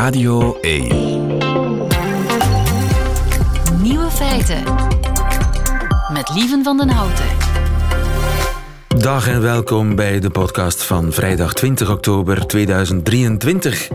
Radio 0.00 0.58
1. 0.60 0.88
Nieuwe 3.82 4.10
feiten. 4.10 4.62
Met 6.12 6.30
Lieven 6.34 6.64
van 6.64 6.76
den 6.76 6.88
Houten. 6.88 7.24
Dag 8.88 9.28
en 9.28 9.40
welkom 9.40 9.94
bij 9.94 10.20
de 10.20 10.30
podcast 10.30 10.82
van 10.82 11.12
vrijdag 11.12 11.52
20 11.52 11.90
oktober 11.90 12.46
2023. 12.46 13.90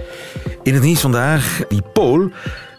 In 0.63 0.73
het 0.73 0.83
nieuws 0.83 0.99
vandaag, 0.99 1.61
die 1.67 1.81
Pool 1.93 2.31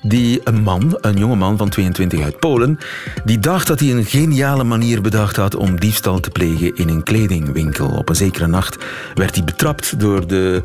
die 0.08 0.40
een 0.44 0.62
man, 0.62 0.98
een 1.00 1.16
jonge 1.16 1.36
man 1.36 1.56
van 1.56 1.68
22 1.68 2.22
uit 2.22 2.38
Polen, 2.38 2.78
die 3.24 3.38
dacht 3.38 3.66
dat 3.66 3.80
hij 3.80 3.90
een 3.90 4.04
geniale 4.04 4.64
manier 4.64 5.00
bedacht 5.00 5.36
had 5.36 5.56
om 5.56 5.80
diefstal 5.80 6.20
te 6.20 6.30
plegen 6.30 6.76
in 6.76 6.88
een 6.88 7.02
kledingwinkel. 7.02 7.88
Op 7.88 8.08
een 8.08 8.16
zekere 8.16 8.46
nacht 8.46 8.84
werd 9.14 9.34
hij 9.34 9.44
betrapt 9.44 10.00
door 10.00 10.26
de 10.26 10.62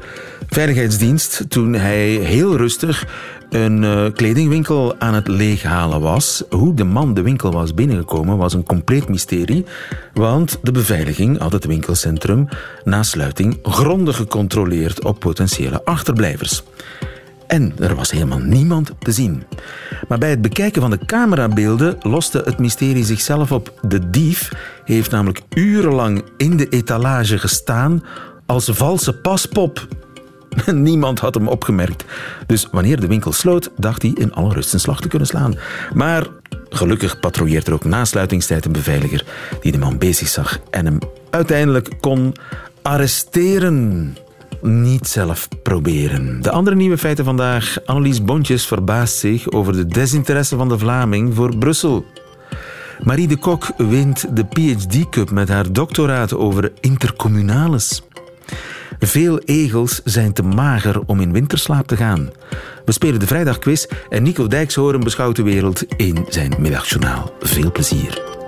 veiligheidsdienst 0.48 1.46
toen 1.50 1.74
hij 1.74 2.08
heel 2.10 2.58
rustig 2.58 3.06
een 3.50 3.84
uh, 3.84 4.06
kledingwinkel 4.14 4.96
aan 5.00 5.14
het 5.14 5.28
leeghalen 5.28 6.02
was. 6.02 6.44
Hoe 6.50 6.74
de 6.74 6.84
man 6.84 7.14
de 7.14 7.22
winkel 7.22 7.52
was 7.52 7.74
binnengekomen 7.74 8.38
was 8.38 8.54
een 8.54 8.64
compleet 8.64 9.10
mysterie, 9.10 9.66
want 10.14 10.60
de 10.62 10.72
beveiliging 10.72 11.38
had 11.40 11.52
het 11.52 11.66
winkelcentrum 11.66 12.48
na 12.84 13.04
sluiting 13.04 13.60
grondig 13.64 14.16
gecontroleerd 14.16 15.04
op 15.04 15.20
potentiële 15.20 15.86
achterblijvers. 15.86 16.64
En 17.52 17.74
er 17.80 17.96
was 17.96 18.12
helemaal 18.12 18.40
niemand 18.40 18.92
te 19.00 19.12
zien. 19.12 19.44
Maar 20.08 20.18
bij 20.18 20.30
het 20.30 20.42
bekijken 20.42 20.82
van 20.82 20.92
de 20.92 21.06
camerabeelden 21.06 21.98
loste 22.00 22.42
het 22.46 22.60
mysterie 22.60 23.04
zichzelf 23.04 23.52
op. 23.52 23.80
De 23.82 24.10
dief 24.10 24.52
heeft 24.86 25.12
namelijk 25.12 25.42
urenlang 25.54 26.24
in 26.38 26.58
de 26.58 26.70
etalage 26.70 27.38
gestaan 27.38 28.04
als 28.46 28.70
valse 28.72 29.14
paspop. 29.14 29.88
Niemand 30.66 31.20
had 31.20 31.34
hem 31.34 31.48
opgemerkt. 31.48 32.06
Dus 32.46 32.68
wanneer 32.72 33.00
de 33.00 33.08
winkel 33.08 33.32
sloot, 33.32 33.72
dacht 33.78 34.02
hij 34.02 34.12
in 34.16 34.34
alle 34.34 34.54
rust 34.54 34.74
een 34.74 34.80
slag 34.80 35.02
te 35.02 35.08
kunnen 35.08 35.28
slaan. 35.28 35.56
Maar 35.94 36.28
gelukkig 36.70 37.20
patrouilleert 37.20 37.68
er 37.68 37.74
ook 37.74 37.86
na 37.86 38.06
sluitingstijd 38.06 38.66
een 38.66 38.72
beveiliger 38.72 39.26
die 39.62 39.72
de 39.72 39.78
man 39.78 39.98
bezig 39.98 40.28
zag 40.28 40.60
en 40.70 40.86
hem 40.86 40.98
uiteindelijk 41.30 41.90
kon 42.00 42.36
arresteren 42.82 44.16
niet 44.62 45.08
zelf 45.08 45.48
proberen. 45.64 46.42
De 46.42 46.52
andere 46.52 46.76
nieuwe 46.76 46.98
feiten 46.98 47.26
vandaag. 47.26 47.78
Annelies 47.86 48.24
Bontjes 48.24 48.66
verbaast 48.66 49.16
zich 49.16 49.52
over 49.52 49.74
de 49.74 49.86
desinteresse 49.86 50.56
van 50.56 50.70
de 50.70 50.78
Vlaming 50.78 51.36
voor 51.36 51.58
Brussel. 51.58 52.06
Marie 53.04 53.28
de 53.28 53.38
Kok 53.38 53.72
wint 53.78 54.36
de 54.36 54.46
PhD 54.46 55.10
Cup 55.10 55.32
met 55.32 55.50
haar 55.50 55.72
doctoraat 55.72 56.36
over 56.36 56.72
intercommunales. 56.80 58.02
Veel 59.00 59.40
egels 59.40 60.02
zijn 60.04 60.34
te 60.34 60.44
mager 60.44 61.02
om 61.06 61.20
in 61.20 61.32
winterslaap 61.32 61.88
te 61.88 61.98
gaan. 61.98 62.30
We 62.86 62.92
spelen 62.92 63.20
de 63.20 63.28
vrijdagquiz 63.28 63.86
en 64.10 64.24
Nico 64.24 64.48
Dijkshoorn 64.48 65.00
beschouwt 65.00 65.36
de 65.36 65.44
wereld 65.44 65.84
in 65.96 66.26
zijn 66.30 66.54
middagjournaal. 66.60 67.34
Veel 67.40 67.72
plezier. 67.72 68.41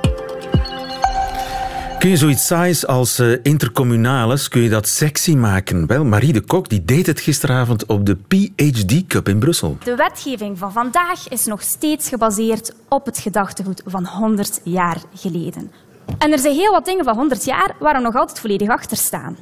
Kun 2.04 2.12
je 2.12 2.18
zoiets 2.18 2.46
saais 2.46 2.88
als 2.88 3.20
uh, 3.20 3.38
intercommunales, 3.44 4.48
kun 4.48 4.62
je 4.62 4.70
dat 4.70 4.88
sexy 4.88 5.36
maken? 5.36 5.88
Wel, 5.88 6.06
Marie 6.06 6.34
de 6.34 6.42
Kok 6.42 6.70
die 6.70 6.86
deed 6.86 7.06
het 7.06 7.20
gisteravond 7.20 7.86
op 7.86 8.06
de 8.06 8.16
PhD 8.16 9.08
Cup 9.08 9.28
in 9.28 9.40
Brussel. 9.40 9.78
De 9.84 9.96
wetgeving 9.96 10.58
van 10.58 10.72
vandaag 10.72 11.30
is 11.30 11.46
nog 11.46 11.62
steeds 11.62 12.10
gebaseerd 12.10 12.74
op 12.90 13.06
het 13.06 13.20
gedachtegoed 13.20 13.82
van 13.86 14.06
100 14.06 14.62
jaar 14.64 15.02
geleden. 15.14 15.72
En 16.18 16.32
er 16.32 16.40
zijn 16.40 16.54
heel 16.54 16.72
wat 16.72 16.86
dingen 16.86 17.06
van 17.06 17.16
100 17.16 17.46
jaar 17.46 17.76
waar 17.80 17.96
we 17.96 18.02
nog 18.02 18.16
altijd 18.16 18.40
volledig 18.40 18.70
achter 18.70 18.98
staan. 18.98 19.38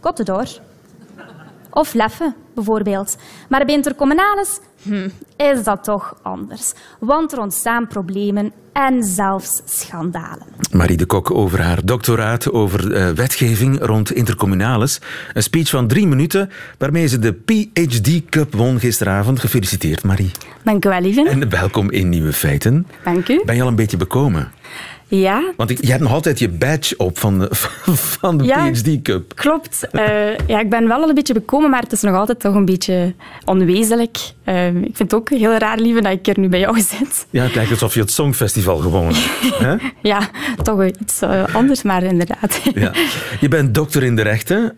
Kotten 0.00 0.24
door. 0.24 0.48
Of 1.70 1.94
leffen, 1.94 2.34
bijvoorbeeld. 2.54 3.16
Maar 3.48 3.64
bij 3.64 3.74
intercommunales 3.74 4.58
hm, 4.82 5.08
is 5.36 5.64
dat 5.64 5.84
toch 5.84 6.16
anders. 6.22 6.72
Want 6.98 7.32
er 7.32 7.40
ontstaan 7.40 7.86
problemen 7.86 8.52
en 8.72 9.04
zelfs 9.04 9.62
schandalen. 9.64 10.46
Marie 10.72 10.96
de 10.96 11.06
Kok 11.06 11.30
over 11.30 11.62
haar 11.62 11.84
doctoraat 11.84 12.52
over 12.52 12.92
uh, 12.96 13.08
wetgeving 13.10 13.78
rond 13.80 14.12
intercommunales. 14.12 15.00
Een 15.32 15.42
speech 15.42 15.68
van 15.68 15.86
drie 15.86 16.06
minuten 16.06 16.50
waarmee 16.78 17.06
ze 17.06 17.18
de 17.18 17.32
PhD 17.32 18.24
Cup 18.28 18.54
won 18.54 18.80
gisteravond. 18.80 19.40
Gefeliciteerd, 19.40 20.02
Marie. 20.02 20.30
Dank 20.62 20.84
u 20.84 20.88
wel, 20.88 21.00
lieve. 21.00 21.28
En 21.28 21.50
welkom 21.50 21.90
in 21.90 22.08
Nieuwe 22.08 22.32
Feiten. 22.32 22.86
Dank 23.04 23.28
u. 23.28 23.42
Ben 23.44 23.54
je 23.54 23.62
al 23.62 23.68
een 23.68 23.74
beetje 23.74 23.96
bekomen? 23.96 24.52
Ja. 25.10 25.52
Want 25.56 25.70
je 25.80 25.90
hebt 25.90 26.02
nog 26.02 26.12
altijd 26.12 26.38
je 26.38 26.48
badge 26.48 26.96
op 26.96 27.18
van 27.18 27.38
de, 27.38 27.48
van 28.18 28.38
de 28.38 28.44
ja, 28.44 28.70
PhD 28.70 29.02
Cup. 29.02 29.32
Klopt. 29.34 29.88
Uh, 29.92 30.02
ja, 30.46 30.60
ik 30.60 30.70
ben 30.70 30.88
wel 30.88 31.02
al 31.02 31.08
een 31.08 31.14
beetje 31.14 31.34
bekomen, 31.34 31.70
maar 31.70 31.82
het 31.82 31.92
is 31.92 32.00
nog 32.00 32.14
altijd 32.14 32.40
toch 32.40 32.54
een 32.54 32.64
beetje 32.64 33.14
onwezenlijk. 33.44 34.18
Uh, 34.44 34.66
ik 34.66 34.96
vind 34.96 34.98
het 34.98 35.14
ook 35.14 35.30
heel 35.30 35.56
raar, 35.56 35.78
lieve, 35.78 36.00
dat 36.00 36.12
ik 36.12 36.26
er 36.26 36.38
nu 36.38 36.48
bij 36.48 36.60
jou 36.60 36.80
zit. 36.98 37.26
Ja, 37.30 37.42
het 37.42 37.54
lijkt 37.54 37.70
alsof 37.70 37.94
je 37.94 38.00
het 38.00 38.10
Songfestival 38.10 38.76
gewonnen 38.76 39.14
hebt. 39.14 39.82
ja, 40.02 40.28
toch 40.62 40.84
iets 40.84 41.22
uh, 41.22 41.54
anders, 41.54 41.82
maar 41.82 42.02
inderdaad. 42.02 42.60
ja. 42.74 42.92
Je 43.40 43.48
bent 43.48 43.74
dokter 43.74 44.02
in 44.02 44.16
de 44.16 44.22
rechten 44.22 44.76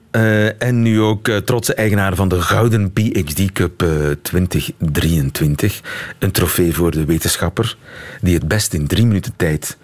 en 0.59 0.83
nu 0.83 1.01
ook 1.01 1.29
trotse 1.29 1.75
eigenaar 1.75 2.15
van 2.15 2.29
de 2.29 2.41
Gouden 2.41 2.93
PhD 2.93 3.53
Cup 3.53 3.85
2023. 4.23 5.81
Een 6.19 6.31
trofee 6.31 6.75
voor 6.75 6.91
de 6.91 7.05
wetenschapper 7.05 7.77
die 8.21 8.35
het 8.35 8.49
best 8.49 8.75
in 8.75 8.87
drie 8.87 9.07
minuten 9.07 9.33
tijd 9.37 9.77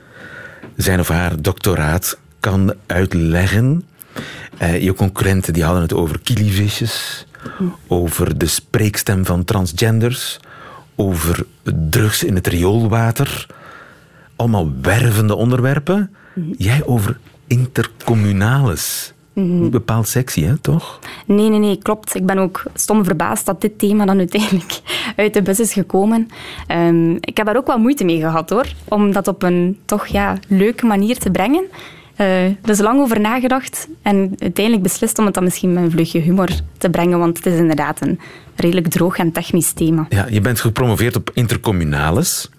zijn 0.83 1.01
of 1.01 1.09
haar 1.09 1.43
doctoraat 1.43 2.19
kan 2.41 2.75
uitleggen. 2.87 3.85
Uh, 4.63 4.83
je 4.83 4.95
concurrenten 4.95 5.53
die 5.53 5.65
hadden 5.65 5.83
het 5.83 5.93
over 5.93 6.21
kilievisjes, 6.21 7.27
over 7.87 8.39
de 8.39 8.47
spreekstem 8.47 9.25
van 9.25 9.45
transgenders, 9.45 10.41
over 10.95 11.47
drugs 11.91 12.25
in 12.25 12.35
het 12.35 12.47
rioolwater. 12.47 13.47
Allemaal 14.37 14.73
wervende 14.83 15.35
onderwerpen. 15.35 16.15
Jij 16.57 16.85
over 16.85 17.19
intercommunales. 17.47 19.13
Niet 19.39 19.71
bepaald 19.71 20.09
sexy, 20.09 20.43
hè, 20.43 20.59
toch? 20.59 20.99
Nee, 21.27 21.49
nee, 21.49 21.59
nee, 21.59 21.79
klopt. 21.79 22.15
Ik 22.15 22.27
ben 22.27 22.39
ook 22.39 22.63
stom 22.75 23.05
verbaasd 23.05 23.47
dat 23.47 23.61
dit 23.61 23.79
thema 23.79 24.05
dan 24.05 24.19
uiteindelijk 24.19 24.81
uit 25.17 25.35
de 25.35 25.43
bus 25.43 25.61
is 25.61 25.73
gekomen. 25.73 26.29
Um, 26.73 27.17
ik 27.21 27.37
heb 27.37 27.47
daar 27.47 27.57
ook 27.57 27.67
wel 27.67 27.79
moeite 27.79 28.05
mee 28.05 28.21
gehad, 28.21 28.51
hoor. 28.51 28.67
Om 28.85 29.13
dat 29.13 29.29
op 29.29 29.43
een 29.43 29.79
toch 29.85 30.07
ja, 30.07 30.39
leuke 30.49 30.87
manier 30.87 31.19
te 31.19 31.31
brengen. 31.31 31.65
Uh, 32.21 32.45
er 32.45 32.57
is 32.69 32.81
lang 32.81 33.01
over 33.01 33.21
nagedacht 33.21 33.89
en 34.03 34.35
uiteindelijk 34.39 34.83
beslist 34.83 35.19
om 35.19 35.25
het 35.25 35.35
dan 35.35 35.45
misschien 35.45 35.73
met 35.73 35.83
een 35.83 35.91
vlugje 35.91 36.21
humor 36.21 36.49
te 36.79 36.91
brengen, 36.91 37.19
want 37.19 37.37
het 37.37 37.47
is 37.47 37.59
inderdaad 37.59 38.01
een 38.01 38.21
redelijk 38.57 38.89
droog 38.89 39.17
en 39.17 39.33
technisch 39.33 39.73
thema. 39.73 40.07
Ja, 40.09 40.27
je 40.31 40.41
bent 40.41 40.61
gepromoveerd 40.61 41.17
op 41.17 41.31
intercommunales. 41.35 42.51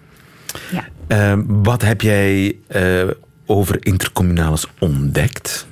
Ja. 0.70 0.84
Uh, 1.08 1.42
wat 1.46 1.82
heb 1.82 2.00
jij 2.00 2.56
uh, 2.76 3.10
over 3.46 3.86
intercommunales 3.86 4.66
ontdekt? 4.78 5.66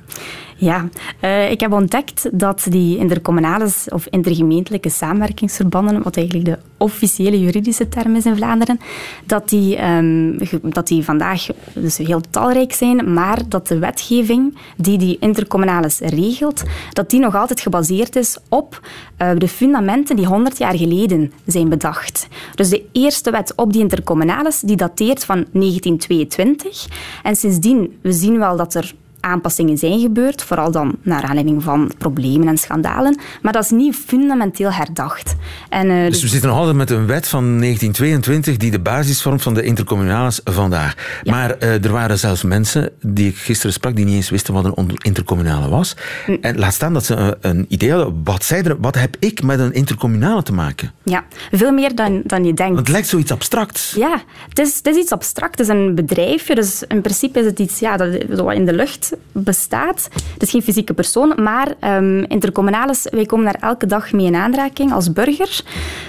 Ja, 0.59 0.89
uh, 1.21 1.51
ik 1.51 1.59
heb 1.59 1.71
ontdekt 1.71 2.29
dat 2.31 2.65
die 2.69 2.97
intercommunales 2.97 3.87
of 3.89 4.07
intergemeentelijke 4.09 4.89
samenwerkingsverbanden, 4.89 6.03
wat 6.03 6.17
eigenlijk 6.17 6.45
de 6.45 6.57
officiële 6.77 7.39
juridische 7.39 7.89
term 7.89 8.15
is 8.15 8.25
in 8.25 8.35
Vlaanderen, 8.35 8.79
dat 9.25 9.49
die, 9.49 9.85
um, 9.85 10.37
dat 10.61 10.87
die 10.87 11.03
vandaag 11.03 11.47
dus 11.73 11.97
heel 11.97 12.21
talrijk 12.29 12.73
zijn, 12.73 13.13
maar 13.13 13.41
dat 13.47 13.67
de 13.67 13.79
wetgeving 13.79 14.57
die 14.77 14.97
die 14.97 15.17
intercommunales 15.19 15.99
regelt, 15.99 16.63
dat 16.93 17.09
die 17.09 17.19
nog 17.19 17.35
altijd 17.35 17.59
gebaseerd 17.59 18.15
is 18.15 18.37
op 18.49 18.79
uh, 19.17 19.29
de 19.37 19.47
fundamenten 19.47 20.15
die 20.15 20.25
100 20.25 20.57
jaar 20.57 20.77
geleden 20.77 21.31
zijn 21.45 21.69
bedacht. 21.69 22.27
Dus 22.55 22.69
de 22.69 22.83
eerste 22.91 23.31
wet 23.31 23.53
op 23.55 23.73
die 23.73 23.81
intercommunales, 23.81 24.59
die 24.59 24.75
dateert 24.75 25.25
van 25.25 25.45
1922. 25.51 26.87
En 27.23 27.35
sindsdien, 27.35 27.97
we 28.01 28.11
zien 28.11 28.39
wel 28.39 28.57
dat 28.57 28.73
er 28.73 28.93
aanpassingen 29.19 29.77
zijn 29.77 29.99
gebeurd, 29.99 30.43
vooral 30.43 30.71
dan 30.71 30.95
naar 31.01 31.23
aanleiding 31.23 31.63
van 31.63 31.91
problemen 31.97 32.47
en 32.47 32.57
schandalen, 32.57 33.19
maar 33.41 33.53
dat 33.53 33.63
is 33.63 33.69
niet 33.69 33.95
fundamenteel 33.95 34.71
herdacht. 34.71 35.35
En, 35.69 35.89
uh, 35.89 36.05
dus 36.05 36.21
we 36.21 36.27
zitten 36.27 36.49
nog 36.49 36.57
altijd 36.57 36.75
met 36.75 36.89
een 36.89 37.05
wet 37.05 37.27
van 37.27 37.43
1922 37.43 38.57
die 38.57 38.71
de 38.71 38.79
basis 38.79 39.21
vormt 39.21 39.41
van 39.41 39.53
de 39.53 39.63
intercommunales 39.63 40.41
vandaag. 40.43 40.95
Ja. 41.23 41.31
Maar 41.31 41.55
uh, 41.59 41.83
er 41.83 41.91
waren 41.91 42.19
zelfs 42.19 42.43
mensen 42.43 42.91
die 43.01 43.29
ik 43.29 43.37
gisteren 43.37 43.73
sprak 43.73 43.95
die 43.95 44.05
niet 44.05 44.15
eens 44.15 44.29
wisten 44.29 44.53
wat 44.53 44.65
een 44.65 44.97
intercommunale 44.97 45.69
was. 45.69 45.95
Hm. 46.25 46.37
En 46.41 46.57
laat 46.57 46.73
staan 46.73 46.93
dat 46.93 47.05
ze 47.05 47.15
een, 47.15 47.35
een 47.41 47.65
idee 47.67 47.91
hadden. 47.91 48.21
Wat, 48.23 48.43
zei 48.43 48.61
er, 48.61 48.79
wat 48.79 48.95
heb 48.95 49.15
ik 49.19 49.43
met 49.43 49.59
een 49.59 49.73
intercommunale 49.73 50.43
te 50.43 50.53
maken? 50.53 50.91
Ja, 51.03 51.23
veel 51.51 51.71
meer 51.71 51.95
dan, 51.95 52.21
dan 52.25 52.45
je 52.45 52.53
denkt. 52.53 52.73
Want 52.73 52.77
het 52.77 52.89
lijkt 52.89 53.07
zoiets 53.07 53.31
abstracts. 53.31 53.93
Ja, 53.97 54.21
het 54.49 54.59
is, 54.59 54.75
het 54.75 54.87
is 54.87 54.95
iets 54.95 55.11
abstract. 55.11 55.57
Het 55.57 55.67
is 55.69 55.75
een 55.75 55.95
bedrijfje, 55.95 56.55
dus 56.55 56.83
in 56.87 57.01
principe 57.01 57.39
is 57.39 57.45
het 57.45 57.59
iets 57.59 57.79
ja, 57.79 57.97
dat, 57.97 58.13
in 58.53 58.65
de 58.65 58.73
lucht 58.73 59.08
bestaat. 59.31 60.09
Het 60.33 60.43
is 60.43 60.49
geen 60.49 60.61
fysieke 60.61 60.93
persoon, 60.93 61.33
maar 61.37 61.75
um, 61.83 62.23
intercommunales, 62.23 63.07
wij 63.11 63.25
komen 63.25 63.45
daar 63.45 63.69
elke 63.69 63.85
dag 63.85 64.11
mee 64.11 64.25
in 64.25 64.35
aanraking 64.35 64.93
als 64.93 65.13
burger. 65.13 65.61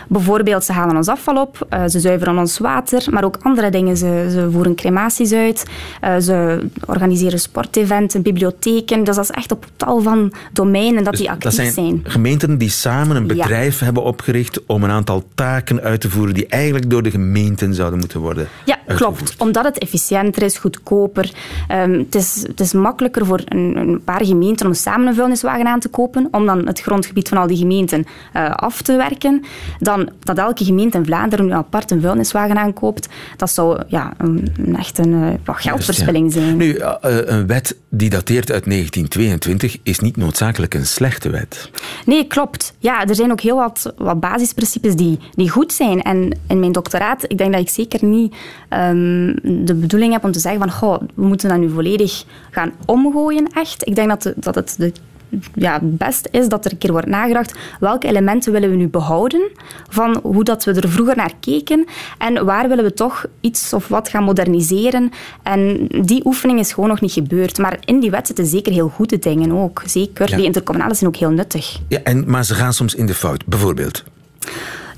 Bijvoorbeeld, 0.09 0.65
ze 0.65 0.73
halen 0.73 0.97
ons 0.97 1.09
afval 1.09 1.41
op, 1.41 1.67
uh, 1.75 1.85
ze 1.87 2.01
zuiveren 2.01 2.39
ons 2.39 2.59
water, 2.59 3.07
maar 3.11 3.25
ook 3.25 3.39
andere 3.43 3.71
dingen. 3.71 3.97
Ze, 3.97 4.29
ze 4.31 4.49
voeren 4.51 4.75
crematies 4.75 5.33
uit, 5.33 5.65
uh, 6.05 6.17
ze 6.17 6.69
organiseren 6.87 7.41
sporteventen, 7.41 8.23
bibliotheken. 8.23 9.05
Dus 9.05 9.17
dat 9.17 9.25
is 9.25 9.31
echt 9.31 9.53
op 9.53 9.67
tal 9.77 10.01
van 10.01 10.33
domeinen 10.53 11.05
dat 11.05 11.13
dus 11.13 11.21
die 11.21 11.31
actief 11.31 11.45
dat 11.45 11.55
zijn. 11.55 11.73
zijn. 11.73 12.01
Gemeenten 12.03 12.59
die 12.59 12.71
samen 12.71 13.17
een 13.17 13.27
bedrijf 13.27 13.79
ja. 13.79 13.85
hebben 13.85 14.03
opgericht 14.03 14.67
om 14.67 14.85
een 14.85 14.91
aantal 14.91 15.25
taken 15.35 15.81
uit 15.81 16.01
te 16.01 16.11
voeren 16.11 16.35
die 16.35 16.47
eigenlijk 16.47 16.91
door 16.91 17.03
de 17.03 17.11
gemeenten 17.11 17.75
zouden 17.75 17.99
moeten 17.99 18.21
worden 18.21 18.49
Ja, 18.65 18.79
klopt. 18.87 19.35
Omdat 19.39 19.65
het 19.65 19.79
efficiënter 19.79 20.43
is, 20.43 20.59
goedkoper. 20.59 21.31
Um, 21.73 21.93
het, 21.93 22.15
is, 22.15 22.45
het 22.47 22.61
is 22.61 22.73
makkelijker 22.73 22.90
voor 22.99 23.41
een, 23.45 23.77
een, 23.77 24.05
paar 24.05 24.25
gemeenten 24.25 24.67
om 24.67 24.75
samen 24.75 25.07
een 25.07 25.15
vuilniswagen 25.15 25.67
aan 25.67 25.81
te 25.81 25.89
kopen, 25.89 26.29
om 26.31 26.47
dan 26.47 26.67
het 26.67 26.81
grondgebied 26.81 27.29
van 27.29 27.39
al 27.39 27.47
die 27.47 27.57
gemeenten 27.57 28.05
uh, 28.37 28.51
af 28.51 28.83
te 28.83 28.97
werken, 28.97 29.45
dan 29.79 30.11
dat 30.21 30.39
elke 30.39 30.65
gemeente 30.65 30.99
in 30.99 31.05
Vlaanderen 31.05 31.47
nu 31.47 31.53
apart 31.53 31.91
een 31.91 32.01
vuilniswagen 32.01 32.57
aankoopt. 32.57 33.09
Dat 33.37 33.51
zou 33.51 33.83
ja, 33.87 34.13
een, 34.19 34.53
een 34.57 34.77
echt 34.77 34.99
een 34.99 35.13
uh, 35.13 35.29
geldverspilling 35.45 36.33
zijn. 36.33 36.57
Nu, 36.57 36.75
uh, 36.75 36.95
een 37.01 37.47
wet 37.47 37.77
die 37.89 38.11
dateert 38.11 38.53
uit 38.53 38.65
1922 38.65 39.77
is 39.83 39.99
niet 39.99 40.17
noodzakelijk 40.17 40.75
een 40.75 40.87
slechte 40.87 41.31
wet. 41.31 41.71
Nee, 42.07 42.27
klopt. 42.27 42.75
Ja, 42.79 43.07
er 43.07 43.15
zijn 43.15 43.31
ook 43.31 43.41
heel 43.41 43.57
wat, 43.57 43.93
wat 43.97 44.21
basisprincipes 44.21 44.95
die, 44.95 45.19
die 45.35 45.51
goed 45.51 45.73
zijn. 45.73 46.03
En 46.03 46.39
in 46.49 46.61
mijn 46.61 46.73
doctoraat, 46.73 47.25
ik 47.29 47.39
denk 47.39 47.53
dat 47.53 47.61
ik 47.61 47.69
zeker 47.69 48.05
niet 48.05 48.35
um, 48.71 49.35
de 49.65 49.75
bedoeling 49.75 50.13
heb 50.13 50.25
om 50.25 50.33
te 50.33 50.41
zeggen 50.41 50.61
van 50.61 50.71
goh, 50.71 51.03
we 51.15 51.27
moeten 51.27 51.49
dat 51.49 51.59
nu 51.59 51.71
volledig 51.71 52.25
gaan 52.51 52.73
omgooien, 52.85 53.49
echt. 53.53 53.87
Ik 53.87 53.95
denk 53.95 54.09
dat, 54.09 54.23
de, 54.23 54.35
dat 54.37 54.55
het 54.55 54.75
de 54.79 54.93
ja, 55.55 55.73
het 55.73 55.97
best 55.97 56.29
is 56.31 56.49
dat 56.49 56.65
er 56.65 56.73
een 56.73 56.79
keer 56.79 56.93
wordt 56.93 57.07
nagedacht 57.07 57.55
welke 57.81 58.07
elementen 58.07 58.53
willen 58.53 58.71
we 58.71 58.77
nu 58.77 58.89
behouden 58.89 59.51
van 59.89 60.21
hoe 60.23 60.45
dat 60.45 60.65
we 60.65 60.73
er 60.73 60.89
vroeger 60.89 61.17
naar 61.17 61.33
keken 61.41 61.85
en 62.19 62.45
waar 62.45 62.69
willen 62.69 62.85
we 62.85 62.93
toch 62.93 63.27
iets 63.41 63.73
of 63.73 63.89
wat 63.89 64.09
gaan 64.09 64.25
moderniseren. 64.25 65.11
En 65.43 65.87
die 66.03 66.27
oefening 66.27 66.59
is 66.59 66.73
gewoon 66.73 66.89
nog 66.89 67.01
niet 67.01 67.13
gebeurd. 67.13 67.59
Maar 67.59 67.79
in 67.85 68.01
die 68.01 68.11
wet 68.11 68.27
zitten 68.27 68.47
zeker 68.47 68.73
heel 68.73 68.89
goede 68.89 69.19
dingen 69.19 69.53
ook. 69.53 69.83
Zeker. 69.87 70.29
Ja. 70.29 70.37
Die 70.37 70.45
intercommunale 70.45 70.95
zijn 70.95 71.11
ook 71.11 71.17
heel 71.17 71.31
nuttig. 71.31 71.79
Ja, 71.89 71.99
en, 72.03 72.31
maar 72.31 72.45
ze 72.45 72.55
gaan 72.55 72.73
soms 72.73 72.95
in 72.95 73.07
de 73.07 73.15
fout. 73.15 73.47
Bijvoorbeeld? 73.47 74.05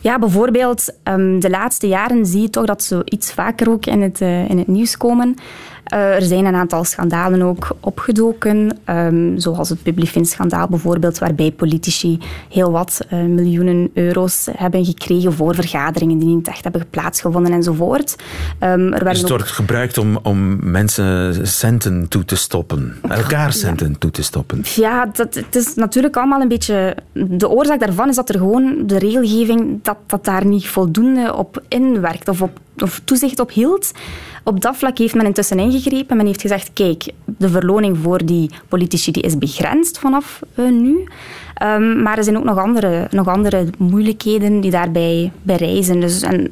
Ja, 0.00 0.18
bijvoorbeeld 0.18 0.94
um, 1.04 1.40
de 1.40 1.50
laatste 1.50 1.88
jaren 1.88 2.26
zie 2.26 2.40
je 2.40 2.50
toch 2.50 2.66
dat 2.66 2.82
ze 2.82 3.02
iets 3.04 3.32
vaker 3.32 3.70
ook 3.70 3.86
in 3.86 4.02
het, 4.02 4.20
uh, 4.20 4.50
in 4.50 4.58
het 4.58 4.66
nieuws 4.66 4.96
komen. 4.96 5.36
Uh, 5.92 6.14
er 6.14 6.22
zijn 6.22 6.44
een 6.44 6.54
aantal 6.54 6.84
schandalen 6.84 7.42
ook 7.42 7.76
opgedoken, 7.80 8.78
um, 8.86 9.38
zoals 9.38 9.68
het 9.68 9.82
Publifin-schandaal 9.82 10.68
bijvoorbeeld, 10.68 11.18
waarbij 11.18 11.50
politici 11.50 12.18
heel 12.48 12.70
wat 12.70 13.00
uh, 13.12 13.22
miljoenen 13.24 13.90
euro's 13.94 14.48
hebben 14.56 14.84
gekregen 14.84 15.32
voor 15.32 15.54
vergaderingen 15.54 16.18
die 16.18 16.28
niet 16.28 16.48
echt 16.48 16.62
hebben 16.62 16.86
plaatsgevonden 16.90 17.52
enzovoort. 17.52 18.16
Um, 18.60 18.92
er 18.92 19.04
dus 19.04 19.20
het 19.20 19.28
wordt 19.28 19.44
ook... 19.44 19.50
gebruikt 19.50 19.98
om, 19.98 20.18
om 20.22 20.70
mensen 20.70 21.46
centen 21.46 22.08
toe 22.08 22.24
te 22.24 22.36
stoppen, 22.36 22.96
elkaar 23.08 23.52
centen 23.52 23.88
ja. 23.88 23.96
toe 23.98 24.10
te 24.10 24.22
stoppen. 24.22 24.60
Ja, 24.74 25.06
dat, 25.12 25.34
het 25.34 25.56
is 25.56 25.74
natuurlijk 25.74 26.16
allemaal 26.16 26.40
een 26.40 26.48
beetje... 26.48 26.96
De 27.12 27.48
oorzaak 27.48 27.80
daarvan 27.80 28.08
is 28.08 28.16
dat 28.16 28.28
er 28.28 28.38
gewoon 28.38 28.82
de 28.86 28.98
regelgeving, 28.98 29.78
dat, 29.82 29.96
dat 30.06 30.24
daar 30.24 30.46
niet 30.46 30.68
voldoende 30.68 31.34
op 31.34 31.62
inwerkt 31.68 32.28
of, 32.28 32.42
op, 32.42 32.60
of 32.78 33.00
toezicht 33.04 33.40
op 33.40 33.50
hield. 33.50 33.92
Op 34.44 34.60
dat 34.60 34.76
vlak 34.76 34.98
heeft 34.98 35.14
men 35.14 35.26
intussen 35.26 35.58
ingegrepen. 35.58 36.16
Men 36.16 36.26
heeft 36.26 36.40
gezegd, 36.40 36.70
kijk, 36.72 37.04
de 37.24 37.48
verloning 37.48 37.98
voor 38.02 38.24
die 38.24 38.50
politici 38.68 39.12
die 39.12 39.22
is 39.22 39.38
begrensd 39.38 39.98
vanaf 39.98 40.40
uh, 40.54 40.70
nu. 40.70 41.04
Um, 41.62 42.02
maar 42.02 42.18
er 42.18 42.24
zijn 42.24 42.36
ook 42.36 42.44
nog 42.44 42.58
andere, 42.58 43.06
nog 43.10 43.28
andere 43.28 43.66
moeilijkheden 43.78 44.60
die 44.60 44.70
daarbij 44.70 45.32
bij 45.42 45.56
reizen. 45.56 46.00
Dus, 46.00 46.22
en 46.22 46.50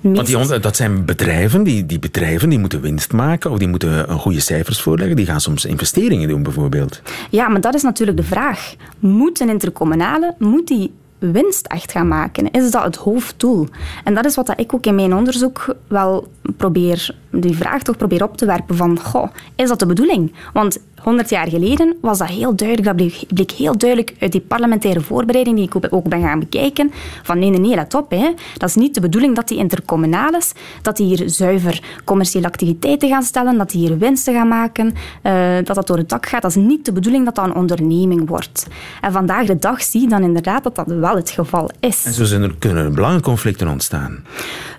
Want 0.00 0.26
die, 0.26 0.58
dat 0.60 0.76
zijn 0.76 1.04
bedrijven 1.04 1.62
die, 1.62 1.86
die 1.86 1.98
bedrijven 1.98 2.48
die 2.48 2.58
moeten 2.58 2.80
winst 2.80 3.12
maken 3.12 3.50
of 3.50 3.58
die 3.58 3.68
moeten 3.68 4.10
een 4.10 4.18
goede 4.18 4.40
cijfers 4.40 4.80
voorleggen. 4.80 5.16
Die 5.16 5.26
gaan 5.26 5.40
soms 5.40 5.64
investeringen 5.64 6.28
doen 6.28 6.42
bijvoorbeeld. 6.42 7.02
Ja, 7.30 7.48
maar 7.48 7.60
dat 7.60 7.74
is 7.74 7.82
natuurlijk 7.82 8.18
de 8.18 8.24
vraag. 8.24 8.74
Moet 8.98 9.40
een 9.40 9.48
intercommunale, 9.48 10.34
moet 10.38 10.66
die 10.66 10.92
winst 11.30 11.66
echt 11.66 11.92
gaan 11.92 12.08
maken? 12.08 12.50
Is 12.50 12.70
dat 12.70 12.82
het 12.82 12.96
hoofddoel? 12.96 13.68
En 14.04 14.14
dat 14.14 14.24
is 14.24 14.34
wat 14.34 14.60
ik 14.60 14.74
ook 14.74 14.86
in 14.86 14.94
mijn 14.94 15.14
onderzoek 15.14 15.74
wel 15.86 16.28
probeer, 16.56 17.14
die 17.30 17.56
vraag 17.56 17.82
toch 17.82 17.96
probeer 17.96 18.22
op 18.22 18.36
te 18.36 18.46
werpen 18.46 18.76
van, 18.76 19.00
goh, 19.00 19.28
is 19.56 19.68
dat 19.68 19.78
de 19.78 19.86
bedoeling? 19.86 20.32
Want 20.52 20.78
100 21.02 21.30
jaar 21.30 21.48
geleden 21.48 21.96
was 22.00 22.18
dat 22.18 22.28
heel 22.28 22.56
duidelijk, 22.56 22.88
dat 22.88 22.96
bleek, 22.96 23.24
bleek, 23.34 23.50
heel 23.50 23.78
duidelijk 23.78 24.14
uit 24.20 24.32
die 24.32 24.40
parlementaire 24.40 25.00
voorbereiding 25.00 25.56
die 25.56 25.66
ik 25.66 25.94
ook 25.94 26.08
ben 26.08 26.20
gaan 26.20 26.38
bekijken, 26.38 26.92
van 27.22 27.38
nee, 27.38 27.50
nee, 27.50 27.60
nee, 27.60 27.74
let 27.74 27.94
op. 27.94 28.10
Hè. 28.10 28.34
Dat 28.56 28.68
is 28.68 28.74
niet 28.74 28.94
de 28.94 29.00
bedoeling 29.00 29.36
dat 29.36 29.48
die 29.48 29.58
intercommunales, 29.58 30.52
dat 30.82 30.96
die 30.96 31.06
hier 31.06 31.28
zuiver 31.28 31.82
commerciële 32.04 32.46
activiteiten 32.46 33.08
gaan 33.08 33.22
stellen, 33.22 33.58
dat 33.58 33.70
die 33.70 33.86
hier 33.86 33.98
winsten 33.98 34.34
gaan 34.34 34.48
maken, 34.48 34.94
uh, 35.22 35.54
dat 35.64 35.74
dat 35.74 35.86
door 35.86 35.96
het 35.96 36.08
dak 36.08 36.26
gaat. 36.26 36.42
Dat 36.42 36.50
is 36.50 36.56
niet 36.56 36.84
de 36.84 36.92
bedoeling 36.92 37.24
dat 37.24 37.34
dat 37.34 37.44
een 37.44 37.54
onderneming 37.54 38.28
wordt. 38.28 38.66
En 39.00 39.12
vandaag 39.12 39.46
de 39.46 39.58
dag 39.58 39.82
zie 39.82 40.00
je 40.00 40.08
dan 40.08 40.22
inderdaad 40.22 40.62
dat 40.62 40.74
dat 40.74 40.86
wel 40.86 41.16
het 41.16 41.30
geval 41.30 41.70
is. 41.80 42.04
En 42.04 42.12
zo 42.12 42.24
zijn 42.24 42.42
er, 42.42 42.54
kunnen 42.58 42.84
er 42.84 42.92
belangenconflicten 42.92 43.68
ontstaan. 43.68 44.24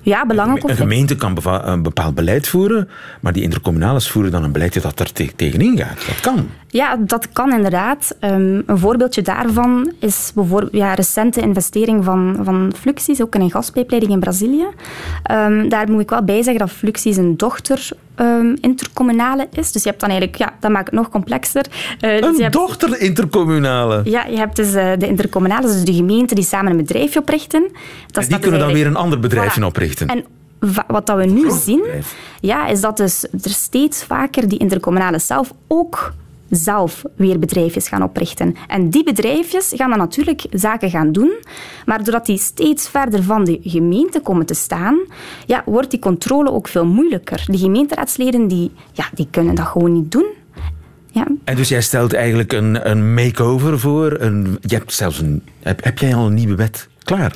Ja, 0.02 0.26
belangenconflicten. 0.26 0.86
Een 0.86 0.92
gemeente 0.92 1.16
kan 1.16 1.38
een 1.44 1.82
bepaald 1.82 2.16
beleid 2.16 2.48
voeren, 2.48 2.90
maar 3.20 3.34
die 3.34 3.44
intercommunales 3.44 4.10
voeren 4.10 4.32
dan 4.32 4.44
een 4.44 4.52
beleid 4.52 4.82
dat 4.82 5.00
er 5.00 5.12
te 5.12 5.32
tegenin 5.36 5.78
gaat. 5.78 6.13
Dat 6.14 6.34
kan. 6.34 6.50
Ja, 6.68 6.98
dat 7.00 7.32
kan 7.32 7.54
inderdaad. 7.54 8.16
Um, 8.20 8.64
een 8.66 8.78
voorbeeldje 8.78 9.22
daarvan 9.22 9.94
is 10.00 10.32
bijvoorbeeld 10.36 10.74
ja, 10.74 10.94
recente 10.94 11.42
investering 11.42 12.04
van, 12.04 12.40
van 12.44 12.74
Fluxys, 12.80 13.22
ook 13.22 13.36
in 13.36 13.42
een 13.42 13.52
gaspijpleiding 13.52 14.14
in 14.14 14.20
Brazilië. 14.20 14.66
Um, 15.32 15.70
daar 15.70 15.92
moet 15.92 16.02
ik 16.02 16.10
wel 16.10 16.24
bij 16.24 16.42
zeggen 16.44 16.58
dat 16.58 16.72
Fluxys 16.72 17.18
een 17.18 17.38
dochter 17.38 17.90
um, 18.16 18.56
intercommunale 18.62 19.48
is. 19.52 19.72
Dus 19.72 19.84
je 19.84 19.90
hebt 19.90 20.02
dan 20.02 20.10
eigenlijk, 20.10 20.40
ja, 20.40 20.54
dat 20.60 20.72
maakt 20.72 20.86
het 20.86 20.96
nog 20.96 21.10
complexer. 21.10 21.66
Uh, 22.02 22.16
een 22.16 22.36
dus 22.36 22.52
dochter 22.52 23.02
intercommunale? 23.02 24.02
Ja, 24.04 24.26
je 24.26 24.38
hebt 24.38 24.56
dus 24.56 24.74
uh, 24.74 24.92
de 24.98 25.08
intercommunale, 25.08 25.68
dus 25.68 25.84
de 25.84 25.94
gemeenten 25.94 26.36
die 26.36 26.46
samen 26.46 26.72
een 26.72 26.78
bedrijfje 26.78 27.20
oprichten. 27.20 27.72
Dat 28.08 28.24
en 28.24 28.30
die 28.30 28.40
kunnen 28.40 28.60
dan 28.60 28.74
weer 28.74 28.86
een 28.86 28.96
ander 28.96 29.20
bedrijfje 29.20 29.62
voilà. 29.62 29.66
oprichten. 29.66 30.08
En 30.08 30.26
wat 30.88 31.08
dat 31.08 31.18
we 31.18 31.26
nu 31.26 31.52
zien, 31.52 31.84
ja, 32.40 32.68
is 32.68 32.82
dat 32.82 32.98
dus 32.98 33.24
er 33.24 33.50
steeds 33.50 34.04
vaker 34.04 34.48
die 34.48 34.60
intercommunale 34.60 35.20
zelf 35.20 35.54
ook 35.68 36.14
zelf 36.50 37.04
weer 37.16 37.40
bedrijfjes 37.40 37.88
gaan 37.88 38.04
oprichten. 38.04 38.56
En 38.68 38.90
die 38.90 39.04
bedrijfjes 39.04 39.72
gaan 39.76 39.90
dan 39.90 39.98
natuurlijk 39.98 40.46
zaken 40.52 40.90
gaan 40.90 41.12
doen, 41.12 41.34
maar 41.86 42.04
doordat 42.04 42.26
die 42.26 42.38
steeds 42.38 42.90
verder 42.90 43.24
van 43.24 43.44
de 43.44 43.60
gemeente 43.64 44.20
komen 44.20 44.46
te 44.46 44.54
staan, 44.54 45.00
ja, 45.46 45.64
wordt 45.66 45.92
die 45.92 46.00
controle 46.00 46.52
ook 46.52 46.68
veel 46.68 46.86
moeilijker. 46.86 47.44
De 47.46 47.58
gemeenteraadsleden 47.58 48.48
die, 48.48 48.72
ja, 48.92 49.10
die 49.14 49.28
kunnen 49.32 49.56
dat 49.56 49.66
gewoon 49.66 49.94
niet 49.94 50.12
doen. 50.12 50.28
Ja. 51.12 51.28
En 51.44 51.56
dus 51.56 51.70
jij 51.70 51.82
stelt 51.82 52.14
eigenlijk 52.14 52.54
een, 52.54 52.90
een 52.90 53.14
makeover 53.14 53.80
voor. 53.80 54.16
Een, 54.20 54.58
je 54.62 54.76
hebt 54.76 54.94
zelfs 54.94 55.20
een, 55.20 55.44
heb, 55.60 55.84
heb 55.84 55.98
jij 55.98 56.16
al 56.16 56.26
een 56.26 56.34
nieuwe 56.34 56.56
wet 56.56 56.90
klaar? 57.04 57.36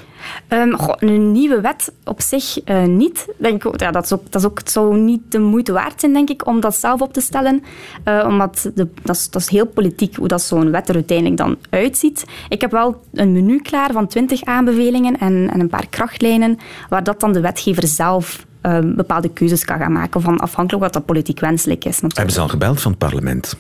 Goh, 0.71 0.95
een 0.99 1.31
nieuwe 1.31 1.61
wet 1.61 1.91
op 2.03 2.21
zich 2.21 2.67
uh, 2.69 2.83
niet. 2.83 3.27
Denk, 3.37 3.79
ja, 3.79 3.91
dat, 3.91 4.03
is 4.03 4.13
ook, 4.13 4.31
dat, 4.31 4.41
is 4.41 4.47
ook, 4.47 4.57
het 4.57 4.71
zou 4.71 4.97
niet 4.97 5.21
de 5.31 5.39
moeite 5.39 5.71
waard 5.71 5.99
zijn, 5.99 6.13
denk 6.13 6.29
ik, 6.29 6.47
om 6.47 6.59
dat 6.59 6.75
zelf 6.75 7.01
op 7.01 7.13
te 7.13 7.21
stellen. 7.21 7.63
Uh, 8.05 8.25
omdat 8.27 8.71
de, 8.75 8.87
dat, 9.03 9.15
is, 9.15 9.29
dat 9.29 9.41
is 9.41 9.49
heel 9.49 9.65
politiek 9.65 10.15
hoe 10.15 10.27
dat 10.27 10.41
zo'n 10.41 10.71
wet 10.71 10.89
er 10.89 10.95
uiteindelijk 10.95 11.37
dan 11.37 11.57
uitziet. 11.69 12.25
Ik 12.49 12.61
heb 12.61 12.71
wel 12.71 13.01
een 13.13 13.31
menu 13.31 13.61
klaar 13.61 13.91
van 13.91 14.07
twintig 14.07 14.43
aanbevelingen 14.43 15.19
en, 15.19 15.49
en 15.53 15.59
een 15.59 15.69
paar 15.69 15.87
krachtlijnen, 15.89 16.57
waar 16.89 17.03
dat 17.03 17.19
dan 17.19 17.33
de 17.33 17.41
wetgever 17.41 17.87
zelf 17.87 18.45
uh, 18.63 18.79
bepaalde 18.95 19.29
keuzes 19.29 19.65
kan 19.65 19.77
gaan 19.77 19.91
maken, 19.91 20.21
van 20.21 20.39
afhankelijk 20.39 20.83
wat 20.83 20.93
dat 20.93 21.05
politiek 21.05 21.39
wenselijk 21.39 21.85
is. 21.85 22.01
Natuurlijk. 22.01 22.17
Hebben 22.17 22.33
ze 22.33 22.41
al 22.41 22.47
gebeld 22.47 22.81
van 22.81 22.91
het 22.91 22.99
parlement? 22.99 23.57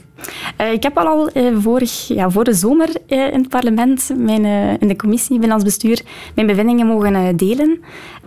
Uh, 0.61 0.71
ik 0.71 0.83
heb 0.83 0.97
al, 0.97 1.07
al 1.07 1.29
uh, 1.33 1.57
vorig, 1.59 2.07
ja, 2.07 2.29
voor 2.29 2.43
de 2.43 2.53
zomer 2.53 2.89
uh, 2.89 3.33
in 3.33 3.39
het 3.39 3.49
parlement, 3.49 4.09
mijn, 4.17 4.45
in 4.79 4.87
de 4.87 4.95
commissie 4.95 5.29
Binnenlands 5.29 5.63
Bestuur, 5.63 6.01
mijn 6.35 6.47
bevindingen 6.47 6.87
mogen 6.87 7.37
delen. 7.37 7.79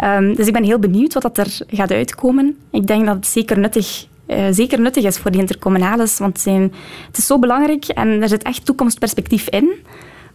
Um, 0.05 0.35
dus 0.35 0.47
ik 0.47 0.53
ben 0.53 0.65
heel 0.65 0.79
benieuwd 0.79 1.15
wat 1.15 1.23
dat 1.23 1.39
er 1.39 1.59
gaat 1.69 1.91
uitkomen. 1.91 2.57
Ik 2.71 2.87
denk 2.87 3.07
dat 3.07 3.15
het 3.15 3.27
zeker 3.27 3.59
nuttig 3.59 4.09
uh, 4.31 4.47
zeker 4.51 4.81
nuttig 4.81 5.05
is 5.05 5.19
voor 5.19 5.31
die 5.31 5.41
intercommunales. 5.41 6.19
Want 6.19 6.41
zijn, 6.41 6.63
het, 7.07 7.19
is 7.19 7.27
zo 7.27 7.39
belangrijk 7.39 7.85
en 7.85 8.23
er 8.23 8.29
zit 8.29 8.43
echt 8.43 8.65
toekomstperspectief 8.65 9.49
in. 9.49 9.73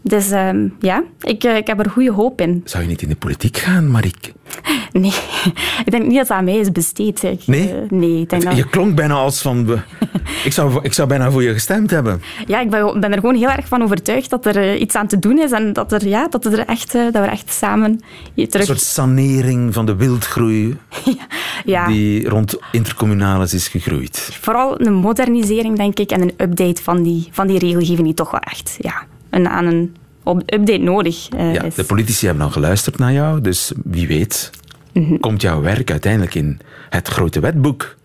Dus 0.07 0.31
uh, 0.31 0.49
ja, 0.79 1.03
ik, 1.21 1.43
uh, 1.43 1.55
ik 1.55 1.67
heb 1.67 1.79
er 1.79 1.89
goede 1.89 2.11
hoop 2.11 2.41
in. 2.41 2.61
Zou 2.65 2.83
je 2.83 2.89
niet 2.89 3.01
in 3.01 3.09
de 3.09 3.15
politiek 3.15 3.57
gaan, 3.57 3.91
Marik? 3.91 4.33
Nee, 4.91 5.13
ik 5.85 5.91
denk 5.91 6.05
niet 6.05 6.17
dat 6.17 6.27
dat 6.27 6.37
aan 6.37 6.43
mij 6.43 6.57
is 6.57 6.71
besteed. 6.71 7.23
Ik, 7.23 7.47
Nee? 7.47 7.69
eh, 7.69 7.89
nee 7.89 8.21
ik 8.21 8.29
denk 8.29 8.43
dat... 8.43 8.55
Je 8.55 8.69
klonk 8.69 8.95
bijna 8.95 9.13
als 9.13 9.41
van... 9.41 9.67
ik, 10.43 10.51
zou, 10.51 10.79
ik 10.81 10.93
zou 10.93 11.07
bijna 11.07 11.31
voor 11.31 11.43
je 11.43 11.53
gestemd 11.53 11.91
hebben. 11.91 12.21
Ja, 12.47 12.59
ik 12.59 12.69
ben, 12.69 12.99
ben 12.99 13.11
er 13.11 13.19
gewoon 13.19 13.35
heel 13.35 13.49
erg 13.49 13.67
van 13.67 13.83
overtuigd 13.83 14.29
dat 14.29 14.45
er 14.45 14.57
eh, 14.57 14.81
iets 14.81 14.95
aan 14.95 15.07
te 15.07 15.19
doen 15.19 15.39
is 15.39 15.51
en 15.51 15.73
dat, 15.73 15.91
er, 15.91 16.07
ja, 16.07 16.27
dat, 16.27 16.45
er 16.45 16.59
echt, 16.59 16.95
eh, 16.95 17.01
dat 17.11 17.23
we 17.23 17.29
echt 17.29 17.53
samen 17.53 18.01
hier 18.33 18.45
Een 18.45 18.51
terug... 18.51 18.65
soort 18.65 18.81
sanering 18.81 19.73
van 19.73 19.85
de 19.85 19.95
wildgroei 19.95 20.77
ja, 21.65 21.87
die 21.87 22.29
rond 22.29 22.57
intercommunalis 22.71 23.53
is 23.53 23.67
gegroeid. 23.67 24.29
Vooral 24.41 24.81
een 24.81 24.93
modernisering, 24.93 25.77
denk 25.77 25.99
ik, 25.99 26.11
en 26.11 26.21
een 26.21 26.33
update 26.37 26.83
van 26.83 27.03
die, 27.03 27.27
van 27.31 27.47
die 27.47 27.59
regelgeving 27.59 28.03
die 28.03 28.13
toch 28.13 28.31
wel 28.31 28.39
echt 28.39 28.77
ja, 28.79 29.05
een, 29.35 29.49
aan 29.49 29.65
een 29.65 29.95
op- 30.23 30.53
update 30.53 30.77
nodig 30.77 31.29
eh, 31.29 31.53
Ja, 31.53 31.61
is. 31.61 31.75
de 31.75 31.83
politici 31.83 32.25
hebben 32.25 32.43
al 32.45 32.51
geluisterd 32.51 32.97
naar 32.97 33.13
jou, 33.13 33.41
dus 33.41 33.71
wie 33.83 34.07
weet 34.07 34.49
Mhm. 34.93 35.17
komt 35.17 35.41
jouw 35.41 35.61
werk 35.61 35.91
uiteindelijk 35.91 36.35
in 36.35 36.59
het 36.89 37.07
grote 37.07 37.39
wetboek. 37.39 37.95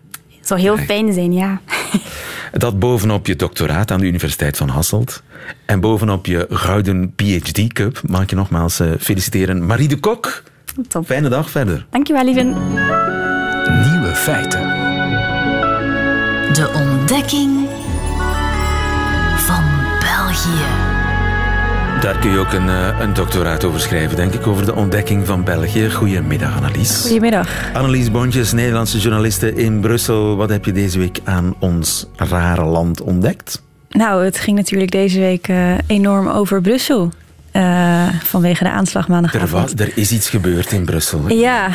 zou 0.41 0.59
heel 0.59 0.77
fijn 0.77 1.13
zijn, 1.13 1.33
ja. 1.33 1.61
Dat 2.51 2.79
bovenop 2.79 3.27
je 3.27 3.35
doctoraat 3.35 3.91
aan 3.91 3.99
de 3.99 4.05
Universiteit 4.05 4.57
van 4.57 4.69
Hasselt 4.69 5.23
en 5.65 5.79
bovenop 5.79 6.25
je 6.25 6.45
gouden 6.49 7.13
PhD-cup 7.15 8.01
maak 8.07 8.29
je 8.29 8.35
nogmaals 8.35 8.79
eh, 8.79 8.87
feliciteren. 8.99 9.65
Marie 9.65 9.87
de 9.87 9.99
Kok, 9.99 10.43
Top. 10.87 11.05
fijne 11.05 11.29
dag 11.29 11.49
verder. 11.49 11.85
Dankjewel, 11.89 12.23
lieven. 12.25 12.47
Nieuwe 13.91 14.11
feiten. 14.15 14.61
De 16.53 16.71
ontdekking 16.75 17.67
van 19.37 19.63
België. 19.99 20.90
Daar 22.01 22.17
kun 22.19 22.31
je 22.31 22.37
ook 22.39 22.53
een, 22.53 22.69
eh, 22.69 22.99
een 22.99 23.13
doctoraat 23.13 23.63
over 23.63 23.79
schrijven, 23.79 24.15
denk 24.15 24.33
ik, 24.33 24.47
over 24.47 24.65
de 24.65 24.75
ontdekking 24.75 25.25
van 25.27 25.43
België. 25.43 25.91
Goedemiddag, 25.91 26.55
Annelies. 26.57 27.01
Goedemiddag. 27.01 27.47
Annelies 27.73 28.11
Bontjes, 28.11 28.51
Nederlandse 28.51 28.97
journaliste 28.99 29.53
in 29.55 29.79
Brussel. 29.79 30.35
Wat 30.35 30.49
heb 30.49 30.65
je 30.65 30.71
deze 30.71 30.99
week 30.99 31.19
aan 31.23 31.55
ons 31.59 32.07
rare 32.15 32.63
land 32.63 33.01
ontdekt? 33.01 33.61
Nou, 33.89 34.23
het 34.25 34.37
ging 34.37 34.57
natuurlijk 34.57 34.91
deze 34.91 35.19
week 35.19 35.47
eh, 35.47 35.73
enorm 35.87 36.27
over 36.27 36.61
Brussel. 36.61 37.11
Eh, 37.51 38.07
vanwege 38.23 38.63
de 38.63 38.69
aanslag 38.69 39.05
Er, 39.05 39.11
maandagavond. 39.11 39.73
wa- 39.79 39.85
er 39.85 39.91
is 39.95 40.11
iets 40.11 40.29
gebeurd 40.29 40.71
in 40.71 40.85
Brussel. 40.85 41.29
Ja, 41.29 41.67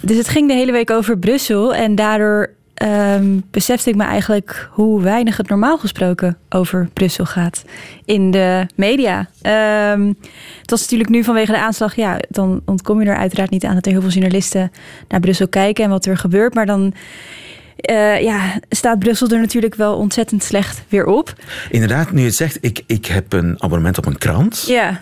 dus 0.00 0.16
het 0.16 0.28
ging 0.28 0.48
de 0.48 0.54
hele 0.54 0.72
week 0.72 0.90
over 0.90 1.18
Brussel. 1.18 1.74
En 1.74 1.94
daardoor 1.94 2.50
ehm, 2.74 3.40
besefte 3.50 3.90
ik 3.90 3.96
me 3.96 4.04
eigenlijk 4.04 4.68
hoe 4.70 5.02
weinig 5.02 5.36
het 5.36 5.48
normaal 5.48 5.78
gesproken 5.78 6.36
over 6.48 6.88
Brussel 6.92 7.24
gaat 7.24 7.64
in 8.04 8.30
de 8.30 8.66
media. 8.74 9.28
Ehm, 9.42 10.12
het 10.60 10.70
was 10.70 10.80
natuurlijk 10.80 11.10
nu 11.10 11.24
vanwege 11.24 11.52
de 11.52 11.58
aanslag, 11.58 11.96
ja, 11.96 12.18
dan 12.28 12.62
ontkom 12.64 13.02
je 13.02 13.08
er 13.08 13.16
uiteraard 13.16 13.50
niet 13.50 13.64
aan 13.64 13.74
dat 13.74 13.86
er 13.86 13.92
heel 13.92 14.00
veel 14.00 14.10
journalisten 14.10 14.70
naar 15.08 15.20
Brussel 15.20 15.48
kijken 15.48 15.84
en 15.84 15.90
wat 15.90 16.06
er 16.06 16.16
gebeurt. 16.16 16.54
Maar 16.54 16.66
dan 16.66 16.94
eh, 17.76 18.22
ja, 18.22 18.60
staat 18.68 18.98
Brussel 18.98 19.28
er 19.28 19.40
natuurlijk 19.40 19.74
wel 19.74 19.96
ontzettend 19.96 20.42
slecht 20.42 20.82
weer 20.88 21.06
op. 21.06 21.34
Inderdaad, 21.70 22.12
nu 22.12 22.20
je 22.20 22.26
het 22.26 22.34
zegt, 22.34 22.58
ik, 22.60 22.82
ik 22.86 23.06
heb 23.06 23.32
een 23.32 23.62
abonnement 23.62 23.98
op 23.98 24.06
een 24.06 24.18
krant. 24.18 24.64
Ja, 24.66 25.00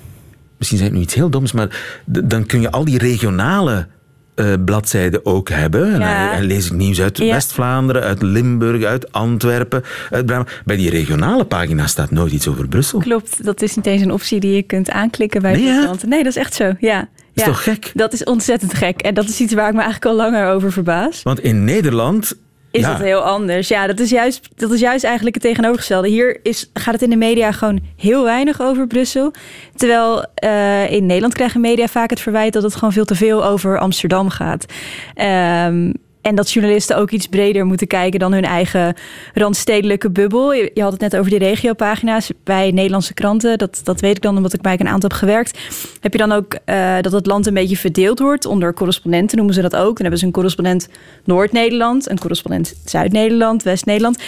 Misschien 0.63 0.83
zeg 0.83 0.91
ik 0.93 0.99
nu 0.99 1.05
iets 1.05 1.15
heel 1.15 1.31
doms, 1.31 1.53
maar 1.53 2.01
dan 2.05 2.47
kun 2.47 2.61
je 2.61 2.71
al 2.71 2.85
die 2.85 2.99
regionale 2.99 3.87
eh, 4.35 4.53
bladzijden 4.65 5.27
ook 5.27 5.49
hebben. 5.49 5.93
En, 5.93 6.01
Ja. 6.01 6.27
dan- 6.29 6.37
en 6.39 6.45
lees 6.45 6.67
ik 6.67 6.73
nieuws 6.73 7.01
uit 7.01 7.19
Ja. 7.19 7.33
West-Vlaanderen, 7.33 8.03
uit 8.03 8.23
Limburg, 8.23 8.85
uit 8.85 9.13
Antwerpen, 9.13 9.83
uit 10.11 10.27
Brabant. 10.27 10.49
Bij 10.65 10.77
die 10.77 10.91
regionale 10.91 11.45
pagina 11.45 11.87
staat 11.87 12.11
nooit 12.11 12.33
iets 12.33 12.49
over 12.49 12.69
Brussel. 12.69 12.99
klopt. 12.99 13.45
Dat 13.45 13.63
is 13.63 13.77
niet 13.77 13.87
eens 13.87 14.03
een 14.03 14.13
optie 14.13 14.41
die 14.41 14.55
je 14.55 14.63
kunt 14.63 14.91
aanklikken 14.91 15.43
bij 15.43 15.53
Nee. 15.53 15.89
Nee, 16.07 16.23
dat 16.23 16.33
is 16.33 16.37
echt 16.37 16.55
zo. 16.55 16.73
Ja. 16.79 17.09
Is 17.35 17.43
ja. 17.43 17.45
toch 17.45 17.63
gek? 17.63 17.91
Dat 17.95 18.13
is 18.13 18.25
ontzettend 18.25 18.75
gek. 18.75 19.01
En 19.01 19.15
dat 19.15 19.25
is 19.29 19.41
iets 19.41 19.55
waar 19.55 19.69
ik 19.69 19.75
me 19.75 19.81
eigenlijk 19.83 20.11
al 20.11 20.17
langer 20.17 20.47
over 20.49 20.73
verbaas. 20.73 21.23
Want 21.23 21.41
in 21.41 21.65
Nederland... 21.65 22.35
Is 22.73 22.81
ja, 22.81 22.93
dat 22.93 23.01
heel 23.01 23.21
anders? 23.21 23.69
Ja, 23.69 23.87
dat 23.87 23.99
is, 23.99 24.11
juist, 24.11 24.49
dat 24.55 24.71
is 24.71 24.81
juist 24.81 25.05
eigenlijk 25.05 25.35
het 25.35 25.45
tegenovergestelde. 25.45 26.09
Hier 26.09 26.41
is, 26.43 26.71
gaat 26.73 26.95
het 26.95 27.03
in 27.03 27.11
de 27.11 27.17
media 27.17 27.53
gewoon 27.53 27.81
heel 27.97 28.25
weinig 28.25 28.61
over 28.61 28.87
Brussel. 28.87 29.33
Terwijl 29.75 30.25
eh, 30.35 30.91
in 30.91 31.07
Nederland 31.07 31.35
krijgen 31.35 31.61
media 31.61 31.87
vaak 31.87 32.11
het 32.11 32.21
verwijt 32.21 32.53
dat 32.53 32.63
het 32.63 32.75
gewoon 32.75 32.93
veel 32.93 33.05
te 33.05 33.15
veel 33.15 33.45
over 33.45 33.79
Amsterdam 33.79 34.29
gaat. 34.29 34.67
Ehm, 35.15 35.93
en 36.23 36.35
dat 36.35 36.53
journalisten 36.53 36.97
ook 36.97 37.11
iets 37.11 37.27
breder 37.27 37.67
moeten 37.67 37.87
kijken 37.87 38.21
dan 38.21 38.33
hun 38.33 38.45
eigen 38.45 38.95
randstedelijke 39.35 40.11
bubbel. 40.11 40.53
Je, 40.53 40.71
had 40.75 40.93
het 40.93 41.01
net 41.01 41.17
over 41.17 41.31
die 41.31 41.39
regiopagina's 41.39 42.31
bij 42.45 42.71
Nederlandse 42.71 43.15
kranten. 43.15 43.59
Dat, 43.59 43.81
dat 43.85 44.01
weet 44.01 44.17
ik 44.17 44.23
dan 44.23 44.37
omdat 44.37 44.53
ik 44.53 44.61
bij 44.61 44.73
een 44.79 44.89
aantal 44.89 45.09
heb 45.09 45.19
gewerkt. 45.19 45.59
Heb 46.01 46.13
je 46.13 46.19
dan 46.19 46.33
ook 46.33 46.57
eh, 46.65 46.97
dat 47.01 47.13
het 47.13 47.27
land 47.27 47.47
een 47.47 47.55
beetje 47.55 47.77
verdeeld 47.77 48.19
wordt 48.19 48.47
onder 48.47 48.75
correspondenten, 48.75 49.37
noemen 49.37 49.55
ze 49.55 49.61
dat 49.63 49.77
ook. 49.77 49.93
Dan 49.93 50.01
hebben 50.01 50.19
ze 50.19 50.27
een 50.27 50.33
correspondent 50.33 50.89
Noord-Nederland, 51.25 52.11
een 52.11 52.19
correspondent 52.19 52.75
Zuid-Nederland, 52.85 53.63
West-Nederland. 53.63 54.23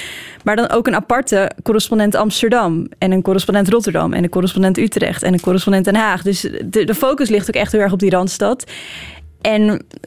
Maar 0.44 0.56
dan 0.56 0.70
ook 0.70 0.86
een 0.86 0.94
aparte 0.94 1.50
correspondent 1.62 2.14
Amsterdam 2.14 2.86
en 2.98 3.12
een 3.12 3.22
correspondent 3.22 3.68
Rotterdam 3.68 4.12
en 4.12 4.22
een 4.22 4.28
correspondent 4.28 4.78
Utrecht 4.78 5.22
en 5.22 5.32
een 5.32 5.40
correspondent 5.40 5.84
Den 5.84 5.96
Haag. 5.96 6.22
Dus 6.22 6.40
de, 6.64 6.84
de 6.84 6.94
focus 6.94 7.28
ligt 7.28 7.48
ook 7.48 7.54
echt 7.54 7.72
heel 7.72 7.80
erg 7.80 7.92
op 7.92 7.98
die 7.98 8.10
Randstad. 8.10 8.64
En 9.44 9.64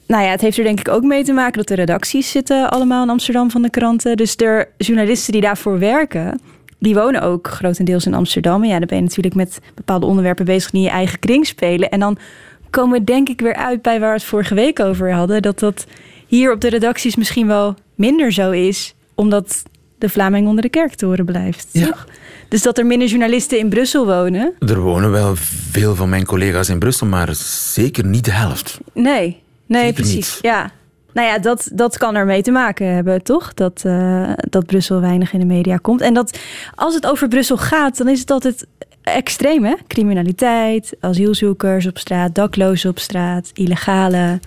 nou 0.07 0.23
ja, 0.23 0.29
het 0.29 0.41
heeft 0.41 0.57
er 0.57 0.63
denk 0.63 0.79
ik 0.79 0.87
ook 0.87 1.03
mee 1.03 1.23
te 1.23 1.33
maken 1.33 1.57
dat 1.57 1.67
de 1.67 1.75
redacties 1.75 2.31
zitten 2.31 2.69
allemaal 2.69 3.03
in 3.03 3.09
Amsterdam 3.09 3.51
van 3.51 3.61
de 3.61 3.69
kranten. 3.69 4.17
Dus 4.17 4.35
de 4.35 4.67
journalisten 4.77 5.31
die 5.31 5.41
daarvoor 5.41 5.79
werken, 5.79 6.41
die 6.79 6.95
wonen 6.95 7.21
ook 7.21 7.47
grotendeels 7.47 8.05
in 8.05 8.13
Amsterdam. 8.13 8.63
En 8.63 8.69
ja, 8.69 8.77
dan 8.77 8.87
ben 8.87 8.97
je 8.97 9.03
natuurlijk 9.03 9.35
met 9.35 9.59
bepaalde 9.75 10.05
onderwerpen 10.05 10.45
bezig 10.45 10.71
die 10.71 10.79
in 10.79 10.85
je 10.85 10.93
eigen 10.93 11.19
kring 11.19 11.45
spelen. 11.45 11.89
En 11.89 11.99
dan 11.99 12.17
komen 12.69 12.99
we 12.99 13.03
denk 13.03 13.29
ik 13.29 13.41
weer 13.41 13.55
uit 13.55 13.81
bij 13.81 13.99
waar 13.99 14.09
we 14.09 14.15
het 14.15 14.23
vorige 14.23 14.55
week 14.55 14.79
over 14.79 15.13
hadden. 15.13 15.41
Dat 15.41 15.59
dat 15.59 15.85
hier 16.27 16.51
op 16.51 16.61
de 16.61 16.69
redacties 16.69 17.15
misschien 17.15 17.47
wel 17.47 17.75
minder 17.95 18.31
zo 18.31 18.51
is, 18.51 18.95
omdat 19.15 19.63
de 19.97 20.09
Vlaming 20.09 20.47
onder 20.47 20.61
de 20.61 20.69
kerktoren 20.69 21.25
blijft. 21.25 21.67
Ja. 21.71 21.85
toch? 21.85 22.07
Dus 22.49 22.61
dat 22.61 22.77
er 22.77 22.85
minder 22.85 23.07
journalisten 23.07 23.59
in 23.59 23.69
Brussel 23.69 24.05
wonen. 24.05 24.53
Er 24.59 24.79
wonen 24.79 25.11
wel 25.11 25.35
veel 25.71 25.95
van 25.95 26.09
mijn 26.09 26.25
collega's 26.25 26.69
in 26.69 26.79
Brussel, 26.79 27.07
maar 27.07 27.35
zeker 27.73 28.05
niet 28.05 28.25
de 28.25 28.31
helft. 28.31 28.77
Nee, 28.93 29.41
nee, 29.65 29.81
Zeker 29.81 29.93
precies. 29.93 30.15
niet. 30.15 30.39
Ja. 30.41 30.71
Nou 31.13 31.27
ja, 31.27 31.39
dat, 31.39 31.69
dat 31.73 31.97
kan 31.97 32.15
ermee 32.15 32.41
te 32.41 32.51
maken 32.51 32.93
hebben, 32.93 33.23
toch? 33.23 33.53
Dat, 33.53 33.81
eh, 33.85 34.31
dat 34.49 34.65
Brussel 34.65 35.01
weinig 35.01 35.33
in 35.33 35.39
de 35.39 35.45
media 35.45 35.77
komt. 35.77 36.01
En 36.01 36.13
dat 36.13 36.39
als 36.75 36.93
het 36.93 37.05
over 37.05 37.27
Brussel 37.27 37.57
gaat, 37.57 37.97
dan 37.97 38.07
is 38.07 38.19
het 38.19 38.31
altijd 38.31 38.65
extreem, 39.03 39.65
hè? 39.65 39.73
Criminaliteit, 39.87 40.95
asielzoekers 40.99 41.87
op 41.87 41.97
straat, 41.97 42.35
daklozen 42.35 42.89
op 42.89 42.99
straat, 42.99 43.49
illegale. 43.53 44.39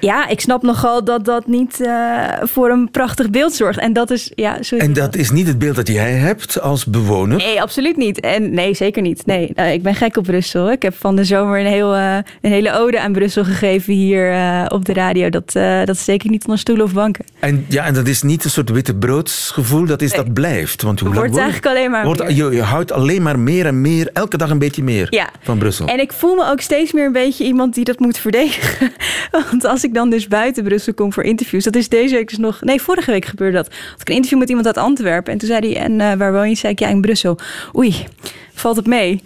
Ja, 0.00 0.28
ik 0.28 0.40
snap 0.40 0.62
nogal 0.62 1.04
dat 1.04 1.24
dat 1.24 1.46
niet 1.46 1.80
eh, 1.80 2.24
voor 2.42 2.70
een 2.70 2.90
prachtig 2.90 3.30
beeld 3.30 3.52
zorgt. 3.52 3.78
En 3.78 3.92
dat 3.92 4.10
is, 4.10 4.30
ja, 4.34 4.56
sorry. 4.60 4.84
En 4.84 4.92
dat 4.92 5.16
is 5.16 5.30
niet 5.30 5.46
het 5.46 5.58
beeld 5.58 5.76
dat 5.76 5.88
jij 5.88 6.12
hebt 6.12 6.60
als 6.60 6.84
bewoner. 6.84 7.36
Nee, 7.36 7.62
absoluut 7.62 7.96
niet. 7.96 8.20
En 8.20 8.54
nee, 8.54 8.74
zeker 8.74 9.02
niet. 9.02 9.26
Nee, 9.26 9.50
eh, 9.54 9.72
ik 9.72 9.82
ben 9.82 9.94
gek 9.94 10.16
op 10.16 10.24
Brussel. 10.24 10.70
Ik 10.72 10.82
heb 10.82 10.94
van 10.98 11.16
de 11.16 11.24
zomer 11.24 11.60
een, 11.60 11.66
heel, 11.66 11.94
eh, 11.94 12.16
een 12.40 12.50
hele 12.50 12.72
ode 12.72 13.00
aan 13.00 13.12
Brussel 13.12 13.44
gegeven 13.44 13.92
hier 13.94 14.24
op 14.68 14.84
de 14.84 14.92
radio. 14.92 15.28
Dat, 15.30 15.52
dat 15.52 15.88
is 15.88 16.04
zeker 16.04 16.30
niet 16.30 16.44
onder 16.44 16.58
stoelen 16.58 16.84
of 16.84 16.92
banken. 16.92 17.24
En, 17.40 17.66
ja, 17.68 17.84
en 17.84 17.94
dat 17.94 18.06
is 18.06 18.22
niet 18.22 18.44
een 18.44 18.50
soort 18.50 18.70
witte 18.70 18.94
broodsgevoel, 18.94 19.84
dat, 19.86 20.02
is, 20.02 20.12
dat 20.12 20.32
blijft. 20.32 20.82
Want 20.82 21.00
hoe 21.00 21.14
Wordt 21.14 21.36
eigenlijk 21.36 21.66
alleen 21.66 21.90
maar 21.90 22.04
wordt, 22.04 22.22
je, 22.36 22.50
je 22.50 22.62
houdt 22.62 22.92
alleen 22.92 23.22
maar 23.22 23.38
meer 23.38 23.66
en 23.66 23.80
meer, 23.80 24.10
elke 24.12 24.36
dag 24.36 24.50
een 24.50 24.58
beetje 24.58 24.82
meer 24.82 25.06
Ja. 25.10 25.28
van 25.42 25.58
Brussel. 25.58 25.86
En 25.86 26.00
ik 26.00 26.12
voel 26.12 26.34
me 26.34 26.50
ook 26.50 26.60
steeds 26.60 26.92
meer 26.92 27.06
een 27.06 27.12
beetje 27.12 27.44
iemand 27.44 27.74
die 27.74 27.84
dat 27.84 27.98
moet 27.98 28.18
verdedigen. 28.18 28.92
Want 29.50 29.64
als 29.64 29.84
ik 29.84 29.85
dan 29.94 30.10
dus 30.10 30.28
buiten 30.28 30.64
Brussel 30.64 30.94
kom 30.94 31.12
voor 31.12 31.22
interviews, 31.22 31.64
dat 31.64 31.76
is 31.76 31.88
deze 31.88 32.14
week 32.14 32.28
dus 32.28 32.38
nog. 32.38 32.60
Nee, 32.60 32.82
vorige 32.82 33.10
week 33.10 33.24
gebeurde 33.24 33.56
dat. 33.56 33.66
Had 33.90 34.00
ik 34.00 34.08
een 34.08 34.14
interview 34.14 34.38
met 34.38 34.48
iemand 34.48 34.66
uit 34.66 34.76
Antwerpen. 34.76 35.32
En 35.32 35.38
toen 35.38 35.48
zei 35.48 35.72
hij: 35.72 35.82
En 35.82 36.00
eh, 36.00 36.12
waar 36.12 36.32
woon 36.32 36.48
je? 36.48 36.54
Zei 36.54 36.72
ik: 36.72 36.78
Ja, 36.78 36.88
in 36.88 37.00
Brussel. 37.00 37.38
Oei, 37.76 38.06
valt 38.54 38.76
het 38.76 38.86
mee? 38.86 39.22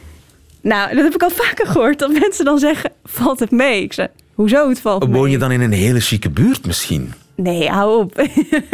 Nou, 0.60 0.94
dat 0.94 1.04
heb 1.04 1.14
ik 1.14 1.22
al 1.22 1.30
vaker 1.30 1.66
gehoord. 1.66 1.98
Dat 1.98 2.12
mensen 2.20 2.44
dan 2.44 2.58
zeggen: 2.58 2.92
Valt 3.04 3.40
het 3.40 3.50
mee? 3.50 3.82
Ik 3.82 3.92
zei: 3.92 4.08
Hoezo 4.34 4.68
het 4.68 4.80
valt 4.80 5.08
mee? 5.08 5.18
Woon 5.18 5.30
je 5.30 5.38
dan 5.38 5.52
in 5.52 5.60
een 5.60 5.72
hele 5.72 6.00
chique 6.00 6.30
buurt 6.30 6.66
misschien? 6.66 7.12
Nee, 7.42 7.68
hou 7.68 8.00
op. 8.02 8.16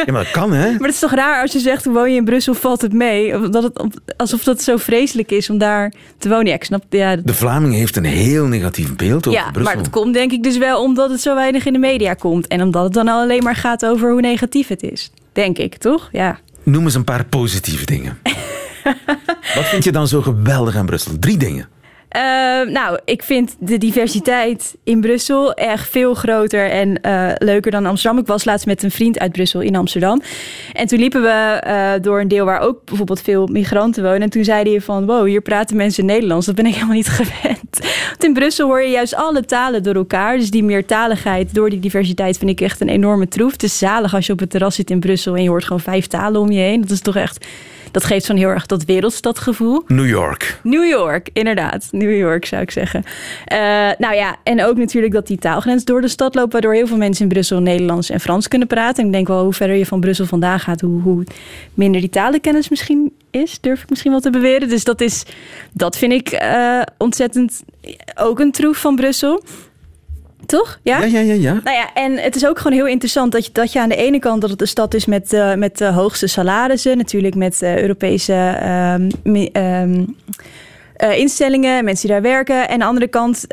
Ja, 0.06 0.12
maar 0.12 0.22
dat 0.22 0.32
kan, 0.32 0.52
hè? 0.52 0.70
Maar 0.70 0.80
het 0.80 0.94
is 0.94 0.98
toch 0.98 1.14
raar 1.14 1.42
als 1.42 1.52
je 1.52 1.58
zegt, 1.58 1.84
woon 1.84 2.10
je 2.10 2.16
in 2.16 2.24
Brussel, 2.24 2.54
valt 2.54 2.80
het 2.80 2.92
mee? 2.92 3.48
Dat 3.50 3.62
het, 3.62 3.80
alsof 4.16 4.42
dat 4.44 4.62
zo 4.62 4.76
vreselijk 4.76 5.30
is 5.30 5.50
om 5.50 5.58
daar 5.58 5.92
te 6.18 6.28
wonen. 6.28 6.46
Ja, 6.46 6.54
ik 6.54 6.64
snap, 6.64 6.84
ja, 6.90 7.16
De 7.16 7.34
Vlaming 7.34 7.74
heeft 7.74 7.96
een 7.96 8.04
heel 8.04 8.46
negatief 8.46 8.96
beeld 8.96 9.26
over 9.26 9.40
ja 9.40 9.50
Brussel. 9.50 9.74
maar 9.74 9.82
dat 9.82 9.92
komt 9.92 10.14
denk 10.14 10.32
ik 10.32 10.42
dus 10.42 10.58
wel 10.58 10.82
omdat 10.82 11.10
het 11.10 11.20
zo 11.20 11.34
weinig 11.34 11.66
in 11.66 11.72
de 11.72 11.78
media 11.78 12.14
komt. 12.14 12.46
En 12.46 12.62
omdat 12.62 12.84
het 12.84 12.92
dan 12.92 13.08
al 13.08 13.20
alleen 13.20 13.42
maar 13.42 13.56
gaat 13.56 13.86
over 13.86 14.10
hoe 14.10 14.20
negatief 14.20 14.68
het 14.68 14.82
is. 14.82 15.10
Denk 15.32 15.58
ik, 15.58 15.76
toch? 15.76 16.08
Ja. 16.12 16.38
Noem 16.62 16.84
eens 16.84 16.94
een 16.94 17.04
paar 17.04 17.24
positieve 17.24 17.86
dingen. 17.86 18.18
Wat 19.54 19.64
vind 19.64 19.84
je 19.84 19.92
dan 19.92 20.08
zo 20.08 20.22
geweldig 20.22 20.76
aan 20.76 20.86
Brussel? 20.86 21.12
Drie 21.18 21.36
dingen. 21.36 21.68
Uh, 22.12 22.22
nou, 22.72 22.98
ik 23.04 23.22
vind 23.22 23.56
de 23.58 23.78
diversiteit 23.78 24.76
in 24.84 25.00
Brussel 25.00 25.54
echt 25.54 25.88
veel 25.88 26.14
groter 26.14 26.70
en 26.70 26.98
uh, 27.02 27.30
leuker 27.38 27.70
dan 27.70 27.86
Amsterdam. 27.86 28.20
Ik 28.20 28.26
was 28.26 28.44
laatst 28.44 28.66
met 28.66 28.82
een 28.82 28.90
vriend 28.90 29.18
uit 29.18 29.32
Brussel 29.32 29.60
in 29.60 29.76
Amsterdam. 29.76 30.22
En 30.72 30.86
toen 30.86 30.98
liepen 30.98 31.22
we 31.22 31.62
uh, 31.66 31.92
door 32.02 32.20
een 32.20 32.28
deel 32.28 32.44
waar 32.44 32.60
ook 32.60 32.84
bijvoorbeeld 32.84 33.20
veel 33.20 33.46
migranten 33.46 34.02
wonen. 34.02 34.20
En 34.20 34.30
toen 34.30 34.44
zeiden 34.44 34.72
hij 34.72 34.82
van, 34.82 35.06
wow, 35.06 35.26
hier 35.26 35.40
praten 35.40 35.76
mensen 35.76 36.04
Nederlands. 36.04 36.46
Dat 36.46 36.54
ben 36.54 36.66
ik 36.66 36.74
helemaal 36.74 36.94
niet 36.94 37.08
gewend. 37.08 37.78
Want 38.08 38.24
in 38.24 38.32
Brussel 38.32 38.66
hoor 38.66 38.82
je 38.82 38.90
juist 38.90 39.14
alle 39.14 39.44
talen 39.44 39.82
door 39.82 39.94
elkaar. 39.94 40.36
Dus 40.36 40.50
die 40.50 40.64
meertaligheid 40.64 41.54
door 41.54 41.70
die 41.70 41.80
diversiteit 41.80 42.38
vind 42.38 42.50
ik 42.50 42.60
echt 42.60 42.80
een 42.80 42.88
enorme 42.88 43.28
troef. 43.28 43.52
Het 43.52 43.62
is 43.62 43.78
zalig 43.78 44.14
als 44.14 44.26
je 44.26 44.32
op 44.32 44.38
het 44.38 44.50
terras 44.50 44.74
zit 44.74 44.90
in 44.90 45.00
Brussel 45.00 45.36
en 45.36 45.42
je 45.42 45.48
hoort 45.48 45.64
gewoon 45.64 45.80
vijf 45.80 46.06
talen 46.06 46.40
om 46.40 46.50
je 46.50 46.60
heen. 46.60 46.80
Dat 46.80 46.90
is 46.90 47.00
toch 47.00 47.16
echt 47.16 47.46
dat 47.96 48.04
geeft 48.04 48.24
zo'n 48.24 48.36
heel 48.36 48.48
erg 48.48 48.66
dat 48.66 48.84
wereldstadgevoel. 48.84 49.82
New 49.86 50.08
York. 50.08 50.60
New 50.62 50.88
York, 50.88 51.28
inderdaad. 51.32 51.88
New 51.90 52.16
York 52.16 52.44
zou 52.44 52.62
ik 52.62 52.70
zeggen. 52.70 53.04
Uh, 53.52 53.58
nou 53.98 54.14
ja, 54.14 54.36
en 54.42 54.64
ook 54.64 54.76
natuurlijk 54.76 55.12
dat 55.12 55.26
die 55.26 55.38
taalgrens 55.38 55.84
door 55.84 56.00
de 56.00 56.08
stad 56.08 56.34
loopt, 56.34 56.52
waardoor 56.52 56.74
heel 56.74 56.86
veel 56.86 56.96
mensen 56.96 57.22
in 57.22 57.32
Brussel 57.32 57.60
Nederlands 57.60 58.10
en 58.10 58.20
Frans 58.20 58.48
kunnen 58.48 58.68
praten. 58.68 59.02
En 59.02 59.06
ik 59.06 59.12
denk 59.12 59.28
wel, 59.28 59.42
hoe 59.42 59.52
verder 59.52 59.76
je 59.76 59.86
van 59.86 60.00
Brussel 60.00 60.26
vandaan 60.26 60.60
gaat, 60.60 60.80
hoe, 60.80 61.02
hoe 61.02 61.24
minder 61.74 62.00
die 62.00 62.10
talenkennis 62.10 62.68
misschien 62.68 63.12
is, 63.30 63.60
durf 63.60 63.82
ik 63.82 63.90
misschien 63.90 64.10
wel 64.10 64.20
te 64.20 64.30
beweren. 64.30 64.68
Dus 64.68 64.84
dat 64.84 65.00
is, 65.00 65.24
dat 65.72 65.96
vind 65.96 66.12
ik 66.12 66.42
uh, 66.42 66.82
ontzettend 66.98 67.62
ook 68.14 68.40
een 68.40 68.52
troef 68.52 68.76
van 68.76 68.96
Brussel. 68.96 69.42
Toch? 70.46 70.78
Ja? 70.82 70.98
Ja, 70.98 71.04
ja, 71.04 71.20
ja, 71.20 71.32
ja. 71.32 71.52
Nou 71.52 71.76
ja, 71.76 71.92
en 71.94 72.12
het 72.18 72.36
is 72.36 72.46
ook 72.46 72.58
gewoon 72.58 72.76
heel 72.76 72.86
interessant 72.86 73.32
dat 73.32 73.46
je, 73.46 73.52
dat 73.52 73.72
je 73.72 73.80
aan 73.80 73.88
de 73.88 73.96
ene 73.96 74.18
kant 74.18 74.40
dat 74.40 74.50
het 74.50 74.60
een 74.60 74.68
stad 74.68 74.94
is 74.94 75.06
met, 75.06 75.32
uh, 75.32 75.54
met 75.54 75.78
de 75.78 75.84
hoogste 75.84 76.26
salarissen, 76.26 76.96
natuurlijk 76.96 77.34
met 77.34 77.62
uh, 77.62 77.78
Europese 77.78 78.58
um, 79.24 79.48
uh, 80.96 81.18
instellingen, 81.18 81.84
mensen 81.84 82.06
die 82.06 82.16
daar 82.16 82.30
werken. 82.30 82.68
En 82.68 82.72
aan 82.72 82.78
de 82.78 82.84
andere 82.84 83.08
kant 83.08 83.46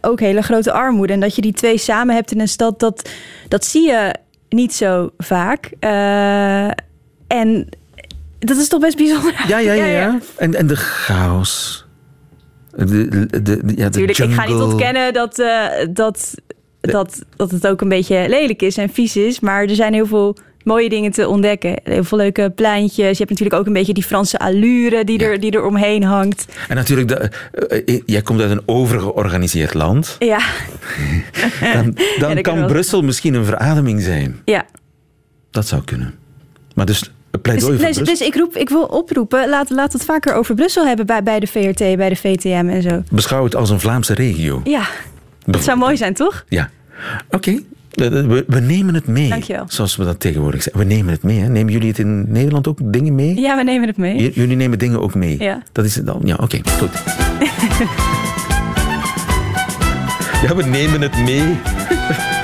ook 0.00 0.20
hele 0.20 0.42
grote 0.42 0.72
armoede. 0.72 1.12
En 1.12 1.20
dat 1.20 1.34
je 1.34 1.42
die 1.42 1.52
twee 1.52 1.78
samen 1.78 2.14
hebt 2.14 2.32
in 2.32 2.40
een 2.40 2.48
stad, 2.48 2.80
dat, 2.80 3.10
dat 3.48 3.64
zie 3.64 3.86
je 3.86 4.14
niet 4.48 4.74
zo 4.74 5.10
vaak. 5.18 5.70
en 7.26 7.68
dat 8.38 8.56
is 8.56 8.68
toch 8.68 8.80
best 8.80 8.96
bijzonder. 8.96 9.44
Ja, 9.48 9.58
ja, 9.58 9.72
ja. 9.72 9.84
ja. 9.84 10.00
ja. 10.00 10.18
En, 10.36 10.54
en 10.54 10.66
de 10.66 10.76
chaos. 10.76 11.86
De, 12.86 13.08
de, 13.08 13.42
de, 13.42 13.60
ja, 13.76 13.84
de 13.84 13.90
Tuurlijk, 13.90 14.18
ik 14.18 14.32
ga 14.32 14.46
niet 14.46 14.60
ontkennen 14.60 15.12
dat, 15.12 15.38
uh, 15.38 15.64
dat, 15.90 16.34
dat, 16.80 17.24
dat 17.36 17.50
het 17.50 17.66
ook 17.66 17.80
een 17.80 17.88
beetje 17.88 18.28
lelijk 18.28 18.62
is 18.62 18.76
en 18.76 18.88
vies 18.88 19.16
is. 19.16 19.40
Maar 19.40 19.62
er 19.62 19.74
zijn 19.74 19.92
heel 19.92 20.06
veel 20.06 20.36
mooie 20.64 20.88
dingen 20.88 21.12
te 21.12 21.28
ontdekken. 21.28 21.80
Heel 21.84 22.04
veel 22.04 22.18
leuke 22.18 22.52
pleintjes. 22.54 23.10
Je 23.10 23.16
hebt 23.16 23.30
natuurlijk 23.30 23.60
ook 23.60 23.66
een 23.66 23.72
beetje 23.72 23.92
die 23.92 24.02
Franse 24.02 24.38
allure 24.38 25.04
die, 25.04 25.20
ja. 25.20 25.26
er, 25.26 25.40
die 25.40 25.50
er 25.50 25.64
omheen 25.64 26.04
hangt. 26.04 26.46
En 26.68 26.76
natuurlijk, 26.76 27.08
de, 27.08 27.30
uh, 27.86 28.00
jij 28.06 28.22
komt 28.22 28.40
uit 28.40 28.50
een 28.50 28.62
overgeorganiseerd 28.66 29.74
land. 29.74 30.16
Ja. 30.18 30.40
dan 31.74 31.96
dan 32.20 32.34
ja, 32.34 32.40
kan 32.40 32.66
Brussel 32.66 33.02
misschien 33.02 33.34
een 33.34 33.44
verademing 33.44 34.02
zijn. 34.02 34.40
Ja. 34.44 34.66
Dat 35.50 35.66
zou 35.66 35.84
kunnen. 35.84 36.14
Maar 36.74 36.86
dus 36.86 37.12
dus, 37.42 37.64
dus, 37.64 37.96
dus, 37.96 38.20
ik, 38.20 38.34
roep, 38.34 38.56
ik 38.56 38.68
wil 38.68 38.82
oproepen, 38.84 39.48
laat, 39.48 39.70
laat 39.70 39.92
het 39.92 40.04
vaker 40.04 40.34
over 40.34 40.54
Brussel 40.54 40.86
hebben 40.86 41.06
bij, 41.06 41.22
bij 41.22 41.40
de 41.40 41.46
VRT, 41.46 41.78
bij 41.78 42.08
de 42.08 42.16
VTM 42.16 42.68
en 42.70 42.82
zo. 42.82 43.02
Beschouw 43.10 43.44
het 43.44 43.56
als 43.56 43.70
een 43.70 43.80
Vlaamse 43.80 44.14
regio. 44.14 44.60
Ja, 44.64 44.88
dat 45.44 45.64
zou 45.64 45.78
mooi 45.78 45.96
zijn, 45.96 46.14
toch? 46.14 46.44
Ja. 46.48 46.70
Oké, 47.30 47.36
okay. 47.36 47.64
we, 48.10 48.44
we, 48.46 48.60
nemen 48.60 48.94
het 48.94 49.06
mee. 49.06 49.28
Dankjewel. 49.28 49.64
Zoals 49.68 49.96
we 49.96 50.04
dat 50.04 50.20
tegenwoordig 50.20 50.62
zeggen. 50.62 50.82
We 50.82 50.94
nemen 50.94 51.12
het 51.12 51.22
mee. 51.22 51.38
Hè? 51.38 51.48
Nemen 51.48 51.72
jullie 51.72 51.88
het 51.88 51.98
in 51.98 52.32
Nederland 52.32 52.68
ook 52.68 52.78
dingen 52.82 53.14
mee? 53.14 53.40
Ja, 53.40 53.56
we 53.56 53.62
nemen 53.62 53.88
het 53.88 53.96
mee. 53.96 54.16
J 54.16 54.30
jullie 54.34 54.56
nemen 54.56 54.78
dingen 54.78 55.00
ook 55.00 55.14
mee? 55.14 55.42
Ja. 55.42 55.62
Dat 55.72 55.84
is 55.84 55.94
het 55.94 56.06
dan? 56.06 56.20
Ja, 56.24 56.34
oké, 56.34 56.42
okay, 56.42 56.72
goed. 56.78 56.90
ja, 60.48 60.56
we 60.56 60.64
nemen 60.64 61.00
het 61.00 61.16
mee. 61.18 61.56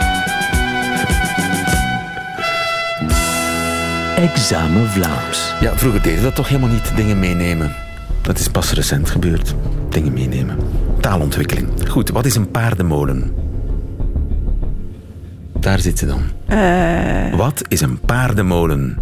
Examen 4.17 4.89
Vlaams. 4.89 5.55
Ja, 5.61 5.77
vroeger 5.77 6.03
deden 6.03 6.19
we 6.19 6.25
dat 6.25 6.35
toch 6.35 6.49
helemaal 6.49 6.71
niet, 6.71 6.93
dingen 6.97 7.19
meenemen. 7.19 7.75
Dat 8.23 8.39
is 8.39 8.49
pas 8.49 8.73
recent 8.73 9.11
gebeurd. 9.11 9.55
Dingen 9.89 10.13
meenemen. 10.13 10.59
Taalontwikkeling. 11.01 11.69
Goed, 11.89 12.11
wat 12.11 12.25
is 12.25 12.35
een 12.35 12.51
paardenmolen? 12.51 13.35
Daar 15.53 15.79
zit 15.79 15.99
ze 15.99 16.07
dan. 16.07 16.23
Uh... 16.49 17.35
Wat 17.35 17.63
is 17.69 17.81
een 17.81 18.01
paardenmolen? 18.01 18.99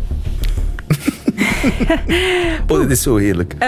oh, 2.68 2.80
dit 2.80 2.90
is 2.90 3.02
zo 3.02 3.16
heerlijk. 3.16 3.52
Um... 3.52 3.60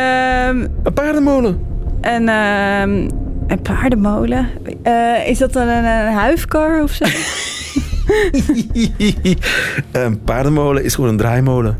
Een 0.83 0.93
paardenmolen. 0.95 1.61
Een, 2.01 2.29
um... 2.29 3.11
een 3.47 3.63
paardenmolen? 3.63 4.49
Uh, 4.85 5.29
is 5.29 5.39
dat 5.39 5.53
dan 5.53 5.69
een, 5.69 5.85
een 5.85 6.13
huifkar 6.13 6.83
of 6.83 6.91
zo? 6.91 7.05
een 9.93 10.21
paardenmolen 10.25 10.85
is 10.85 10.95
gewoon 10.95 11.11
een 11.11 11.17
draaimolen. 11.17 11.77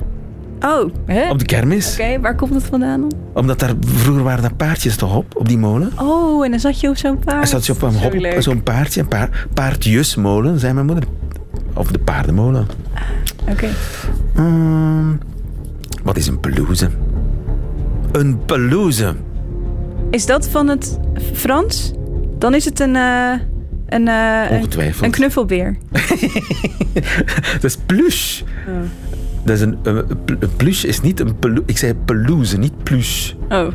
Oh, 0.61 0.91
hè? 1.07 1.31
Op 1.31 1.39
de 1.39 1.45
kermis. 1.45 1.93
Oké, 1.93 2.03
okay, 2.03 2.21
waar 2.21 2.35
komt 2.35 2.55
het 2.55 2.65
vandaan 2.65 3.01
dan? 3.01 3.13
Omdat 3.33 3.59
daar 3.59 3.73
vroeger 3.81 4.23
waren 4.23 4.43
daar 4.43 4.55
paardjes 4.55 4.97
toch 4.97 5.17
op, 5.17 5.37
op 5.37 5.49
die 5.49 5.59
molen. 5.59 5.93
Oh, 5.97 6.45
en 6.45 6.51
dan 6.51 6.61
zat 6.61 6.81
je 6.81 6.89
op 6.89 6.97
zo'n 6.97 7.19
paard. 7.19 7.39
Dan 7.39 7.47
zat 7.47 7.67
je 7.67 7.73
op 7.73 7.83
een 7.83 7.95
hop, 7.95 8.43
zo'n 8.43 8.63
paardje, 8.63 9.01
een 9.01 9.09
paar, 9.09 9.47
paardjesmolen, 9.55 10.59
zei 10.59 10.73
mijn 10.73 10.87
moeder. 10.87 11.05
Of 11.75 11.93
de 11.93 11.99
paardenmolen. 11.99 12.67
Oké. 13.49 13.51
Okay. 13.53 13.71
Um, 14.47 15.19
wat 16.03 16.17
is 16.17 16.27
een 16.27 16.41
pelouse? 16.41 16.91
Een 18.13 18.45
pelouse. 18.45 19.15
Is 20.11 20.27
dat 20.27 20.49
van 20.49 20.69
het 20.69 20.99
Frans? 21.33 21.93
Dan 22.39 22.55
is 22.55 22.65
het 22.65 22.81
een... 22.81 22.95
Uh... 22.95 23.33
Een, 23.95 24.07
uh, 24.07 24.47
Ongetwijfeld. 24.51 24.99
Een, 24.99 25.05
een 25.05 25.11
knuffelbeer. 25.11 25.77
dat 27.53 27.65
is 27.65 27.77
plush. 27.87 28.43
Oh. 28.43 28.75
Dat 29.45 29.57
is 29.57 29.61
een, 29.61 29.79
een, 29.83 30.05
een 30.27 30.57
plush 30.57 30.85
is 30.85 31.01
niet 31.01 31.21
een 31.21 31.39
pelouse. 31.39 31.63
Ik 31.67 31.79
zei 31.79 31.95
pelouse, 31.95 32.59
niet 32.59 32.83
plush. 32.83 33.33
Oh. 33.49 33.69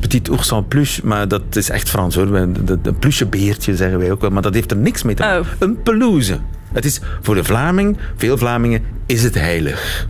Petit 0.00 0.30
ours 0.30 0.50
en 0.50 0.68
plush, 0.68 1.00
maar 1.00 1.28
dat 1.28 1.56
is 1.56 1.70
echt 1.70 1.88
Frans 1.88 2.14
hoor. 2.14 2.36
Een 2.36 2.98
plusje 2.98 3.26
beertje 3.26 3.76
zeggen 3.76 3.98
wij 3.98 4.12
ook 4.12 4.20
wel, 4.20 4.30
maar 4.30 4.42
dat 4.42 4.54
heeft 4.54 4.70
er 4.70 4.76
niks 4.76 5.02
mee 5.02 5.14
te 5.14 5.22
maken. 5.22 5.40
Oh. 5.40 5.46
Een 5.58 5.82
pelouse. 5.82 6.38
Het 6.72 6.84
is 6.84 7.00
voor 7.20 7.34
de 7.34 7.44
Vlaming, 7.44 7.96
veel 8.16 8.38
Vlamingen, 8.38 8.82
is 9.06 9.22
het 9.22 9.34
heilig. 9.34 10.08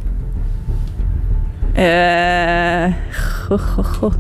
Uh, 1.79 2.95
goh, 3.47 3.59
goh, 3.59 3.85
goh. 3.85 4.13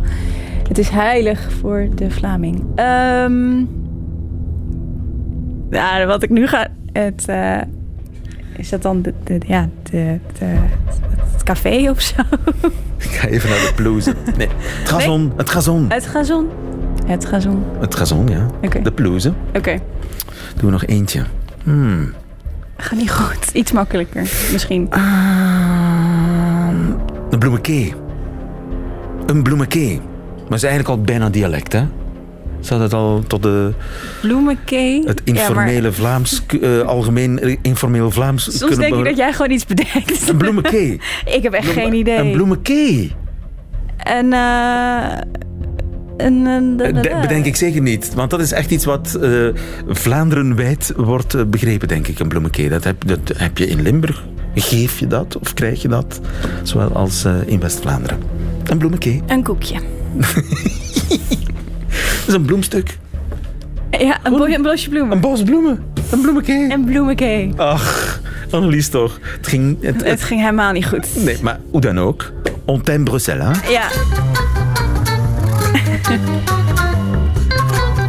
Het 0.68 0.78
is 0.78 0.88
heilig 0.88 1.48
voor 1.60 1.88
de 1.94 2.10
Vlaming. 2.10 2.80
Um, 2.80 3.68
ja, 5.74 6.06
wat 6.06 6.22
ik 6.22 6.30
nu 6.30 6.46
ga. 6.46 6.66
Het, 6.92 7.24
uh, 7.28 7.60
is 8.56 8.68
dat 8.68 8.82
dan 8.82 9.02
de, 9.02 9.14
de, 9.24 9.40
ja, 9.46 9.68
de, 9.82 10.18
de, 10.38 10.44
het 11.32 11.42
café 11.42 11.90
of 11.90 12.00
zo? 12.00 12.14
Ik 12.98 13.10
ga 13.10 13.28
even 13.28 13.48
naar 13.50 13.58
de 13.58 13.72
pelouse. 13.76 14.14
Nee, 14.36 14.48
het 14.58 14.88
gazon. 14.88 15.20
Nee. 15.20 15.36
Het 15.36 15.50
gazon. 15.50 15.86
Het 15.88 16.06
gazon. 16.06 16.50
Het 17.06 17.24
gazon. 17.26 17.64
Het 17.80 17.94
gazon, 17.94 18.28
ja. 18.28 18.46
Okay. 18.62 18.82
De 18.82 18.92
pelouse. 18.92 19.28
Oké. 19.48 19.58
Okay. 19.58 19.80
Doen 20.56 20.64
we 20.64 20.70
nog 20.70 20.84
eentje. 20.84 21.22
Hmm. 21.62 22.12
Gaat 22.76 22.98
niet 22.98 23.10
goed. 23.10 23.50
Iets 23.52 23.72
makkelijker, 23.72 24.20
misschien. 24.52 24.88
Uh, 24.96 26.68
een 27.30 27.38
bloemekee. 27.38 27.94
Een 29.26 29.42
bloemekee. 29.42 30.00
Maar 30.48 30.58
is 30.58 30.62
eigenlijk 30.62 30.98
al 30.98 31.04
bijna 31.04 31.30
dialect, 31.30 31.72
hè? 31.72 31.84
Zat 32.64 32.80
het 32.80 32.92
al 32.92 33.22
tot 33.26 33.42
de... 33.42 33.72
Bloemenkee? 34.20 35.02
Het 35.06 35.20
informele 35.24 35.72
ja, 35.72 35.80
maar... 35.80 35.92
Vlaams, 35.92 36.42
uh, 36.60 36.80
algemeen 36.80 37.58
informeel 37.62 38.10
Vlaams. 38.10 38.58
Soms 38.58 38.76
denk 38.76 38.94
ik 38.94 39.04
dat 39.04 39.16
jij 39.16 39.32
gewoon 39.32 39.50
iets 39.50 39.66
bedenkt. 39.66 40.28
Een 40.28 40.36
bloemenkee. 40.36 41.00
ik 41.36 41.42
heb 41.42 41.52
echt 41.52 41.72
Bloem... 41.72 41.84
geen 41.84 41.94
idee. 41.94 42.18
Een 42.18 42.32
bloemenkee. 42.32 43.12
En... 43.96 44.32
Uh... 44.32 45.18
Een, 46.16 46.76
bedenk 47.20 47.44
ik 47.44 47.56
zeker 47.56 47.80
niet. 47.80 48.14
Want 48.14 48.30
dat 48.30 48.40
is 48.40 48.52
echt 48.52 48.70
iets 48.70 48.84
wat 48.84 49.18
uh, 49.20 49.48
Vlaanderenwijd 49.88 50.92
wordt 50.96 51.34
uh, 51.34 51.42
begrepen, 51.44 51.88
denk 51.88 52.08
ik, 52.08 52.18
een 52.18 52.28
bloemenkee. 52.28 52.68
Dat 52.68 52.84
heb, 52.84 53.06
dat 53.06 53.32
heb 53.36 53.58
je 53.58 53.66
in 53.66 53.82
Limburg. 53.82 54.24
Geef 54.54 54.98
je 54.98 55.06
dat 55.06 55.38
of 55.38 55.54
krijg 55.54 55.82
je 55.82 55.88
dat? 55.88 56.20
Zowel 56.62 56.92
als 56.92 57.24
uh, 57.24 57.34
in 57.46 57.60
West-Vlaanderen. 57.60 58.18
Een 58.64 58.78
bloemenkee. 58.78 59.22
Een 59.26 59.42
koekje. 59.42 59.76
Dat 62.18 62.28
is 62.28 62.34
een 62.34 62.44
bloemstuk. 62.44 62.96
Ja, 63.90 64.18
een, 64.22 64.32
bo 64.36 64.44
een 64.44 64.62
bosje 64.62 64.88
bloemen. 64.88 65.12
Een 65.12 65.20
bos 65.20 65.42
bloemen. 65.42 65.84
Een 66.10 66.20
bloemenkee. 66.20 66.70
Een 66.70 66.84
bloemenkee. 66.84 67.52
Ach, 67.56 68.20
Annelies 68.50 68.88
toch. 68.88 69.18
Het 69.36 69.46
ging, 69.46 69.82
het, 69.82 69.94
het, 69.94 70.04
het 70.04 70.22
ging 70.22 70.40
helemaal 70.40 70.72
niet 70.72 70.86
goed. 70.86 71.24
Nee, 71.24 71.38
maar 71.42 71.60
hoe 71.70 71.80
dan 71.80 71.98
ook. 71.98 72.32
On 72.64 72.82
t'aime 72.82 73.04
Bruxelles, 73.04 73.46
hè? 73.60 73.68
Ja. 73.68 73.88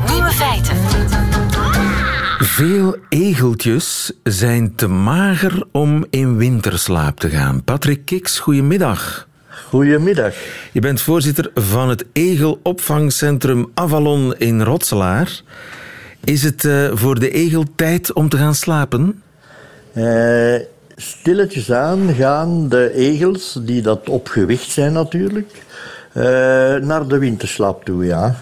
Nieuwe 0.14 0.32
feiten. 0.32 0.76
Veel 2.38 2.98
egeltjes 3.10 4.12
zijn 4.24 4.76
te 4.76 4.88
mager 4.88 5.64
om 5.72 6.06
in 6.10 6.38
winterslaap 6.38 7.20
te 7.20 7.30
gaan. 7.30 7.64
Patrick 7.64 8.06
Kiks, 8.06 8.40
goedemiddag. 8.40 9.28
Goedemiddag. 9.70 10.34
Je 10.72 10.80
bent 10.80 11.02
voorzitter 11.02 11.52
van 11.54 11.90
het 11.90 12.06
Egelopvangcentrum 12.14 13.72
Avalon 13.74 14.36
in 14.38 14.62
Rotselaar. 14.62 15.42
Is 16.24 16.44
het 16.44 16.66
eh, 16.66 16.90
voor 16.94 17.20
de 17.20 17.32
egel 17.32 17.64
tijd 17.76 18.14
om 18.14 18.30
te 18.30 18.38
gaan 18.38 18.56
slapen? 18.56 19.24
Uh, 19.94 20.56
stilletjes 20.96 21.72
aan 21.72 22.14
gaan 22.14 22.70
de 22.70 22.94
egels, 22.94 23.60
die 23.62 23.82
dat 23.82 24.10
op 24.10 24.28
gewicht 24.28 24.70
zijn 24.70 24.94
natuurlijk, 24.94 25.52
uh, 26.14 26.24
naar 26.76 27.08
de 27.08 27.18
winterslaap 27.18 27.86
toe, 27.86 28.06
ja. 28.06 28.36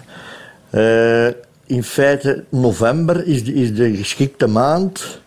in 1.66 1.84
feite, 1.84 2.44
november 2.48 3.26
is 3.26 3.44
de, 3.44 3.54
is 3.54 3.74
de 3.74 3.96
geschikte 3.96 4.46
maand 4.46 5.22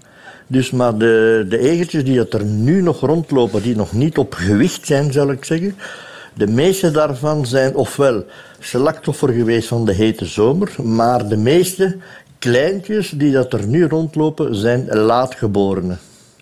dus 0.47 0.71
maar 0.71 0.97
de, 0.97 1.45
de 1.49 1.59
egeltjes 1.59 2.03
die 2.03 2.27
er 2.29 2.45
nu 2.45 2.81
nog 2.81 2.99
rondlopen, 2.99 3.61
die 3.61 3.75
nog 3.75 3.93
niet 3.93 4.17
op 4.17 4.33
gewicht 4.33 4.85
zijn, 4.85 5.11
zal 5.11 5.31
ik 5.31 5.45
zeggen, 5.45 5.75
de 6.33 6.47
meeste 6.47 6.91
daarvan 6.91 7.45
zijn 7.45 7.75
ofwel 7.75 8.25
slachtoffer 8.59 9.29
geweest 9.29 9.67
van 9.67 9.85
de 9.85 9.93
hete 9.93 10.25
zomer, 10.25 10.75
maar 10.83 11.27
de 11.27 11.37
meeste 11.37 11.97
kleintjes 12.39 13.09
die 13.09 13.31
dat 13.31 13.53
er 13.53 13.67
nu 13.67 13.87
rondlopen, 13.87 14.55
zijn 14.55 14.87
laatgeborenen. 14.87 15.99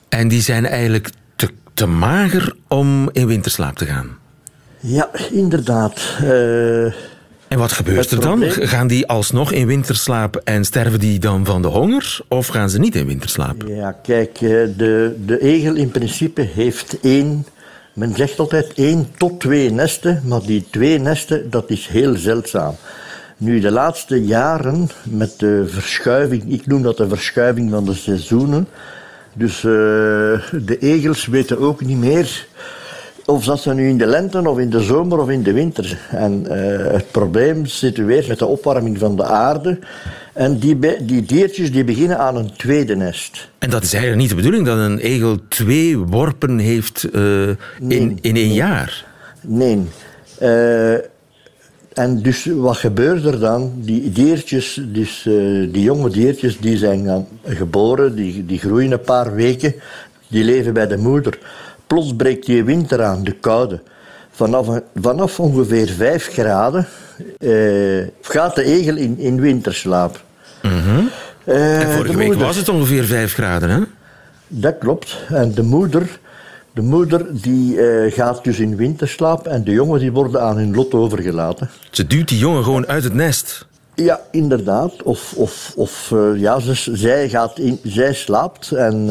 En 0.10 0.28
die 0.28 0.42
zijn 0.42 0.66
eigenlijk 0.66 1.10
te, 1.36 1.50
te 1.74 1.86
mager 1.86 2.56
om 2.68 3.10
in 3.12 3.28
winterslaap 3.28 3.76
te 3.76 3.86
gaan? 3.86 4.18
Ja, 4.80 5.10
inderdaad. 5.32 6.02
Uh, 6.24 6.94
en 7.48 7.58
wat 7.58 7.72
gebeurt 7.72 8.12
er 8.12 8.20
dan? 8.20 8.44
Gaan 8.44 8.88
die 8.88 9.08
alsnog 9.08 9.52
in 9.52 9.68
winterslaap 9.68 10.42
en 10.44 10.66
sterven 10.66 11.00
die 11.00 11.20
dan 11.20 11.46
van 11.46 11.62
de 11.62 11.68
honger? 11.68 12.20
Of 12.28 12.48
gaan 12.48 12.70
ze 12.70 12.80
niet 12.80 12.96
in 12.96 13.08
winterslaap? 13.08 13.64
Ja, 13.68 13.92
kijk, 13.92 14.34
eh, 14.34 14.50
de, 14.78 15.16
de 15.26 15.42
egel 15.42 15.76
in 15.76 15.92
principe 15.92 16.42
heeft 16.42 16.98
één, 17.02 17.46
men 17.94 18.16
zegt 18.16 18.40
altijd 18.40 18.74
één 18.74 19.08
tot 19.18 19.40
twee 19.40 19.72
nesten, 19.72 20.22
maar 20.26 20.42
die 20.42 20.66
twee 20.72 21.00
nesten, 21.00 21.50
dat 21.50 21.70
is 21.70 21.88
heel 21.88 22.16
zeldzaam. 22.16 22.76
Nu, 23.38 23.60
de 23.60 23.72
laatste 23.72 24.26
jaren, 24.26 24.90
met 25.04 25.40
de 25.40 25.64
verschuiving, 25.68 26.52
ik 26.52 26.68
noem 26.68 26.82
dat 26.82 26.98
de 26.98 27.08
verschuiving 27.08 27.72
van 27.72 27.86
de 27.86 27.94
seizoenen, 27.94 28.68
dus 29.34 29.56
uh, 29.56 29.62
de 30.52 30.78
egels 30.80 31.26
weten 31.26 31.60
ook 31.60 31.82
niet 31.82 31.98
meer 31.98 32.48
of 33.26 33.46
dat 33.46 33.60
ze 33.60 33.74
nu 33.74 33.88
in 33.88 33.98
de 33.98 34.06
lente 34.06 34.50
of 34.50 34.60
in 34.60 34.70
de 34.70 34.82
zomer 34.82 35.20
of 35.20 35.30
in 35.30 35.44
de 35.44 35.54
winter. 35.54 36.00
En 36.10 36.46
uh, 36.48 36.52
het 36.92 37.12
probleem 37.12 37.66
situeert 37.66 38.28
met 38.28 38.40
de 38.40 38.46
opwarming 38.46 38.98
van 38.98 39.16
de 39.16 39.24
aarde. 39.24 39.80
En 40.34 40.58
die, 40.58 40.80
die 41.02 41.24
diertjes 41.24 41.72
die 41.72 41.84
beginnen 41.84 42.18
aan 42.18 42.36
een 42.36 42.56
tweede 42.56 42.96
nest. 42.96 43.50
En 43.60 43.70
dat 43.70 43.84
is 43.84 43.94
eigenlijk 43.94 44.22
niet 44.22 44.30
de 44.30 44.36
bedoeling 44.36 44.66
dat 44.66 44.78
een 44.78 45.00
egel 45.00 45.38
twee 45.48 45.98
worpen 45.98 46.60
heeft 46.60 47.08
uh, 47.12 47.48
in, 47.88 48.18
in 48.22 48.36
één 48.36 48.54
jaar? 48.54 49.06
Nee. 49.42 49.82
Uh, 50.42 50.94
en 51.94 52.22
dus 52.22 52.46
wat 52.46 52.78
gebeurt 52.78 53.26
er 53.26 53.40
dan? 53.40 53.74
Die 53.76 54.12
diertjes, 54.12 54.82
dus, 54.88 55.22
die 55.72 55.82
jonge 55.82 56.10
diertjes, 56.10 56.60
die 56.60 56.78
zijn 56.78 57.28
geboren, 57.46 58.16
die, 58.16 58.46
die 58.46 58.60
groeien 58.60 58.92
een 58.92 59.02
paar 59.02 59.36
weken, 59.36 59.76
die 60.28 60.44
leven 60.44 60.74
bij 60.74 60.88
de 60.88 60.98
moeder. 60.98 61.38
Plots 61.88 62.16
breekt 62.16 62.46
die 62.46 62.64
winter 62.64 63.04
aan, 63.04 63.24
de 63.24 63.32
koude. 63.32 63.82
Vanaf, 64.32 64.68
vanaf 65.02 65.40
ongeveer 65.40 65.88
5 65.88 66.28
graden 66.28 66.88
eh, 67.38 68.08
gaat 68.22 68.56
de 68.56 68.64
egel 68.64 68.96
in, 68.96 69.18
in 69.18 69.42
winterslaap. 69.42 70.24
Mm 70.62 71.10
vorige 71.46 72.18
week 72.18 72.34
was 72.34 72.56
het 72.56 72.70
ongeveer 72.70 73.04
5 73.04 73.34
graden, 73.34 73.70
hè? 73.70 73.80
Dat 74.48 74.78
klopt. 74.78 75.18
En 75.28 75.54
de 75.54 75.64
moeder, 75.64 76.20
de 76.74 76.82
moeder 76.82 77.42
die 77.42 77.76
uh, 77.76 78.12
gaat 78.14 78.44
dus 78.44 78.60
in 78.60 78.76
winterslaap 78.76 79.48
en 79.48 79.64
de 79.64 79.72
jongen 79.72 80.00
die 80.00 80.12
worden 80.12 80.42
aan 80.42 80.58
hun 80.58 80.76
lot 80.76 80.94
overgelaten. 80.94 81.70
Ze 81.92 82.08
duwt 82.08 82.28
die 82.28 82.38
jongen 82.38 82.64
gewoon 82.64 82.88
uit 82.88 83.04
het 83.04 83.14
nest? 83.14 83.66
Ja, 83.96 84.20
inderdaad. 84.32 85.04
Of, 85.04 85.34
of, 85.36 85.74
of 85.76 86.12
uh, 86.14 86.40
ja, 86.40 86.60
ze, 86.60 86.96
zij, 86.96 87.30
gaat 87.30 87.60
in, 87.60 87.80
zij 87.84 88.14
slaapt 88.14 88.72
en 88.72 89.10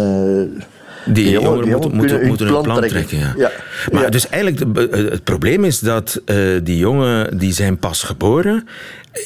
die, 1.04 1.30
jongeren, 1.30 1.68
moeten, 1.68 1.94
moeten, 1.96 2.26
moeten 2.26 2.46
een 2.46 2.62
plan 2.62 2.80
trekken. 2.80 3.18
ja. 3.18 3.34
ja. 3.36 3.50
Maar 3.92 4.10
dus 4.10 4.28
eigenlijk, 4.28 4.78
het 5.10 5.24
probleem 5.24 5.64
is 5.64 5.78
dat 5.78 6.20
uh, 6.26 6.60
die 6.62 6.78
jongen, 6.78 7.38
die 7.38 7.52
zijn 7.52 7.78
pas 7.78 8.02
geboren 8.02 8.68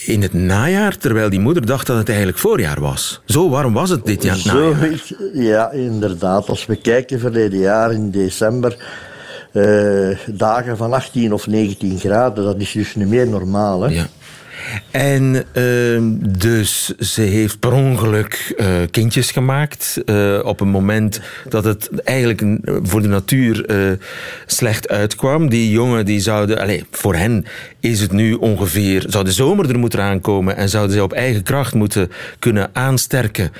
in 0.04 0.22
het 0.22 0.32
najaar, 0.32 0.96
terwijl 0.96 1.30
die 1.30 1.40
moeder 1.40 1.66
dacht 1.66 1.86
dat 1.86 1.96
het 1.96 2.08
eigenlijk 2.08 2.38
voorjaar 2.38 2.80
was. 2.80 3.20
Zo 3.24 3.48
warm 3.48 3.72
was 3.72 3.90
het 3.90 4.04
dit 4.04 4.22
jaar 4.22 4.36
Zo, 4.36 4.74
Ja, 5.32 5.70
inderdaad. 5.70 6.48
Als 6.48 6.66
we 6.66 6.76
kijken 6.76 7.20
verleden 7.20 7.58
jaar 7.58 7.92
in 7.92 8.10
december... 8.10 8.76
Uh, 9.52 10.16
dagen 10.26 10.76
van 10.76 10.92
18 10.92 11.32
of 11.32 11.46
19 11.46 11.98
graden, 11.98 12.44
dat 12.44 12.60
is 12.60 12.72
dus 12.72 12.94
niet 12.94 13.08
meer 13.08 13.28
normaal. 13.28 13.82
Hè? 13.82 13.88
Ja. 13.94 14.06
En 14.90 15.44
uh, 15.54 16.00
dus 16.38 16.96
ze 16.98 17.22
heeft 17.22 17.58
per 17.58 17.72
ongeluk 17.72 18.54
uh, 18.56 18.66
kindjes 18.90 19.30
gemaakt. 19.30 20.00
Uh, 20.04 20.38
op 20.42 20.60
een 20.60 20.68
moment 20.68 21.20
dat 21.48 21.64
het 21.64 21.90
eigenlijk 22.04 22.42
voor 22.82 23.02
de 23.02 23.08
natuur 23.08 23.64
eh, 23.64 23.76
slecht 24.46 24.88
uitkwam. 24.88 25.48
Die 25.48 25.70
jongen 25.70 26.04
die 26.04 26.20
zouden, 26.20 26.58
allez, 26.58 26.82
voor 26.90 27.14
hen 27.14 27.44
is 27.80 28.00
het 28.00 28.12
nu 28.12 28.32
ongeveer, 28.32 29.04
zou 29.06 29.24
de 29.24 29.32
zomer 29.32 29.70
er 29.70 29.78
moeten 29.78 30.02
aankomen 30.02 30.56
en 30.56 30.68
zouden 30.68 30.96
ze 30.96 31.02
op 31.02 31.12
eigen 31.12 31.42
kracht 31.42 31.74
moeten 31.74 32.10
kunnen 32.38 32.70
aansterken 32.72 33.52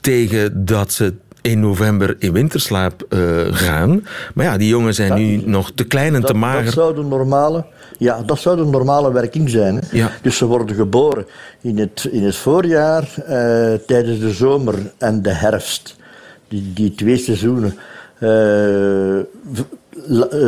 tegen 0.00 0.64
dat 0.64 0.92
ze 0.92 1.14
in 1.46 1.60
november 1.60 2.16
in 2.18 2.32
winterslaap 2.32 3.06
uh, 3.08 3.20
gaan. 3.50 4.06
Maar 4.34 4.44
ja, 4.44 4.56
die 4.56 4.68
jongen 4.68 4.94
zijn 4.94 5.14
nu 5.14 5.42
nog 5.44 5.72
te 5.74 5.84
klein 5.84 6.14
en 6.14 6.22
te 6.22 6.34
mager. 6.34 6.64
Dat 6.64 6.72
zou 6.72 6.94
de 6.94 7.02
normale 7.02 7.64
ja, 7.98 8.22
dat 8.22 8.38
zou 8.38 8.56
de 8.56 8.64
normale 8.64 9.12
werking 9.12 9.50
zijn. 9.50 9.74
Hè. 9.74 9.80
Ja. 9.90 10.10
Dus 10.22 10.36
ze 10.36 10.46
worden 10.46 10.76
geboren 10.76 11.26
in 11.60 11.78
het, 11.78 12.08
in 12.10 12.24
het 12.24 12.36
voorjaar, 12.36 13.14
eh, 13.16 13.74
tijdens 13.86 14.20
de 14.20 14.30
zomer 14.30 14.74
en 14.98 15.22
de 15.22 15.32
herfst. 15.32 15.96
Die, 16.48 16.72
die 16.74 16.94
twee 16.94 17.16
seizoenen. 17.16 17.74
Uh, 18.20 19.20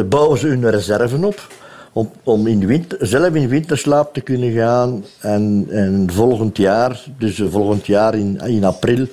bouwen 0.08 0.38
ze 0.38 0.46
hun 0.46 0.70
reserven 0.70 1.24
op. 1.24 1.46
Om, 1.92 2.10
om 2.22 2.46
in 2.46 2.66
winter, 2.66 3.06
zelf 3.06 3.34
in 3.34 3.48
winterslaap 3.48 4.14
te 4.14 4.20
kunnen 4.20 4.52
gaan. 4.52 5.04
En, 5.20 5.66
en 5.70 6.08
volgend 6.12 6.56
jaar, 6.56 7.04
dus 7.18 7.42
volgend 7.50 7.86
jaar 7.86 8.14
in, 8.14 8.40
in 8.44 8.64
april, 8.64 9.06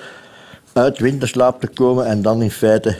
uit 0.75 0.99
winterslaap 0.99 1.61
te 1.61 1.67
komen. 1.67 2.05
En 2.05 2.21
dan 2.21 2.41
in 2.41 2.51
feite 2.51 2.97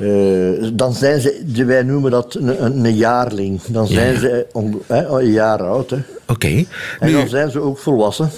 uh, 0.00 0.68
dan 0.72 0.94
zijn 0.94 1.20
ze, 1.20 1.64
wij 1.64 1.82
noemen 1.82 2.10
dat 2.10 2.34
een, 2.34 2.84
een 2.84 2.96
jaarling. 2.96 3.62
Dan 3.62 3.86
zijn 3.86 4.18
ze 4.18 4.46
on, 4.52 4.82
een 4.86 5.30
jaar 5.30 5.62
oud. 5.62 5.94
Oké. 6.26 6.64
En 7.00 7.12
dan 7.12 7.28
zijn 7.28 7.50
ze 7.50 7.60
ook 7.60 7.78
volwassen. 7.78 8.30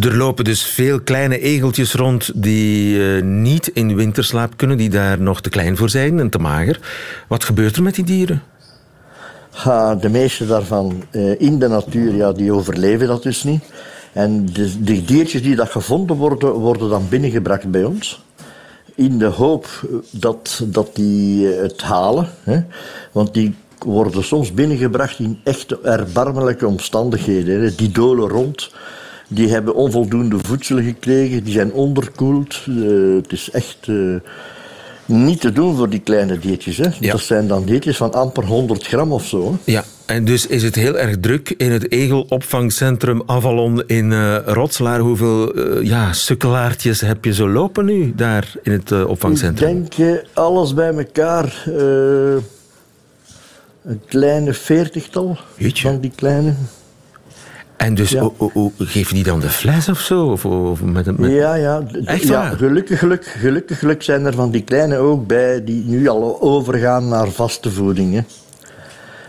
Er 0.00 0.16
lopen 0.16 0.44
dus 0.44 0.64
veel 0.64 1.00
kleine 1.00 1.38
egeltjes 1.38 1.92
rond 1.92 2.30
die 2.34 2.96
uh, 2.96 3.22
niet 3.22 3.70
in 3.74 3.96
winterslaap 3.96 4.52
kunnen, 4.56 4.76
die 4.76 4.90
daar 4.90 5.20
nog 5.20 5.40
te 5.40 5.48
klein 5.48 5.76
voor 5.76 5.90
zijn 5.90 6.20
en 6.20 6.30
te 6.30 6.38
mager. 6.38 6.80
Wat 7.28 7.44
gebeurt 7.44 7.76
er 7.76 7.82
met 7.82 7.94
die 7.94 8.04
dieren? 8.04 8.42
Ha, 9.50 9.94
de 9.94 10.08
meeste 10.08 10.46
daarvan 10.46 11.02
uh, 11.10 11.40
in 11.40 11.58
de 11.58 11.68
natuur, 11.68 12.14
ja, 12.14 12.32
die 12.32 12.52
overleven 12.52 13.06
dat 13.06 13.22
dus 13.22 13.44
niet. 13.44 13.62
En 14.18 14.46
de, 14.52 14.82
de 14.82 15.04
diertjes 15.04 15.42
die 15.42 15.56
dat 15.56 15.70
gevonden 15.70 16.16
worden, 16.16 16.52
worden 16.52 16.88
dan 16.88 17.06
binnengebracht 17.08 17.70
bij 17.70 17.84
ons 17.84 18.22
in 18.94 19.18
de 19.18 19.24
hoop 19.24 19.66
dat, 20.10 20.62
dat 20.66 20.96
die 20.96 21.52
eh, 21.52 21.62
het 21.62 21.82
halen. 21.82 22.28
Hè? 22.42 22.60
Want 23.12 23.34
die 23.34 23.54
worden 23.78 24.24
soms 24.24 24.52
binnengebracht 24.52 25.18
in 25.18 25.38
echt 25.44 25.80
erbarmelijke 25.80 26.66
omstandigheden. 26.66 27.60
Hè? 27.60 27.74
Die 27.74 27.90
dolen 27.90 28.28
rond, 28.28 28.70
die 29.28 29.48
hebben 29.48 29.74
onvoldoende 29.74 30.38
voedsel 30.42 30.82
gekregen, 30.82 31.44
die 31.44 31.52
zijn 31.52 31.72
onderkoeld. 31.72 32.64
Uh, 32.68 33.16
het 33.16 33.32
is 33.32 33.50
echt 33.50 33.86
uh, 33.86 34.16
niet 35.04 35.40
te 35.40 35.52
doen 35.52 35.76
voor 35.76 35.88
die 35.88 36.00
kleine 36.00 36.38
diertjes. 36.38 36.76
Hè? 36.76 36.88
Dat 37.00 37.20
zijn 37.20 37.48
dan 37.48 37.64
diertjes 37.64 37.96
van 37.96 38.12
amper 38.12 38.44
100 38.44 38.86
gram 38.86 39.12
of 39.12 39.26
zo. 39.26 39.50
Hè? 39.52 39.72
Ja, 39.72 39.84
en 40.08 40.24
dus 40.24 40.46
is 40.46 40.62
het 40.62 40.74
heel 40.74 40.98
erg 40.98 41.20
druk 41.20 41.54
in 41.56 41.72
het 41.72 41.92
egelopvangcentrum 41.92 43.22
Avalon 43.26 43.82
in 43.86 44.10
uh, 44.10 44.36
Rotslaar. 44.46 45.00
Hoeveel 45.00 45.58
uh, 45.58 45.86
ja, 45.86 46.12
sukkelaartjes 46.12 47.00
heb 47.00 47.24
je 47.24 47.32
zo 47.34 47.48
lopen 47.48 47.84
nu 47.84 48.12
daar 48.16 48.52
in 48.62 48.72
het 48.72 48.90
uh, 48.90 49.08
opvangcentrum? 49.08 49.76
Ik 49.76 49.96
denk 49.96 50.24
alles 50.32 50.74
bij 50.74 50.92
elkaar 50.92 51.62
een 53.84 54.00
kleine 54.06 54.52
veertigtal 54.52 55.38
van 55.58 56.00
die 56.00 56.12
kleine. 56.14 56.54
En 57.76 57.94
dus 57.94 58.10
ja. 58.10 58.30
geven 58.78 59.14
die 59.14 59.24
dan 59.24 59.40
de 59.40 59.48
fles 59.48 59.88
of 59.88 60.00
zo? 60.00 60.26
Of, 60.26 60.44
of 60.44 60.82
met, 60.82 61.18
met... 61.18 61.30
Ja, 61.30 61.54
ja. 61.54 61.82
Echt 62.04 62.22
ja 62.22 62.48
gelukkig, 62.48 62.98
gelukkig, 62.98 63.40
gelukkig, 63.40 63.78
gelukkig 63.78 64.04
zijn 64.04 64.24
er 64.24 64.34
van 64.34 64.50
die 64.50 64.62
kleine 64.62 64.96
ook 64.96 65.26
bij 65.26 65.64
die 65.64 65.84
nu 65.84 66.08
al 66.08 66.40
overgaan 66.40 67.08
naar 67.08 67.30
vaste 67.30 67.70
voeding. 67.70 68.14
Hè. 68.14 68.20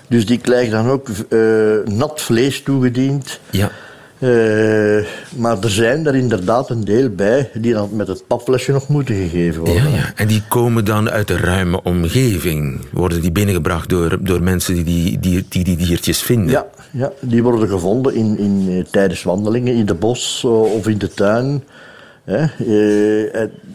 Dus 0.10 0.26
die 0.26 0.38
krijgen 0.38 0.72
dan 0.72 0.89
ook 0.89 1.08
uh, 1.30 1.86
nat 1.86 2.22
vlees 2.22 2.62
toegediend. 2.62 3.39
Ja. 3.50 3.72
Uh, 4.19 5.06
maar 5.36 5.63
er 5.63 5.69
zijn 5.69 6.08
er 6.08 6.15
inderdaad 6.15 6.69
een 6.69 6.84
deel 6.84 7.10
bij 7.10 7.50
die 7.54 7.74
dan 7.74 7.89
met 7.91 8.08
het 8.08 8.28
papflesje 8.28 8.72
nog 8.72 8.88
moeten 8.88 9.15
gegeven 9.15 9.62
worden. 9.62 9.91
Ja, 9.91 9.98
ja. 9.98 10.12
En 10.15 10.28
die 10.28 10.43
komen 10.48 10.86
dan 10.86 11.10
uit 11.10 11.28
de 11.28 11.38
ruime 11.38 11.84
omgeving? 11.84 12.86
Worden 12.91 13.22
die 13.22 13.32
binnengebracht 13.32 13.89
door, 13.89 14.17
door 14.22 14.43
mensen 14.43 14.74
die 14.76 14.84
die, 14.84 15.19
die, 15.19 15.45
die, 15.50 15.63
die 15.63 15.78
diertjes 15.78 16.22
vinden? 16.22 16.50
Ja, 16.50 16.65
ja, 16.91 17.12
die 17.19 17.43
worden 17.43 17.69
gevonden 17.69 18.15
in, 18.15 18.38
in, 18.38 18.65
eh, 18.69 18.91
tijdens 18.91 19.24
wandelingen 19.24 19.76
in 19.76 19.86
de 19.86 19.93
bos 19.93 20.41
eh, 20.45 20.62
of 20.62 20.88
in 20.88 20.98
de 20.98 21.13
tuin. 21.13 21.63
Hè. 22.24 22.45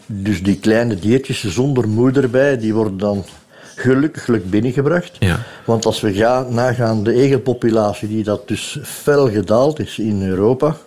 dus 0.05 0.43
die 0.43 0.59
kleine 0.59 0.95
diertjes 0.95 1.45
zonder 1.47 1.87
moeder 1.89 2.29
bij, 2.29 2.57
die 2.57 2.73
worden 2.73 2.97
dan 2.97 3.25
gelukkig 3.75 4.43
binnengebracht. 4.43 5.15
Ja. 5.19 5.39
Want 5.65 5.85
als 5.85 6.01
we 6.01 6.13
gaan 6.13 6.53
nagaan 6.53 7.03
de 7.03 7.13
egelpopulatie, 7.13 8.07
die 8.07 8.23
dat 8.23 8.47
dus 8.47 8.79
fel 8.83 9.29
gedaald 9.29 9.79
is 9.79 9.99
in 9.99 10.27
Europa, 10.27 10.77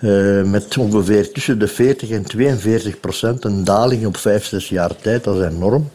uh, 0.00 0.42
met 0.42 0.78
ongeveer 0.78 1.32
tussen 1.32 1.58
de 1.58 1.68
40 1.68 2.10
en 2.10 2.22
42 2.22 3.00
procent, 3.00 3.44
een 3.44 3.64
daling 3.64 4.06
op 4.06 4.16
5, 4.16 4.44
6 4.44 4.68
jaar 4.68 4.96
tijd, 4.96 5.24
dat 5.24 5.36
is 5.36 5.44
enorm. 5.44 5.90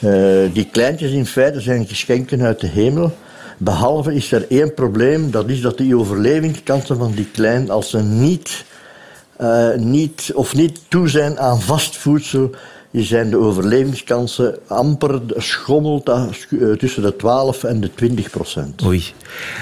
Uh, 0.00 0.52
die 0.52 0.68
kleintjes 0.72 1.10
in 1.10 1.26
feite 1.26 1.60
zijn 1.60 1.86
geschenken 1.86 2.42
uit 2.42 2.60
de 2.60 2.66
hemel. 2.66 3.16
Behalve 3.58 4.14
is 4.14 4.32
er 4.32 4.46
één 4.48 4.74
probleem, 4.74 5.30
dat 5.30 5.48
is 5.48 5.60
dat 5.60 5.78
die 5.78 5.96
overlevingskansen 5.96 6.96
van 6.96 7.12
die 7.12 7.28
klein, 7.32 7.70
als 7.70 7.90
ze 7.90 8.02
niet, 8.02 8.64
uh, 9.40 9.74
niet 9.74 10.30
of 10.34 10.54
niet 10.54 10.80
toe 10.88 11.08
zijn 11.08 11.38
aan 11.38 11.60
vast 11.60 11.96
voedsel, 11.96 12.50
zijn 13.00 13.30
de 13.30 13.38
overlevingskansen 13.38 14.58
amper 14.66 15.20
schommelt 15.36 16.08
eh, 16.08 16.26
tussen 16.78 17.02
de 17.02 17.16
12 17.16 17.64
en 17.64 17.80
de 17.80 17.94
20 17.94 18.30
procent. 18.30 18.84
Oei. 18.84 19.04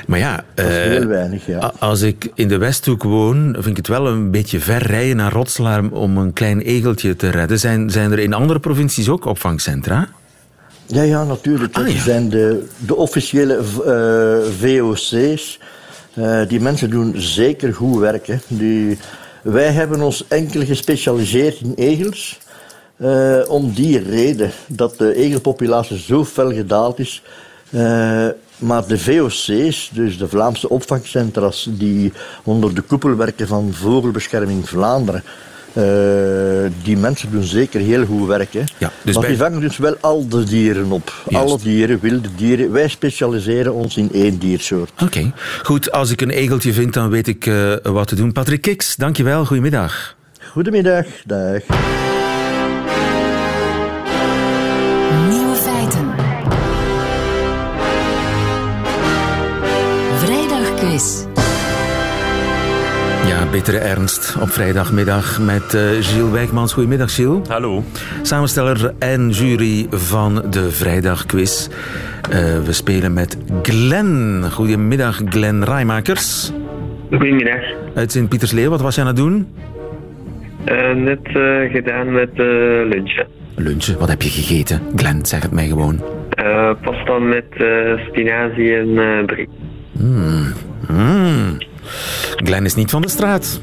Maar 0.07 0.19
ja, 0.19 0.45
dat 0.55 0.66
is 0.66 0.73
heel 0.73 1.07
weinig, 1.07 1.47
ja. 1.47 1.73
als 1.79 2.01
ik 2.01 2.31
in 2.35 2.49
de 2.49 2.59
Westhoek 2.59 3.03
woon, 3.03 3.53
vind 3.53 3.66
ik 3.66 3.77
het 3.77 3.88
wel 3.88 4.07
een 4.07 4.31
beetje 4.31 4.61
ver 4.61 4.83
rijden 4.83 5.16
naar 5.16 5.33
Rotselaar 5.33 5.90
om 5.90 6.19
een 6.19 6.33
klein 6.33 6.61
egeltje 6.61 7.16
te 7.16 7.29
redden. 7.29 7.59
Zijn, 7.59 7.90
zijn 7.90 8.12
er 8.12 8.19
in 8.19 8.33
andere 8.33 8.61
provincies 8.61 9.09
ook 9.09 9.25
opvangcentra? 9.25 10.09
Ja, 10.87 11.03
ja, 11.03 11.25
natuurlijk. 11.25 11.77
Ah, 11.77 11.88
ja. 11.88 12.03
zijn 12.03 12.29
de, 12.29 12.66
de 12.79 12.97
officiële 12.97 13.59
uh, 13.59 14.53
VOC's. 14.59 15.59
Uh, 16.14 16.49
die 16.49 16.61
mensen 16.61 16.90
doen 16.90 17.12
zeker 17.16 17.75
goed 17.75 17.99
werk. 17.99 18.27
Hè. 18.27 18.37
Die, 18.49 18.99
wij 19.43 19.73
hebben 19.73 20.01
ons 20.01 20.25
enkel 20.29 20.64
gespecialiseerd 20.64 21.61
in 21.61 21.73
egels. 21.77 22.38
Uh, 23.03 23.39
om 23.49 23.73
die 23.73 23.99
reden 23.99 24.51
dat 24.67 24.99
de 24.99 25.15
egelpopulatie 25.15 25.99
zo 25.99 26.25
fel 26.25 26.53
gedaald 26.53 26.99
is. 26.99 27.23
Uh, 27.71 28.27
maar 28.59 28.87
de 28.87 28.99
VOC's, 28.99 29.91
dus 29.93 30.19
de 30.19 30.29
Vlaamse 30.29 30.69
opvangcentra's, 30.69 31.69
die 31.71 32.13
onder 32.43 32.75
de 32.75 32.81
koepel 32.81 33.17
werken 33.17 33.47
van 33.47 33.73
Vogelbescherming 33.73 34.69
Vlaanderen, 34.69 35.23
uh, 35.73 35.85
die 36.83 36.97
mensen 36.97 37.31
doen 37.31 37.43
zeker 37.43 37.81
heel 37.81 38.05
goed 38.05 38.27
werk. 38.27 38.53
Hè. 38.53 38.63
Ja, 38.79 38.93
dus 39.03 39.15
maar 39.17 39.27
die 39.27 39.37
vangen 39.37 39.61
dus 39.61 39.77
wel 39.77 39.97
al 40.01 40.29
de 40.29 40.45
dieren 40.45 40.93
op. 40.93 41.25
Alle 41.33 41.59
dieren, 41.59 41.99
wilde 42.01 42.29
dieren. 42.37 42.73
Wij 42.73 42.89
specialiseren 42.89 43.75
ons 43.75 43.97
in 43.97 44.09
één 44.13 44.39
diersoort. 44.39 44.91
Oké, 45.03 45.33
goed. 45.63 45.93
Als 45.93 46.11
ik 46.11 46.21
een 46.21 46.31
egeltje 46.31 46.73
vind, 46.73 46.95
dan 46.95 47.11
weet 47.11 47.29
ik 47.29 47.51
wat 47.83 48.09
te 48.09 48.15
doen. 48.15 48.33
Patrick 48.33 48.63
Kiks, 48.63 48.97
dankjewel. 48.97 49.45
Goedemiddag. 49.45 50.17
Goedemiddag. 50.53 51.07
Dag. 51.25 51.63
Bittere 63.61 63.85
ernst 63.85 64.37
op 64.40 64.51
vrijdagmiddag 64.51 65.40
met 65.40 65.75
uh, 65.75 65.81
Gilles 66.01 66.31
Wijkmans. 66.33 66.73
Goedemiddag, 66.73 67.14
Gilles. 67.14 67.49
Hallo. 67.49 67.83
Samensteller 68.23 68.94
en 68.99 69.31
jury 69.31 69.87
van 69.90 70.42
de 70.51 70.70
Vrijdagquiz. 70.70 71.68
Uh, 71.68 72.35
we 72.64 72.73
spelen 72.73 73.12
met 73.12 73.38
Glen. 73.62 74.44
Goedemiddag, 74.51 75.20
Glen 75.25 75.64
Rijmakers. 75.64 76.53
Goedemiddag. 77.11 77.61
Uit 77.94 78.12
Sint-Pietersleeuw, 78.12 78.70
wat 78.70 78.81
was 78.81 78.94
je 78.94 79.01
aan 79.01 79.07
het 79.07 79.16
doen? 79.16 79.49
Uh, 80.66 80.94
net 80.94 81.29
gedaan 81.73 82.12
met 82.12 82.31
lunchen. 82.88 83.27
Lunchen? 83.55 83.99
Wat 83.99 84.09
heb 84.09 84.23
je 84.23 84.31
gegeten? 84.31 84.81
Glen, 84.96 85.27
zeg 85.27 85.42
het 85.42 85.53
mij 85.53 85.66
gewoon. 85.66 86.01
pasta 86.83 87.18
met 87.18 87.46
spinazie 88.09 88.77
en 88.77 89.27
brie. 89.27 89.49
Mmm. 89.92 90.53
Mm. 90.88 91.59
Glenn 92.37 92.64
is 92.64 92.74
niet 92.74 92.90
van 92.90 93.03
de 93.03 93.09
straat. 93.09 93.61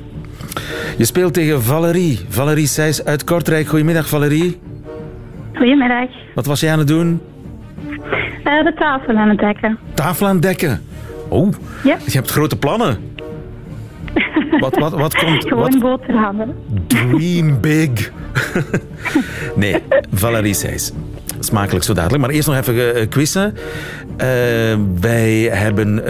Je 0.97 1.05
speelt 1.05 1.33
tegen 1.33 1.63
Valerie. 1.63 2.19
Valerie 2.29 2.67
Seys 2.67 3.05
uit 3.05 3.23
Kortrijk. 3.23 3.67
Goedemiddag, 3.67 4.07
Valerie. 4.07 4.59
Goedemiddag. 5.53 6.09
Wat 6.35 6.45
was 6.45 6.59
jij 6.59 6.71
aan 6.71 6.79
het 6.79 6.87
doen? 6.87 7.21
Uh, 7.89 8.63
de 8.63 8.73
tafel 8.79 9.15
aan 9.15 9.29
het 9.29 9.39
dekken. 9.39 9.77
Tafel 9.93 10.27
aan 10.27 10.33
het 10.33 10.41
dekken? 10.41 10.81
Oh, 11.27 11.53
ja. 11.83 11.97
je 12.05 12.11
hebt 12.11 12.31
grote 12.31 12.57
plannen. 12.57 12.97
Wat, 14.59 14.77
wat, 14.77 14.91
wat 14.93 15.15
komt... 15.25 15.47
Gewoon 15.47 15.79
boterhammen. 15.79 16.55
Dream 16.87 17.61
big. 17.61 18.11
nee, 19.55 19.75
Valerie 20.13 20.53
Seys. 20.53 20.91
Smakelijk 21.39 21.85
zo 21.85 21.93
dadelijk. 21.93 22.21
Maar 22.21 22.29
eerst 22.29 22.47
nog 22.47 22.57
even 22.57 22.75
uh, 22.75 23.07
quizzen. 23.09 23.53
Uh, 23.53 24.27
wij 24.99 25.49
hebben 25.51 26.03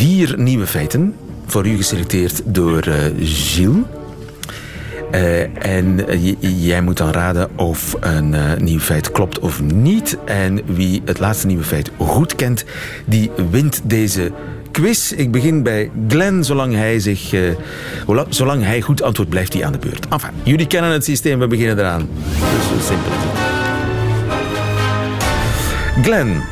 vier 0.00 0.34
nieuwe 0.38 0.66
feiten 0.66 1.14
voor 1.46 1.66
u 1.66 1.76
geselecteerd 1.76 2.42
door 2.44 2.88
uh, 2.88 2.94
Gilles. 3.18 3.82
Uh, 5.12 5.66
en 5.66 6.00
uh, 6.08 6.34
jij 6.68 6.82
moet 6.82 6.96
dan 6.96 7.10
raden 7.10 7.58
of 7.58 7.96
een 8.00 8.34
nieuw 8.64 8.78
feit 8.78 9.12
klopt 9.12 9.38
of 9.38 9.62
niet. 9.62 10.16
En 10.24 10.60
wie 10.74 11.02
het 11.04 11.18
laatste 11.18 11.46
nieuwe 11.46 11.64
feit 11.64 11.90
goed 11.96 12.34
kent, 12.34 12.64
die 13.04 13.30
wint 13.50 13.80
deze 13.84 14.32
quiz. 14.70 15.12
Ik 15.12 15.30
begin 15.30 15.62
bij 15.62 15.90
Glenn, 16.08 16.44
zolang 16.44 16.74
hij, 16.74 16.98
zich, 16.98 17.34
zolang 18.28 18.64
hij 18.64 18.80
goed 18.80 19.02
antwoordt, 19.02 19.30
blijft 19.30 19.52
hij 19.52 19.64
aan 19.64 19.72
de 19.72 19.78
beurt. 19.78 20.08
Enfin, 20.08 20.30
jullie 20.42 20.66
kennen 20.66 20.90
het 20.90 21.04
systeem, 21.04 21.38
we 21.38 21.46
beginnen 21.46 21.78
eraan. 21.78 22.08
Dus 22.24 22.68
zo 22.68 22.92
simpel. 22.92 23.12
Glenn, 26.02 26.42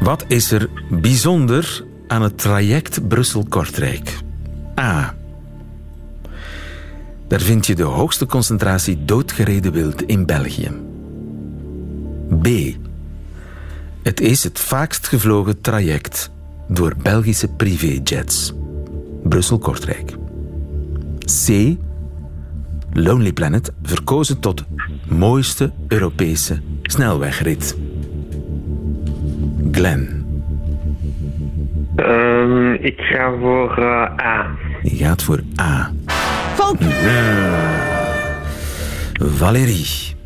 wat 0.00 0.24
is 0.28 0.50
er 0.50 0.68
bijzonder 0.88 1.84
aan 2.14 2.22
het 2.22 2.38
traject 2.38 3.08
Brussel-Kortrijk? 3.08 4.18
A. 4.80 5.14
Daar 7.28 7.40
vind 7.40 7.66
je 7.66 7.74
de 7.74 7.82
hoogste 7.82 8.26
concentratie 8.26 9.04
doodgereden 9.04 9.72
wild 9.72 10.02
in 10.02 10.26
België. 10.26 10.70
B. 12.42 12.48
Het 14.02 14.20
is 14.20 14.44
het 14.44 14.58
vaakst 14.58 15.06
gevlogen 15.08 15.60
traject 15.60 16.30
door 16.68 16.94
Belgische 17.02 17.48
privéjets. 17.48 18.52
Brussel-Kortrijk. 19.22 20.16
C. 21.46 21.76
Lonely 22.92 23.32
Planet 23.32 23.72
verkozen 23.82 24.40
tot 24.40 24.64
mooiste 25.08 25.72
Europese 25.88 26.60
snelwegrit. 26.82 27.76
Glen. 29.70 30.23
Ik 32.84 33.00
ga 33.00 33.32
voor 33.40 33.78
uh, 33.78 34.26
A. 34.26 34.46
Je 34.82 34.96
gaat 34.96 35.22
voor 35.22 35.40
A. 35.60 35.92
Fout. 36.54 36.76
Valérie. 39.12 40.16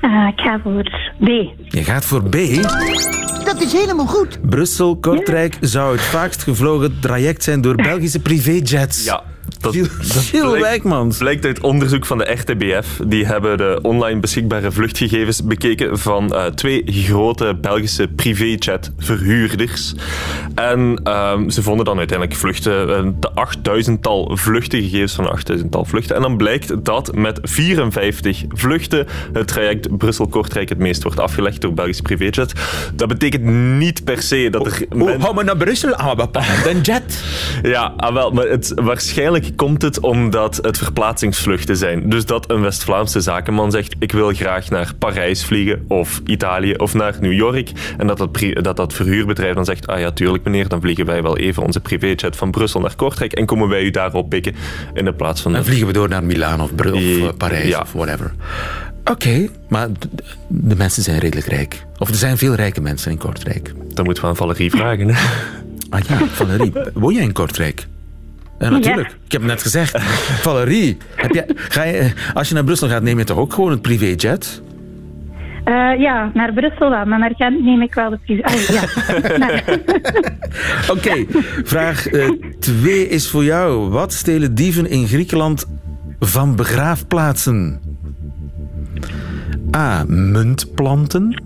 Uh, 0.00 0.28
ik 0.28 0.40
ga 0.40 0.60
voor 0.62 0.82
B. 1.18 1.26
Je 1.68 1.84
gaat 1.84 2.04
voor 2.04 2.22
B? 2.22 2.36
Dat 3.44 3.60
is 3.60 3.72
helemaal 3.72 4.06
goed. 4.06 4.38
Brussel-Kortrijk 4.50 5.56
zou 5.60 5.92
het 5.92 6.02
vaakst 6.02 6.42
gevlogen 6.42 7.00
traject 7.00 7.42
zijn 7.42 7.60
door 7.60 7.74
Belgische 7.74 8.20
privéjets. 8.20 9.04
Ja. 9.04 9.22
Dat, 9.60 9.74
dat 10.32 10.54
blijkt, 10.58 11.18
blijkt 11.18 11.44
uit 11.44 11.60
onderzoek 11.60 12.06
van 12.06 12.18
de 12.18 12.32
RTBF. 12.32 13.00
Die 13.06 13.26
hebben 13.26 13.58
de 13.58 13.78
online 13.82 14.20
beschikbare 14.20 14.72
vluchtgegevens 14.72 15.44
bekeken 15.44 15.98
van 15.98 16.32
uh, 16.32 16.46
twee 16.46 16.82
grote 16.86 17.58
Belgische 17.60 18.08
privéjet-verhuurders. 18.08 19.94
En 20.54 21.10
um, 21.10 21.50
ze 21.50 21.62
vonden 21.62 21.84
dan 21.84 21.98
uiteindelijk 21.98 22.38
vluchten, 22.38 22.88
uh, 22.88 23.12
de 23.20 23.90
8000-tal 23.90 24.36
vluchtengegevens 24.36 25.12
van 25.12 25.24
de 25.24 25.58
8000-tal 25.60 25.84
vluchten. 25.84 26.16
En 26.16 26.22
dan 26.22 26.36
blijkt 26.36 26.84
dat 26.84 27.14
met 27.14 27.38
54 27.42 28.44
vluchten 28.48 29.06
het 29.32 29.48
traject 29.48 29.96
Brussel-Kortrijk 29.96 30.68
het 30.68 30.78
meest 30.78 31.02
wordt 31.02 31.20
afgelegd 31.20 31.60
door 31.60 31.74
Belgische 31.74 32.02
privéjet. 32.02 32.52
Dat 32.94 33.08
betekent 33.08 33.44
niet 33.78 34.04
per 34.04 34.22
se 34.22 34.48
dat 34.50 34.66
er... 34.66 34.86
Hoe, 34.88 35.04
men... 35.04 35.20
Hou 35.20 35.34
maar 35.34 35.44
naar 35.44 35.56
Brussel? 35.56 35.94
Ah, 35.94 36.16
we 36.16 36.70
een 36.70 36.80
jet. 36.80 37.00
Ja, 37.62 37.92
ah, 37.96 38.12
wel, 38.12 38.30
maar 38.30 38.46
het 38.46 38.72
waarschijnlijk 38.74 39.41
Eigenlijk 39.42 39.70
komt 39.70 39.82
het 39.82 40.00
omdat 40.00 40.58
het 40.62 40.78
verplaatsingsvluchten 40.78 41.76
zijn. 41.76 42.08
Dus 42.08 42.26
dat 42.26 42.50
een 42.50 42.60
West-Vlaamse 42.60 43.20
zakenman 43.20 43.70
zegt: 43.70 43.94
Ik 43.98 44.12
wil 44.12 44.32
graag 44.32 44.70
naar 44.70 44.92
Parijs 44.98 45.44
vliegen, 45.44 45.84
of 45.88 46.20
Italië, 46.24 46.74
of 46.74 46.94
naar 46.94 47.16
New 47.20 47.32
York. 47.32 47.70
En 47.98 48.06
dat 48.06 48.18
dat, 48.18 48.38
dat, 48.52 48.76
dat 48.76 48.92
verhuurbedrijf 48.92 49.54
dan 49.54 49.64
zegt: 49.64 49.86
Ah 49.86 50.00
ja, 50.00 50.10
tuurlijk 50.10 50.44
meneer, 50.44 50.68
dan 50.68 50.80
vliegen 50.80 51.06
wij 51.06 51.22
wel 51.22 51.38
even 51.38 51.62
onze 51.62 51.80
privéjet 51.80 52.36
van 52.36 52.50
Brussel 52.50 52.80
naar 52.80 52.96
Kortrijk 52.96 53.32
en 53.32 53.46
komen 53.46 53.68
wij 53.68 53.82
u 53.82 53.90
daarop 53.90 54.28
pikken 54.28 54.54
in 54.94 55.04
de 55.04 55.12
plaats 55.12 55.40
van. 55.40 55.52
Dan 55.52 55.64
vliegen 55.64 55.86
we 55.86 55.92
door 55.92 56.08
naar 56.08 56.24
Milaan 56.24 56.60
of, 56.60 56.74
Br 56.74 56.92
of 56.92 57.00
uh, 57.00 57.28
Parijs 57.36 57.68
ja. 57.68 57.80
of 57.80 57.92
whatever. 57.92 58.32
Oké, 59.04 59.48
maar 59.68 59.88
de 60.48 60.76
mensen 60.76 61.02
zijn 61.02 61.18
redelijk 61.18 61.46
rijk. 61.46 61.84
Of 61.98 62.08
er 62.08 62.14
zijn 62.14 62.38
veel 62.38 62.54
rijke 62.54 62.80
mensen 62.80 63.10
in 63.10 63.18
Kortrijk. 63.18 63.72
Dan 63.94 64.04
moeten 64.04 64.22
we 64.22 64.28
aan 64.28 64.36
Valerie 64.36 64.70
vragen. 64.70 65.08
Hè? 65.08 65.20
Ah 65.90 66.00
ja, 66.00 66.26
Valerie, 66.26 66.72
woon 66.94 67.14
jij 67.14 67.22
in 67.22 67.32
Kortrijk? 67.32 67.86
Ja, 68.62 68.70
natuurlijk. 68.70 69.08
Ja. 69.08 69.14
Ik 69.24 69.32
heb 69.32 69.42
net 69.42 69.62
gezegd. 69.62 69.98
Valerie, 70.46 70.96
heb 71.16 71.30
jij, 71.30 71.46
ga 71.54 71.82
je, 71.82 72.12
als 72.34 72.48
je 72.48 72.54
naar 72.54 72.64
Brussel 72.64 72.88
gaat, 72.88 73.02
neem 73.02 73.18
je 73.18 73.24
toch 73.24 73.38
ook 73.38 73.52
gewoon 73.52 73.70
het 73.70 73.82
privéjet? 73.82 74.62
Uh, 75.64 76.00
ja, 76.00 76.30
naar 76.34 76.52
Brussel 76.52 76.90
wel, 76.90 77.04
maar 77.04 77.18
naar 77.18 77.34
Gent 77.36 77.64
neem 77.64 77.82
ik 77.82 77.94
wel 77.94 78.10
de 78.10 78.18
privé... 78.18 78.42
Ah, 78.42 78.54
ja. 78.54 78.82
Oké, 80.92 80.92
okay, 80.92 81.26
vraag 81.64 82.06
2 82.58 83.06
uh, 83.06 83.12
is 83.12 83.30
voor 83.30 83.44
jou. 83.44 83.90
Wat 83.90 84.12
stelen 84.12 84.54
dieven 84.54 84.90
in 84.90 85.06
Griekenland 85.06 85.66
van 86.20 86.56
begraafplaatsen? 86.56 87.80
A. 89.76 90.04
Muntplanten. 90.06 91.42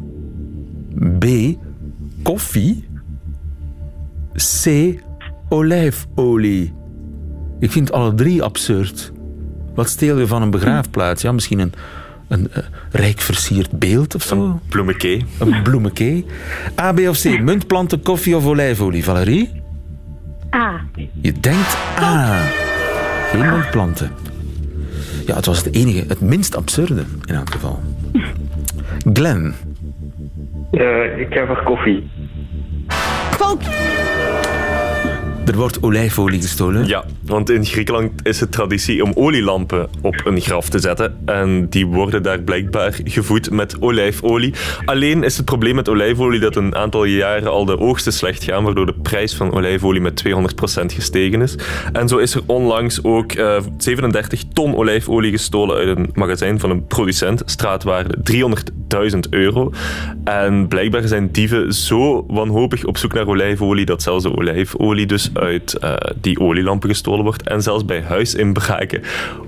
B. 1.19 1.27
Koffie. 2.23 2.89
C. 4.35 4.95
Olijfolie. 5.49 6.73
Ik 7.59 7.73
vind 7.73 7.93
alle 7.93 8.15
drie 8.15 8.43
absurd. 8.43 9.13
Wat 9.75 9.89
steel 9.89 10.19
je 10.19 10.27
van 10.27 10.43
een 10.43 10.51
begraafplaats? 10.51 11.23
Ja, 11.23 11.33
misschien 11.33 11.59
een, 11.59 11.73
een 12.29 12.49
uh, 12.57 12.63
rijk 12.91 13.21
versierd 13.21 13.79
beeld 13.79 14.15
of 14.15 14.23
zo? 14.23 14.45
Een 14.45 14.61
bloemekee. 14.69 15.25
Een 15.39 15.63
bloemekee. 15.63 16.27
A, 16.81 16.93
B 16.93 16.99
of 16.99 17.21
C? 17.21 17.41
Muntplanten, 17.41 18.03
koffie 18.03 18.37
of 18.37 18.47
olijfolie? 18.47 19.05
Valerie? 19.05 19.63
A. 20.55 20.81
Je 21.21 21.33
denkt 21.33 21.77
A. 22.01 22.43
Geen 23.31 23.51
muntplanten. 23.51 24.11
Ja, 25.27 25.37
het 25.37 25.47
was 25.47 25.65
het 25.65 25.75
enige, 25.75 26.05
het 26.09 26.21
minst 26.21 26.57
absurde 26.57 27.05
in 27.25 27.35
elk 27.35 27.51
geval. 27.51 27.81
Glenn. 29.13 29.55
Uh, 30.73 31.19
ik 31.19 31.33
heb 31.33 31.49
er 31.49 31.63
koffie. 31.65 32.11
Er 35.47 35.57
wordt 35.57 35.83
olijfolie 35.83 36.41
gestolen. 36.41 36.87
Ja, 36.87 37.05
want 37.23 37.51
in 37.51 37.65
Griekenland 37.65 38.11
is 38.23 38.41
het 38.41 38.53
traditie 38.53 39.03
om 39.03 39.13
olielampen 39.15 39.89
op 40.03 40.21
een 40.25 40.41
graf 40.41 40.69
te 40.69 40.79
zetten. 40.79 41.19
En 41.25 41.69
die 41.69 41.87
worden 41.87 42.23
daar 42.23 42.41
blijkbaar 42.41 42.99
gevoed 43.05 43.51
met 43.51 43.83
olijfolie. 43.83 44.55
Alleen 44.85 45.23
is 45.23 45.37
het 45.37 45.45
probleem 45.45 45.75
met 45.75 45.89
olijfolie 45.89 46.41
dat 46.41 46.57
een 46.57 46.75
aantal 46.75 47.05
jaren 47.05 47.51
al 47.51 47.65
de 47.65 47.79
oogsten 47.79 48.13
slecht 48.13 48.45
gaan, 48.45 48.65
waardoor 48.65 48.87
de 48.87 48.95
prijs 49.03 49.35
van 49.35 49.53
olijfolie 49.53 50.01
met 50.01 50.25
200% 50.27 50.31
gestegen 50.87 51.43
is. 51.43 51.55
En 51.93 52.09
zo 52.09 52.17
is 52.17 52.35
er 52.35 52.43
onlangs 52.47 53.05
ook 53.05 53.35
uh, 53.35 53.61
37 53.79 54.43
ton 54.53 54.77
olijfolie 54.77 55.31
gestolen 55.31 55.77
uit 55.77 55.97
een 55.99 56.11
magazijn 56.13 56.61
van 56.61 56.71
een 56.71 56.87
producent. 56.87 57.43
Straatwaarde 57.45 58.17
300.000 59.13 59.19
euro. 59.31 59.73
En 60.25 60.69
blijkbaar 60.69 61.09
zijn 61.09 61.33
dieven 61.33 61.73
zo 61.73 62.25
wanhopig 62.29 62.85
op 62.85 62.97
zoek 62.97 63.13
naar 63.13 63.27
olijfolie 63.27 63.85
dat 63.85 64.03
zelfs 64.03 64.23
de 64.23 64.37
olijfolie 64.37 65.07
dus 65.07 65.31
uit 65.41 65.77
uh, 65.83 65.95
die 66.21 66.41
olielampen 66.41 66.89
gestolen 66.89 67.25
wordt. 67.25 67.43
En 67.43 67.63
zelfs 67.63 67.85
bij 67.85 68.03
huisinbraken 68.03 69.03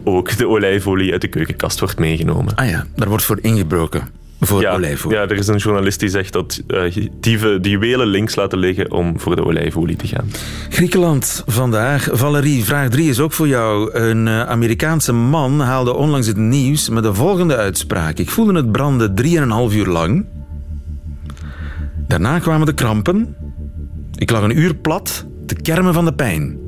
ook 0.05 0.37
de 0.37 0.49
olijfolie 0.49 1.13
uit 1.13 1.21
de 1.21 1.29
keukenkast 1.29 1.81
wordt 1.81 1.99
meegenomen. 1.99 2.55
Ah 2.55 2.69
ja, 2.69 2.87
daar 2.97 3.09
wordt 3.09 3.25
voor 3.25 3.39
ingebroken. 3.43 4.19
Voor 4.41 4.61
ja, 4.61 4.75
olijfolie. 4.75 5.17
Ja, 5.17 5.23
er 5.23 5.37
is 5.37 5.47
een 5.47 5.57
journalist 5.57 6.01
die 6.01 6.09
zegt 6.09 6.33
dat 6.33 6.63
uh, 6.69 6.97
dieven 7.21 7.63
de 7.63 7.69
juwelen 7.69 8.07
links 8.07 8.35
laten 8.35 8.59
liggen 8.59 8.93
om 8.93 9.21
voor 9.21 9.37
de 9.37 9.45
olijfolie 9.45 9.97
te 9.97 10.07
gaan. 10.07 10.31
Griekenland 10.69 11.43
vandaag. 11.47 12.09
Valerie, 12.13 12.65
vraag 12.65 12.89
3 12.89 13.09
is 13.09 13.21
ook 13.21 13.33
voor 13.33 13.49
jou. 13.49 13.93
Een 13.93 14.27
uh, 14.27 14.43
Amerikaanse 14.43 15.13
man 15.13 15.61
haalde 15.61 15.95
onlangs 15.95 16.27
het 16.27 16.37
nieuws 16.37 16.89
met 16.89 17.03
de 17.03 17.15
volgende 17.15 17.57
uitspraak. 17.57 18.19
Ik 18.19 18.31
voelde 18.31 18.55
het 18.55 18.73
branden 18.73 19.15
3,5 19.71 19.77
uur 19.77 19.87
lang. 19.87 20.27
Daarna 22.07 22.39
kwamen 22.39 22.67
de 22.67 22.75
krampen. 22.75 23.37
Ik 24.15 24.31
lag 24.31 24.43
een 24.43 24.59
uur 24.59 24.75
plat 24.75 25.27
te 25.49 25.55
kermen 25.55 25.95
van 25.95 26.05
de 26.05 26.13
pijn. 26.13 26.59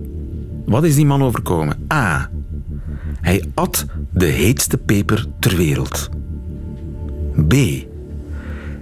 Wat 0.66 0.84
is 0.84 0.94
die 0.94 1.06
man 1.06 1.22
overkomen? 1.22 1.86
A. 1.92 2.30
Hij 3.20 3.44
at 3.54 3.86
de 4.10 4.26
heetste 4.26 4.78
peper 4.78 5.26
ter 5.38 5.56
wereld. 5.56 6.10
B. 7.48 7.54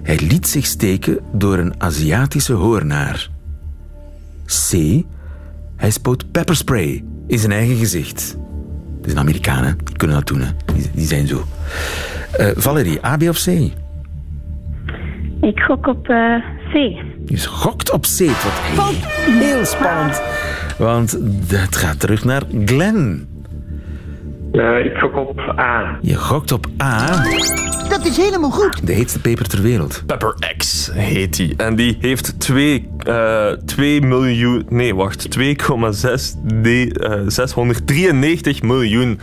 Hij 0.03 0.19
liet 0.19 0.47
zich 0.47 0.65
steken 0.65 1.19
door 1.31 1.57
een 1.57 1.73
Aziatische 1.77 2.53
hoornaar. 2.53 3.29
C. 4.45 4.73
Hij 5.75 5.89
spoot 5.89 6.31
pepperspray 6.31 7.03
in 7.27 7.39
zijn 7.39 7.51
eigen 7.51 7.75
gezicht. 7.75 8.37
Het 8.97 9.07
is 9.07 9.13
een? 9.13 9.75
Die 9.83 9.95
kunnen 9.95 10.17
dat 10.17 10.27
doen? 10.27 10.43
Die, 10.93 11.05
zijn 11.05 11.27
zo. 11.27 11.43
Uh, 12.39 12.47
Valerie, 12.55 13.05
A, 13.05 13.17
B 13.17 13.21
of 13.21 13.43
C? 13.43 13.47
Ik 15.41 15.59
gok 15.59 15.87
op 15.87 16.09
uh, 16.09 16.35
C. 16.73 17.03
Je 17.29 17.47
gokt 17.47 17.91
op 17.91 18.01
C. 18.01 18.19
Wat 18.75 18.93
heel 19.25 19.65
spannend. 19.65 20.21
Want 20.77 21.17
het 21.47 21.75
gaat 21.75 21.99
terug 21.99 22.23
naar 22.23 22.43
Glenn. 22.65 23.28
Uh, 24.51 24.85
ik 24.85 24.97
gok 24.97 25.15
op 25.15 25.39
A. 25.59 25.97
Je 26.01 26.15
gokt 26.15 26.51
op 26.51 26.67
A. 26.81 27.23
Dat 27.89 28.05
is 28.05 28.17
helemaal 28.17 28.51
goed. 28.51 28.87
De 28.87 28.93
heetste 28.93 29.21
peper 29.21 29.47
ter 29.47 29.61
wereld. 29.61 30.03
Pepper 30.05 30.35
X 30.57 30.91
heet 30.93 31.35
die. 31.35 31.53
En 31.57 31.75
die 31.75 31.97
heeft 31.99 32.39
2 32.39 32.89
uh, 33.07 33.51
2 33.65 34.01
miljoen... 34.01 34.65
Nee, 34.69 34.95
wacht. 34.95 35.39
2,6... 35.39 35.43
Uh, 35.43 37.21
693 37.27 38.61
miljoen 38.61 39.19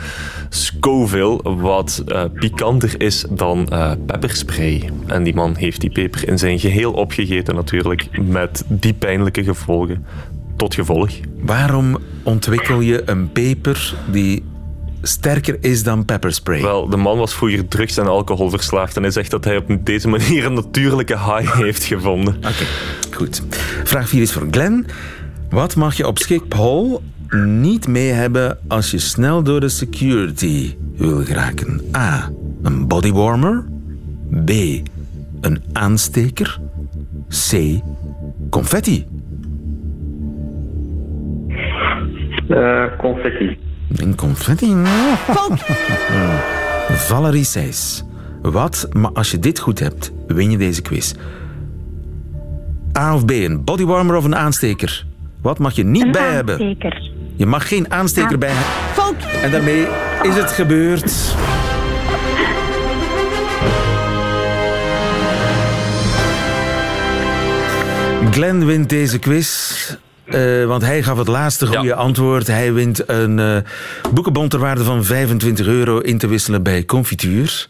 Scoville. 0.49 1.41
Wat 1.43 2.05
uh, 2.09 2.25
pikanter 2.35 3.01
is 3.01 3.25
dan 3.31 3.69
uh, 3.73 3.93
pepperspray. 4.07 4.91
En 5.07 5.23
die 5.23 5.35
man 5.35 5.57
heeft 5.57 5.81
die 5.81 5.91
peper 5.91 6.29
in 6.29 6.39
zijn 6.39 6.59
geheel 6.59 6.93
opgegeten 6.93 7.55
natuurlijk. 7.55 8.09
Met 8.21 8.65
die 8.69 8.95
pijnlijke 8.95 9.45
gevolgen. 9.45 10.07
Tot 10.57 10.75
gevolg. 10.75 11.11
Waarom 11.41 11.99
ontwikkel 12.23 12.81
je 12.81 13.03
een 13.05 13.33
peper 13.33 13.95
die 14.11 14.45
sterker 15.07 15.57
is 15.61 15.83
dan 15.83 16.05
pepperspray? 16.05 16.62
Wel, 16.62 16.88
de 16.88 16.97
man 16.97 17.19
was 17.19 17.35
vroeger 17.35 17.69
drugs- 17.69 17.97
en 17.97 18.07
alcoholverslaafd 18.07 18.97
en 18.97 19.03
hij 19.03 19.11
zegt 19.11 19.31
dat 19.31 19.45
hij 19.45 19.57
op 19.57 19.87
deze 19.87 20.09
manier 20.09 20.45
een 20.45 20.55
natuurlijke 20.55 21.19
high 21.19 21.55
heeft 21.55 21.85
gevonden. 21.85 22.37
Oké, 22.37 22.47
okay, 22.47 22.66
goed. 23.11 23.42
Vraag 23.85 24.09
4 24.09 24.23
is 24.23 24.33
voor 24.33 24.47
Glenn. 24.51 24.87
Wat 25.51 25.77
mag 25.77 25.97
je 25.97 26.07
op 26.07 26.19
Schiphol 26.19 27.03
niet 27.45 27.88
mee 27.88 28.11
hebben 28.11 28.59
als 28.69 28.90
je 28.90 28.99
snel 28.99 29.42
door 29.42 29.61
de 29.61 29.69
security 29.69 30.75
wil 30.97 31.25
geraken? 31.25 31.81
A. 31.97 32.31
Een 32.62 32.88
bodywarmer. 32.88 33.64
B. 34.45 34.51
Een 35.40 35.62
aansteker. 35.73 36.61
C. 37.29 37.81
Confetti. 38.51 39.07
Uh, 42.49 42.85
confetti. 42.99 43.59
Een 43.94 44.14
confetti? 44.14 44.77
Valerie 47.09 47.44
Seys. 47.44 48.05
Wat, 48.42 48.88
maar 48.92 49.11
als 49.12 49.31
je 49.31 49.38
dit 49.38 49.59
goed 49.59 49.79
hebt, 49.79 50.12
win 50.27 50.51
je 50.51 50.59
deze 50.59 50.83
quiz. 50.83 51.14
A 52.99 53.14
of 53.14 53.25
B, 53.25 53.31
een 53.31 53.64
bodywarmer 53.64 54.16
of 54.16 54.25
een 54.25 54.37
aansteker? 54.37 55.07
Wat 55.42 55.59
mag 55.59 55.72
je 55.72 55.85
niet 55.85 56.03
een 56.03 56.12
bij 56.12 56.33
hebben? 56.33 56.55
Aansteker. 56.55 57.11
Je 57.37 57.46
mag 57.46 57.68
geen 57.68 57.90
aansteker 57.90 58.38
bij 58.38 58.51
hebben. 58.53 59.42
En 59.42 59.51
daarmee 59.51 59.87
is 60.22 60.35
het 60.35 60.51
gebeurd. 60.51 61.35
Glenn 68.31 68.66
wint 68.66 68.88
deze 68.88 69.18
quiz. 69.18 69.72
Uh, 70.29 70.65
want 70.67 70.83
hij 70.83 71.03
gaf 71.03 71.19
het 71.19 71.29
laatste 71.29 71.67
goede 71.67 71.83
Ja. 71.85 71.95
antwoord. 71.95 72.47
Hij 72.47 72.73
wint 72.73 73.09
een 73.09 73.39
uh, 73.39 73.57
boekenbon 74.12 74.49
ter 74.49 74.59
waarde 74.59 74.85
van 74.85 75.05
25 75.05 75.67
euro 75.67 75.99
in 75.99 76.19
te 76.19 76.27
wisselen 76.27 76.62
bij 76.62 76.85
Confituur. 76.85 77.67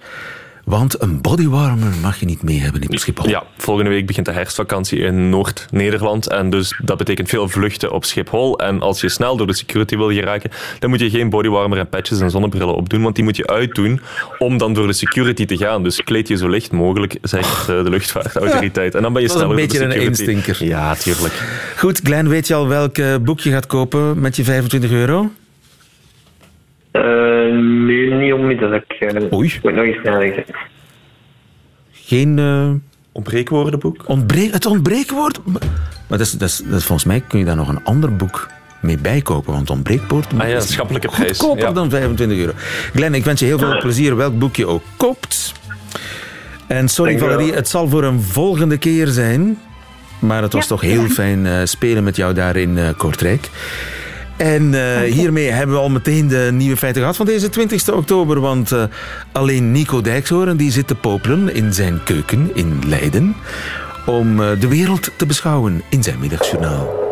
Want 0.67 1.03
een 1.03 1.21
bodywarmer 1.21 1.93
mag 2.03 2.21
je 2.21 2.27
niet 2.27 2.43
mee 2.43 2.61
hebben 2.61 2.81
in 2.81 2.99
Schiphol. 2.99 3.29
Ja, 3.29 3.43
volgende 3.57 3.91
week 3.91 4.07
begint 4.07 4.27
de 4.27 4.33
herfstvakantie 4.33 4.99
in 4.99 5.29
Noord-Nederland. 5.29 6.29
En 6.29 6.51
dus 6.51 6.81
dat 6.85 6.97
betekent 6.99 7.29
veel 7.29 7.49
vluchten 7.49 7.93
op 7.93 8.05
Schiphol. 8.05 8.59
En 8.59 8.81
als 8.81 9.01
je 9.01 9.09
snel 9.09 9.37
door 9.37 9.47
de 9.47 9.55
security 9.55 9.97
wil 9.97 10.11
geraken, 10.11 10.51
dan 10.79 10.91
moet 10.91 11.01
je 11.01 11.11
geen 11.11 11.31
bodywarmer 11.31 11.79
en 11.79 11.89
patches 11.89 12.21
en 12.21 12.31
zonnebrillen 12.31 12.75
opdoen. 12.75 13.03
Want 13.03 13.15
die 13.15 13.25
moet 13.25 13.37
je 13.37 13.47
uitdoen 13.47 14.01
om 14.39 14.59
dan 14.59 14.75
door 14.75 14.87
de 14.87 14.93
security 14.93 15.45
te 15.47 15.57
gaan. 15.57 15.83
Dus 15.83 16.03
kleed 16.05 16.29
je 16.29 16.37
zo 16.37 16.49
licht 16.49 16.73
mogelijk, 16.73 17.17
zegt 17.23 17.69
eh, 17.69 17.85
de 17.85 17.91
luchtvaartautoriteit. 17.91 18.95
En 18.95 19.03
dan 19.03 19.13
ben 19.13 19.23
je 19.23 19.29
Dat 19.29 19.37
is 19.37 19.43
een 19.43 19.49
sneller 19.49 19.69
door 19.69 19.79
de 19.79 19.89
beetje 19.89 20.07
een 20.09 20.13
security. 20.13 20.41
instinker. 20.43 20.67
Ja, 20.69 20.95
tuurlijk. 20.95 21.35
Goed, 21.77 22.01
Glenn, 22.05 22.29
weet 22.29 22.47
je 22.47 22.55
al 22.55 22.69
welk 22.69 22.99
eh, 22.99 23.15
boek 23.23 23.41
je 23.41 23.51
gaat 23.51 23.67
kopen 23.67 24.21
met 24.21 24.37
je 24.37 24.45
25 24.45 24.91
euro? 24.91 25.31
nu 27.87 28.06
niet 28.17 28.33
onmiddellijk. 28.33 28.97
Uh, 29.01 29.33
Oei. 29.33 29.59
Moet 29.63 29.75
nog 29.75 29.85
eens 29.85 30.03
nadenken. 30.03 30.45
Geen 31.93 32.39
uh, 32.39 32.71
ontbreekwoordenboek? 33.13 34.05
Ontbreek, 34.07 34.53
het 34.53 34.67
ontbreekwoord? 34.67 35.41
Maar 35.47 36.19
dat 36.19 36.21
is, 36.21 36.33
dat, 36.33 36.49
is, 36.49 36.63
dat 36.65 36.79
is, 36.79 36.85
volgens 36.85 37.09
mij 37.09 37.23
kun 37.29 37.39
je 37.39 37.45
daar 37.45 37.57
nog 37.57 37.69
een 37.69 37.85
ander 37.85 38.17
boek 38.17 38.49
mee 38.81 38.99
bijkopen, 38.99 39.53
want 39.53 39.71
ontbreekwoord 39.71 40.27
ah, 40.39 40.49
ja, 40.49 40.61
schappelijke 40.61 41.09
prijs. 41.09 41.39
goedkoper 41.39 41.65
ja. 41.65 41.73
dan 41.73 41.91
25 41.91 42.39
euro. 42.39 42.53
Glenn, 42.95 43.15
ik 43.15 43.25
wens 43.25 43.41
je 43.41 43.47
heel 43.47 43.59
veel 43.59 43.79
plezier 43.79 44.17
welk 44.17 44.39
boek 44.39 44.57
je 44.57 44.67
ook 44.67 44.83
koopt. 44.97 45.53
En 46.67 46.89
sorry 46.89 47.19
Valerie, 47.19 47.53
het 47.53 47.69
zal 47.69 47.89
voor 47.89 48.05
een 48.05 48.23
volgende 48.23 48.79
keer 48.79 49.07
zijn. 49.07 49.59
Maar 50.19 50.43
het 50.43 50.53
was 50.53 50.67
toch 50.67 50.81
heel 50.81 51.09
fijn 51.09 51.45
uh, 51.45 51.61
spelen 51.65 52.05
met 52.05 52.17
jou 52.17 52.35
daar 52.35 52.57
in 52.57 52.77
uh, 52.77 52.89
Kortrijk. 52.97 53.51
En 54.37 54.73
uh, 54.73 54.99
hiermee 54.99 55.51
hebben 55.51 55.77
we 55.77 55.83
al 55.83 55.91
meteen 55.91 56.29
de 56.29 56.49
nieuwe 56.53 56.77
feiten 56.77 57.01
gehad 57.01 57.17
van 57.17 57.27
deze 57.27 57.49
20 57.49 57.93
oktober. 57.93 58.41
Want 58.41 58.73
uh, 58.73 58.85
alleen 59.33 59.73
Nico 59.73 60.01
Dijkshoorn 60.01 60.57
die 60.57 60.71
zit 60.71 60.87
te 60.87 60.95
popelen 60.95 61.55
in 61.55 61.75
zijn 61.75 62.03
keuken 62.05 62.51
in 62.55 62.79
Leiden. 62.87 63.37
Om 64.07 64.41
uh, 64.41 64.61
de 64.61 64.69
wereld 64.69 65.11
te 65.17 65.27
beschouwen 65.27 65.83
in 65.89 66.03
zijn 66.03 66.19
middagjournaal. 66.19 67.05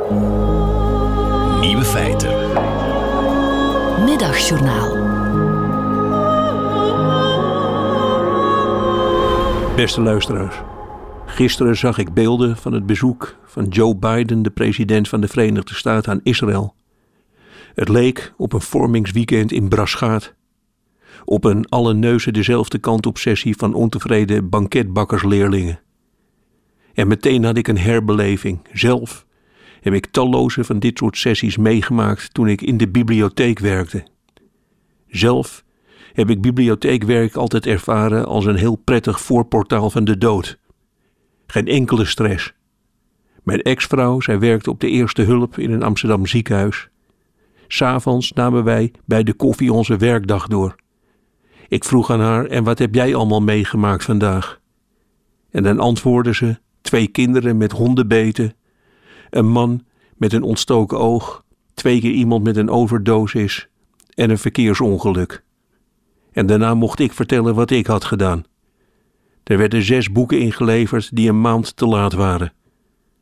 Nieuwe 1.60 1.84
feiten. 1.84 2.30
Middagjournaal. 4.04 5.12
Beste 9.76 10.00
luisteraars. 10.00 10.54
Gisteren 11.26 11.76
zag 11.76 11.98
ik 11.98 12.14
beelden 12.14 12.56
van 12.56 12.72
het 12.72 12.86
bezoek 12.86 13.36
van 13.46 13.64
Joe 13.64 13.96
Biden, 13.96 14.42
de 14.42 14.50
president 14.50 15.08
van 15.08 15.20
de 15.20 15.28
Verenigde 15.28 15.74
Staten, 15.74 16.12
aan 16.12 16.20
Israël. 16.22 16.74
Het 17.74 17.88
leek 17.88 18.32
op 18.36 18.52
een 18.52 18.60
vormingsweekend 18.60 19.52
in 19.52 19.68
Braschaat. 19.68 20.34
Op 21.24 21.44
een 21.44 21.68
alle 21.68 21.94
neuzen 21.94 22.32
dezelfde 22.32 22.78
kant 22.78 23.06
op 23.06 23.18
sessie 23.18 23.56
van 23.56 23.74
ontevreden 23.74 24.48
banketbakkersleerlingen. 24.48 25.80
En 26.94 27.08
meteen 27.08 27.44
had 27.44 27.56
ik 27.56 27.68
een 27.68 27.78
herbeleving. 27.78 28.58
Zelf 28.72 29.26
heb 29.80 29.92
ik 29.92 30.06
talloze 30.06 30.64
van 30.64 30.78
dit 30.78 30.98
soort 30.98 31.16
sessies 31.16 31.56
meegemaakt 31.56 32.34
toen 32.34 32.48
ik 32.48 32.62
in 32.62 32.76
de 32.76 32.88
bibliotheek 32.88 33.58
werkte. 33.58 34.06
Zelf 35.08 35.64
heb 36.12 36.30
ik 36.30 36.40
bibliotheekwerk 36.40 37.34
altijd 37.34 37.66
ervaren 37.66 38.26
als 38.26 38.44
een 38.44 38.56
heel 38.56 38.76
prettig 38.76 39.20
voorportaal 39.20 39.90
van 39.90 40.04
de 40.04 40.18
dood. 40.18 40.58
Geen 41.46 41.66
enkele 41.66 42.04
stress. 42.04 42.52
Mijn 43.42 43.62
ex-vrouw, 43.62 44.20
zij 44.20 44.38
werkte 44.38 44.70
op 44.70 44.80
de 44.80 44.88
eerste 44.88 45.22
hulp 45.22 45.58
in 45.58 45.72
een 45.72 45.82
Amsterdam 45.82 46.26
ziekenhuis. 46.26 46.88
S'avonds 47.74 48.32
namen 48.32 48.64
wij 48.64 48.92
bij 49.04 49.22
de 49.22 49.32
koffie 49.32 49.72
onze 49.72 49.96
werkdag 49.96 50.46
door. 50.46 50.74
Ik 51.68 51.84
vroeg 51.84 52.10
aan 52.10 52.20
haar: 52.20 52.46
En 52.46 52.64
wat 52.64 52.78
heb 52.78 52.94
jij 52.94 53.14
allemaal 53.14 53.40
meegemaakt 53.40 54.04
vandaag? 54.04 54.60
En 55.50 55.62
dan 55.62 55.78
antwoordde 55.78 56.34
ze: 56.34 56.58
Twee 56.80 57.06
kinderen 57.06 57.56
met 57.56 57.72
hondenbeten, 57.72 58.54
een 59.30 59.48
man 59.48 59.84
met 60.16 60.32
een 60.32 60.42
ontstoken 60.42 60.98
oog, 60.98 61.44
twee 61.74 62.00
keer 62.00 62.10
iemand 62.10 62.44
met 62.44 62.56
een 62.56 62.70
overdosis 62.70 63.68
en 64.14 64.30
een 64.30 64.38
verkeersongeluk. 64.38 65.44
En 66.32 66.46
daarna 66.46 66.74
mocht 66.74 66.98
ik 66.98 67.12
vertellen 67.12 67.54
wat 67.54 67.70
ik 67.70 67.86
had 67.86 68.04
gedaan. 68.04 68.44
Er 69.44 69.58
werden 69.58 69.82
zes 69.82 70.12
boeken 70.12 70.40
ingeleverd 70.40 71.16
die 71.16 71.28
een 71.28 71.40
maand 71.40 71.76
te 71.76 71.86
laat 71.86 72.12
waren. 72.12 72.52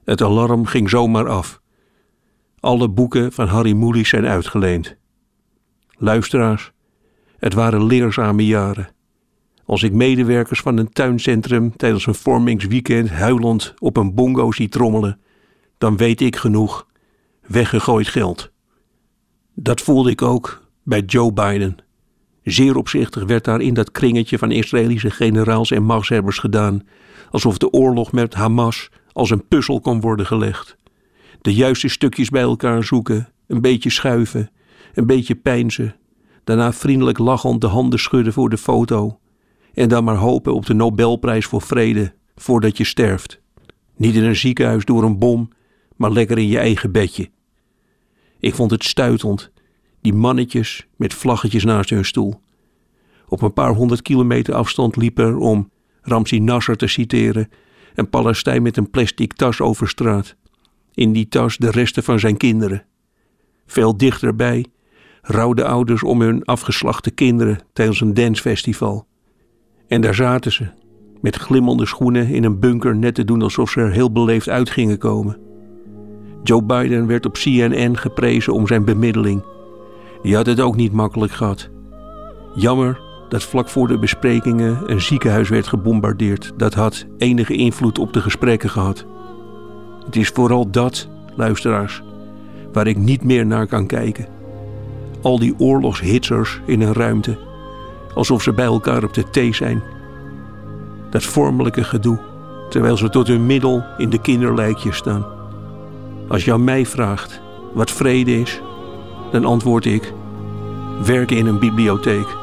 Het 0.04 0.22
alarm 0.22 0.66
ging 0.66 0.90
zomaar 0.90 1.28
af. 1.28 1.61
Alle 2.62 2.88
boeken 2.88 3.32
van 3.32 3.46
Harry 3.46 3.72
Mulisch 3.72 4.08
zijn 4.08 4.26
uitgeleend. 4.26 4.96
Luisteraars, 5.96 6.72
het 7.38 7.54
waren 7.54 7.86
leerzame 7.86 8.46
jaren. 8.46 8.88
Als 9.64 9.82
ik 9.82 9.92
medewerkers 9.92 10.60
van 10.60 10.76
een 10.76 10.92
tuincentrum 10.92 11.76
tijdens 11.76 12.06
een 12.06 12.14
vormingsweekend 12.14 13.10
huilend 13.10 13.74
op 13.78 13.96
een 13.96 14.14
bongo 14.14 14.52
zie 14.52 14.68
trommelen, 14.68 15.20
dan 15.78 15.96
weet 15.96 16.20
ik 16.20 16.36
genoeg 16.36 16.86
weggegooid 17.46 18.08
geld. 18.08 18.50
Dat 19.54 19.80
voelde 19.80 20.10
ik 20.10 20.22
ook 20.22 20.62
bij 20.82 21.00
Joe 21.00 21.32
Biden. 21.32 21.76
Zeer 22.42 22.76
opzichtig 22.76 23.24
werd 23.24 23.44
daar 23.44 23.60
in 23.60 23.74
dat 23.74 23.90
kringetje 23.90 24.38
van 24.38 24.50
Israëlische 24.50 25.10
generaals 25.10 25.70
en 25.70 25.82
machtshebbers 25.82 26.38
gedaan, 26.38 26.86
alsof 27.30 27.58
de 27.58 27.70
oorlog 27.70 28.12
met 28.12 28.34
Hamas 28.34 28.88
als 29.12 29.30
een 29.30 29.46
puzzel 29.48 29.80
kon 29.80 30.00
worden 30.00 30.26
gelegd 30.26 30.80
de 31.42 31.54
juiste 31.54 31.88
stukjes 31.88 32.28
bij 32.28 32.42
elkaar 32.42 32.84
zoeken, 32.84 33.28
een 33.46 33.60
beetje 33.60 33.90
schuiven, 33.90 34.50
een 34.94 35.06
beetje 35.06 35.34
pijnzen, 35.34 35.96
daarna 36.44 36.72
vriendelijk 36.72 37.18
lachend 37.18 37.60
de 37.60 37.66
handen 37.66 37.98
schudden 37.98 38.32
voor 38.32 38.48
de 38.48 38.58
foto 38.58 39.18
en 39.74 39.88
dan 39.88 40.04
maar 40.04 40.16
hopen 40.16 40.54
op 40.54 40.66
de 40.66 40.74
Nobelprijs 40.74 41.46
voor 41.46 41.62
vrede 41.62 42.14
voordat 42.34 42.76
je 42.76 42.84
sterft. 42.84 43.40
Niet 43.96 44.14
in 44.14 44.24
een 44.24 44.36
ziekenhuis 44.36 44.84
door 44.84 45.02
een 45.02 45.18
bom, 45.18 45.48
maar 45.96 46.10
lekker 46.10 46.38
in 46.38 46.48
je 46.48 46.58
eigen 46.58 46.92
bedje. 46.92 47.30
Ik 48.38 48.54
vond 48.54 48.70
het 48.70 48.84
stuitend, 48.84 49.50
die 50.00 50.14
mannetjes 50.14 50.86
met 50.96 51.14
vlaggetjes 51.14 51.64
naast 51.64 51.90
hun 51.90 52.04
stoel. 52.04 52.40
Op 53.28 53.42
een 53.42 53.52
paar 53.52 53.74
honderd 53.74 54.02
kilometer 54.02 54.54
afstand 54.54 54.96
liep 54.96 55.18
er, 55.18 55.36
om 55.36 55.70
Ramsi 56.02 56.40
Nasser 56.40 56.76
te 56.76 56.86
citeren, 56.86 57.48
een 57.94 58.08
Palestijn 58.08 58.62
met 58.62 58.76
een 58.76 58.90
plastic 58.90 59.32
tas 59.32 59.60
over 59.60 59.88
straat 59.88 60.36
in 60.94 61.12
die 61.12 61.28
tas 61.28 61.56
de 61.56 61.70
resten 61.70 62.02
van 62.02 62.18
zijn 62.18 62.36
kinderen. 62.36 62.84
Veel 63.66 63.96
dichterbij 63.96 64.66
rouwden 65.22 65.66
ouders 65.66 66.02
om 66.02 66.20
hun 66.20 66.44
afgeslachte 66.44 67.10
kinderen 67.10 67.58
tijdens 67.72 68.00
een 68.00 68.14
dancefestival. 68.14 69.06
En 69.88 70.00
daar 70.00 70.14
zaten 70.14 70.52
ze, 70.52 70.68
met 71.20 71.36
glimmende 71.36 71.86
schoenen 71.86 72.28
in 72.28 72.44
een 72.44 72.60
bunker 72.60 72.96
net 72.96 73.14
te 73.14 73.24
doen 73.24 73.42
alsof 73.42 73.70
ze 73.70 73.80
er 73.80 73.92
heel 73.92 74.12
beleefd 74.12 74.48
uit 74.48 74.70
gingen 74.70 74.98
komen. 74.98 75.38
Joe 76.42 76.62
Biden 76.62 77.06
werd 77.06 77.26
op 77.26 77.32
CNN 77.32 77.96
geprezen 77.96 78.52
om 78.52 78.66
zijn 78.66 78.84
bemiddeling. 78.84 79.44
Die 80.22 80.36
had 80.36 80.46
het 80.46 80.60
ook 80.60 80.76
niet 80.76 80.92
makkelijk 80.92 81.32
gehad. 81.32 81.70
Jammer 82.54 83.00
dat 83.28 83.42
vlak 83.42 83.68
voor 83.68 83.88
de 83.88 83.98
besprekingen 83.98 84.78
een 84.86 85.00
ziekenhuis 85.00 85.48
werd 85.48 85.66
gebombardeerd. 85.66 86.52
Dat 86.56 86.74
had 86.74 87.06
enige 87.18 87.54
invloed 87.54 87.98
op 87.98 88.12
de 88.12 88.20
gesprekken 88.20 88.70
gehad. 88.70 89.06
Het 90.04 90.16
is 90.16 90.28
vooral 90.28 90.70
dat, 90.70 91.08
luisteraars, 91.34 92.02
waar 92.72 92.86
ik 92.86 92.96
niet 92.96 93.24
meer 93.24 93.46
naar 93.46 93.66
kan 93.66 93.86
kijken. 93.86 94.26
Al 95.22 95.38
die 95.38 95.54
oorlogshitsers 95.58 96.60
in 96.66 96.80
een 96.80 96.92
ruimte, 96.92 97.38
alsof 98.14 98.42
ze 98.42 98.52
bij 98.52 98.64
elkaar 98.64 99.04
op 99.04 99.14
de 99.14 99.30
thee 99.30 99.54
zijn. 99.54 99.82
Dat 101.10 101.22
vormelijke 101.22 101.84
gedoe, 101.84 102.18
terwijl 102.68 102.96
ze 102.96 103.08
tot 103.10 103.26
hun 103.26 103.46
middel 103.46 103.84
in 103.96 104.10
de 104.10 104.20
kinderlijkjes 104.20 104.96
staan. 104.96 105.26
Als 106.28 106.44
jou 106.44 106.60
mij 106.60 106.86
vraagt 106.86 107.40
wat 107.72 107.90
vrede 107.90 108.40
is, 108.40 108.60
dan 109.30 109.44
antwoord 109.44 109.84
ik: 109.84 110.12
werken 111.04 111.36
in 111.36 111.46
een 111.46 111.58
bibliotheek. 111.58 112.41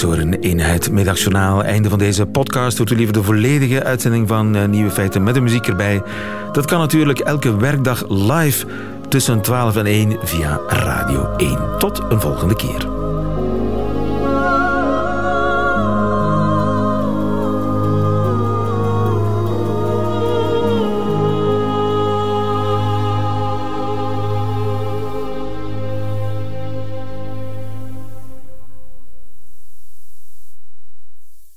In 0.00 0.58
het 0.58 0.90
middagjournaal. 0.90 1.64
Einde 1.64 1.88
van 1.88 1.98
deze 1.98 2.26
podcast. 2.26 2.76
Doet 2.76 2.90
u 2.90 2.96
liever 2.96 3.14
de 3.14 3.22
volledige 3.22 3.84
uitzending 3.84 4.28
van 4.28 4.56
uh, 4.56 4.64
Nieuwe 4.64 4.90
Feiten 4.90 5.22
met 5.22 5.34
de 5.34 5.40
muziek 5.40 5.66
erbij. 5.66 6.02
Dat 6.52 6.66
kan 6.66 6.78
natuurlijk 6.78 7.18
elke 7.18 7.56
werkdag 7.56 8.08
live 8.08 8.66
tussen 9.08 9.40
12 9.40 9.76
en 9.76 9.86
1 9.86 10.16
via 10.22 10.60
Radio 10.68 11.36
1. 11.36 11.58
Tot 11.78 12.00
een 12.08 12.20
volgende 12.20 12.56
keer. 12.56 12.99